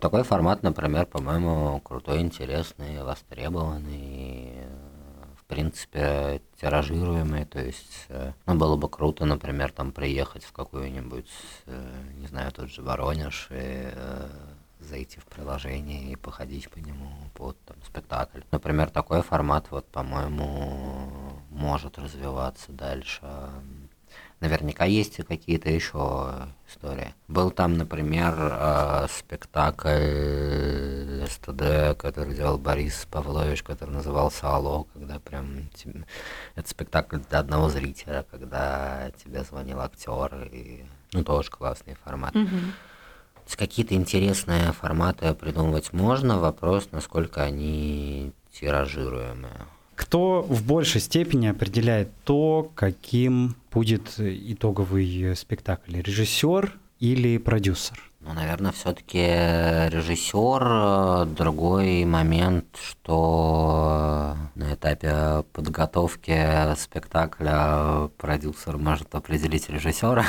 такой 0.00 0.22
формат, 0.22 0.62
например, 0.62 1.06
по-моему, 1.06 1.80
крутой, 1.80 2.20
интересный, 2.20 3.02
востребованный, 3.02 4.52
в 5.38 5.44
принципе, 5.46 6.42
тиражируемый. 6.60 7.44
То 7.44 7.60
есть, 7.60 8.06
э, 8.08 8.32
ну, 8.46 8.54
было 8.56 8.76
бы 8.76 8.88
круто, 8.88 9.24
например, 9.24 9.72
там 9.72 9.92
приехать 9.92 10.44
в 10.44 10.52
какую-нибудь, 10.52 11.30
э, 11.66 12.02
не 12.18 12.26
знаю, 12.26 12.52
тот 12.52 12.70
же 12.70 12.82
Воронеж 12.82 13.48
и 13.50 13.90
э, 13.92 14.28
зайти 14.80 15.20
в 15.20 15.24
приложение 15.26 16.10
и 16.10 16.16
походить 16.16 16.70
по 16.70 16.78
нему 16.78 17.10
под 17.34 17.58
там, 17.64 17.76
спектакль. 17.84 18.40
Например, 18.50 18.90
такой 18.90 19.22
формат, 19.22 19.70
вот, 19.70 19.86
по-моему, 19.86 21.40
может 21.50 21.98
развиваться 21.98 22.72
дальше. 22.72 23.20
Наверняка 24.40 24.84
есть 24.84 25.16
какие-то 25.24 25.70
еще 25.70 26.50
истории. 26.68 27.14
Был 27.26 27.50
там, 27.50 27.78
например, 27.78 28.34
э, 28.38 29.06
спектакль 29.10 31.24
СТД, 31.26 31.98
который 31.98 32.34
делал 32.34 32.58
Борис 32.58 33.06
Павлович, 33.10 33.62
который 33.62 33.90
назывался 33.90 34.54
«Алло», 34.54 34.86
когда 34.92 35.18
прям... 35.20 35.70
Это 36.54 36.68
спектакль 36.68 37.18
для 37.30 37.38
одного 37.38 37.70
зрителя, 37.70 38.26
когда 38.30 39.10
тебе 39.24 39.42
звонил 39.42 39.80
актер, 39.80 40.50
и... 40.52 40.84
ну, 41.12 41.24
тоже 41.24 41.50
классный 41.50 41.96
формат. 42.04 42.34
Mm-hmm. 42.34 43.56
Какие-то 43.56 43.94
интересные 43.94 44.72
форматы 44.72 45.32
придумывать 45.32 45.94
можно, 45.94 46.38
вопрос, 46.38 46.88
насколько 46.90 47.42
они 47.42 48.32
тиражируемые. 48.52 49.66
Кто 49.96 50.42
в 50.42 50.64
большей 50.64 51.00
степени 51.00 51.46
определяет 51.46 52.10
то, 52.24 52.70
каким 52.74 53.56
будет 53.72 54.14
итоговый 54.18 55.34
спектакль? 55.34 56.00
Режиссер 56.00 56.72
или 57.00 57.38
продюсер? 57.38 57.98
Ну, 58.26 58.32
наверное, 58.32 58.72
все-таки 58.72 59.20
режиссер. 59.88 61.26
Другой 61.26 62.04
момент, 62.04 62.76
что 62.76 64.36
на 64.56 64.74
этапе 64.74 65.44
подготовки 65.52 66.74
спектакля 66.74 68.08
продюсер 68.18 68.78
может 68.78 69.14
определить 69.14 69.70
режиссера. 69.70 70.24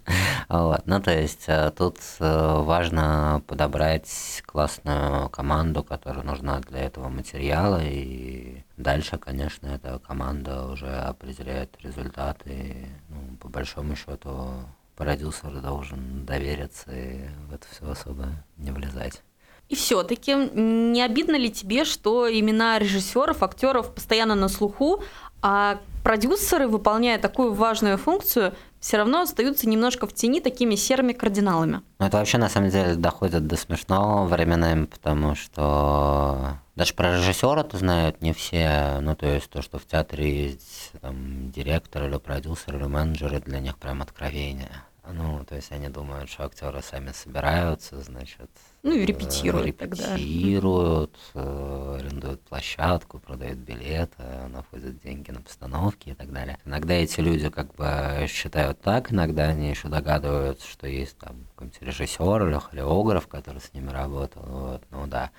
вот. 0.48 0.80
Ну, 0.86 1.02
то 1.02 1.10
есть 1.10 1.44
э, 1.46 1.70
тут 1.76 1.98
э, 2.20 2.62
важно 2.62 3.42
подобрать 3.46 4.42
классную 4.46 5.28
команду, 5.28 5.84
которая 5.84 6.24
нужна 6.24 6.58
для 6.60 6.78
этого 6.78 7.10
материала. 7.10 7.82
И 7.82 8.64
дальше, 8.78 9.18
конечно, 9.18 9.66
эта 9.66 9.98
команда 9.98 10.68
уже 10.68 10.88
определяет 10.88 11.76
результаты. 11.82 12.88
Ну, 13.10 13.36
по 13.36 13.48
большому 13.50 13.94
счету 13.94 14.64
продюсер 15.02 15.50
должен 15.60 16.24
довериться 16.24 16.92
и 16.92 17.26
в 17.48 17.54
это 17.54 17.66
все 17.70 17.90
особо 17.90 18.28
не 18.56 18.70
влезать. 18.70 19.20
И 19.68 19.74
все-таки 19.74 20.34
не 20.34 21.02
обидно 21.02 21.36
ли 21.36 21.50
тебе, 21.50 21.84
что 21.84 22.30
имена 22.30 22.78
режиссеров, 22.78 23.42
актеров 23.42 23.94
постоянно 23.94 24.36
на 24.36 24.48
слуху, 24.48 25.02
а 25.40 25.80
продюсеры, 26.04 26.68
выполняя 26.68 27.18
такую 27.18 27.52
важную 27.52 27.98
функцию, 27.98 28.54
все 28.78 28.96
равно 28.96 29.22
остаются 29.22 29.68
немножко 29.68 30.06
в 30.06 30.12
тени 30.12 30.40
такими 30.40 30.76
серыми 30.76 31.12
кардиналами? 31.12 31.82
Ну, 31.98 32.06
это 32.06 32.18
вообще 32.18 32.38
на 32.38 32.48
самом 32.48 32.70
деле 32.70 32.94
доходит 32.94 33.46
до 33.46 33.56
смешного 33.56 34.26
временами, 34.26 34.84
потому 34.84 35.34
что 35.34 36.58
даже 36.76 36.94
про 36.94 37.16
режиссера 37.16 37.62
это 37.62 37.76
знают 37.76 38.22
не 38.22 38.32
все. 38.32 38.98
Ну, 39.00 39.16
то 39.16 39.26
есть 39.26 39.50
то, 39.50 39.62
что 39.62 39.78
в 39.78 39.86
театре 39.86 40.46
есть 40.46 40.92
там, 41.00 41.50
директор 41.50 42.04
или 42.04 42.18
продюсер 42.18 42.76
или 42.76 42.86
менеджер, 42.86 43.40
для 43.40 43.60
них 43.60 43.78
прям 43.78 44.02
откровение. 44.02 44.82
Ну, 45.10 45.44
то 45.44 45.56
есть 45.56 45.72
они 45.72 45.88
думают, 45.88 46.30
что 46.30 46.44
актеры 46.44 46.80
сами 46.80 47.10
собираются, 47.10 48.00
значит... 48.00 48.48
Ну 48.84 48.92
и 48.92 49.04
репетируют, 49.04 49.66
репетируют 49.66 51.18
тогда. 51.34 51.98
арендуют 51.98 52.40
площадку, 52.42 53.18
продают 53.18 53.58
билеты, 53.58 54.22
находят 54.48 55.00
деньги 55.02 55.32
на 55.32 55.40
постановки 55.40 56.10
и 56.10 56.14
так 56.14 56.32
далее. 56.32 56.56
Иногда 56.64 56.94
эти 56.94 57.20
люди 57.20 57.48
как 57.48 57.74
бы 57.74 58.26
считают 58.28 58.80
так, 58.80 59.12
иногда 59.12 59.48
они 59.48 59.70
еще 59.70 59.88
догадываются, 59.88 60.68
что 60.68 60.86
есть 60.86 61.18
там 61.18 61.46
какой-нибудь 61.54 61.82
режиссер 61.82 62.48
или 62.48 62.58
хореограф, 62.58 63.26
который 63.26 63.60
с 63.60 63.72
ними 63.74 63.90
работал. 63.90 64.42
Вот, 64.44 64.82
ну 64.90 65.06
да. 65.08 65.30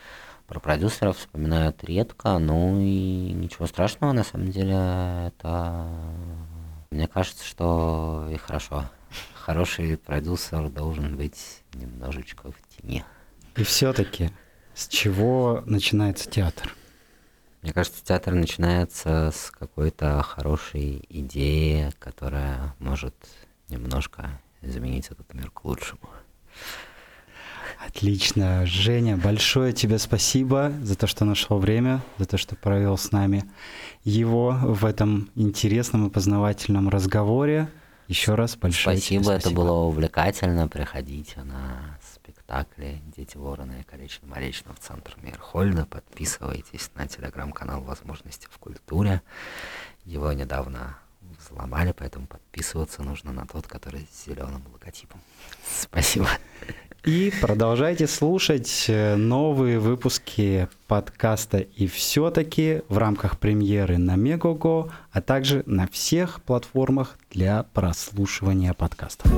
Про 0.47 0.59
продюсеров 0.59 1.18
вспоминают 1.18 1.84
редко, 1.86 2.38
ну 2.38 2.80
и 2.82 3.32
ничего 3.32 3.66
страшного, 3.66 4.11
на 4.11 4.26
самом 4.26 4.51
деле, 4.51 4.76
это... 5.28 5.88
Мне 6.91 7.07
кажется, 7.07 7.43
что 7.43 8.28
и 8.30 8.38
хорошо 8.38 8.84
хороший 9.46 9.98
продюсер 9.98 10.70
должен 10.70 11.18
быть 11.18 11.64
немножечко 11.74 12.52
в 12.52 12.56
тени. 12.76 13.04
И 13.58 13.64
все-таки 13.64 14.32
с 14.74 14.88
чего 14.88 15.62
начинается 15.66 16.30
театр? 16.30 16.74
Мне 17.62 17.74
кажется, 17.74 18.04
театр 18.04 18.36
начинается 18.36 19.32
с 19.34 19.52
какой-то 19.52 20.22
хорошей 20.22 21.04
идеи, 21.10 21.91
которая 22.00 22.74
может 22.80 23.16
немножко 23.68 24.39
изменить 24.62 25.08
этот 25.08 25.34
мир 25.34 25.52
к 25.52 25.66
лучшему. 25.66 26.10
Отлично. 27.86 28.66
Женя, 28.66 29.18
большое 29.18 29.74
тебе 29.74 30.00
спасибо 30.00 30.72
за 30.82 30.96
то, 30.96 31.06
что 31.06 31.26
нашел 31.26 31.60
время, 31.60 32.02
за 32.18 32.26
то, 32.26 32.38
что 32.38 32.56
провел 32.56 32.98
с 32.98 33.12
нами 33.12 33.44
его 34.06 34.58
в 34.62 34.86
этом 34.86 35.30
интересном 35.36 36.08
и 36.08 36.10
познавательном 36.10 36.88
разговоре. 36.88 37.68
Еще 38.08 38.36
раз 38.36 38.56
большое 38.58 38.97
спасибо, 38.97 39.24
тебе 39.24 39.38
спасибо, 39.38 39.49
это 39.49 39.56
было 39.56 39.72
увлекательно. 39.84 40.68
Приходите 40.68 41.41
на 41.43 41.97
спектакли 42.01 43.01
«Дети 43.16 43.38
ворона» 43.38 43.80
и 43.80 43.84
«Колечный 43.84 44.28
Моречно» 44.30 44.74
в 44.74 44.80
центр 44.80 45.16
Мирхольда. 45.22 45.86
Подписывайтесь 45.86 46.91
на 46.95 47.08
телеграм-канал 47.08 47.82
«Возможности 47.82 48.47
в 48.51 48.58
культуре». 48.60 49.22
Его 50.06 50.34
недавно 50.34 50.97
взломали, 51.39 51.93
поэтому 51.97 52.28
подписываться 52.28 53.04
нужно 53.04 53.32
на 53.32 53.47
тот, 53.47 53.68
который 53.68 54.08
с 54.12 54.26
зеленым 54.26 54.64
логотипом. 54.72 55.22
Спасибо. 55.66 56.28
И 57.06 57.34
продолжайте 57.41 58.08
слушать 58.08 58.86
э, 58.88 59.18
новые 59.18 59.78
выпуски 59.78 60.70
подкаста 60.88 61.58
«И 61.58 61.86
все-таки» 61.86 62.82
в 62.88 62.97
рамках 62.97 63.39
премьеры 63.39 63.97
на 63.97 64.16
Мегого, 64.16 64.89
а 65.12 65.22
также 65.22 65.64
на 65.66 65.86
всех 65.88 66.41
платформах 66.43 67.18
для 67.30 67.64
прослушивания 67.74 68.74
подкастов. 68.74 69.30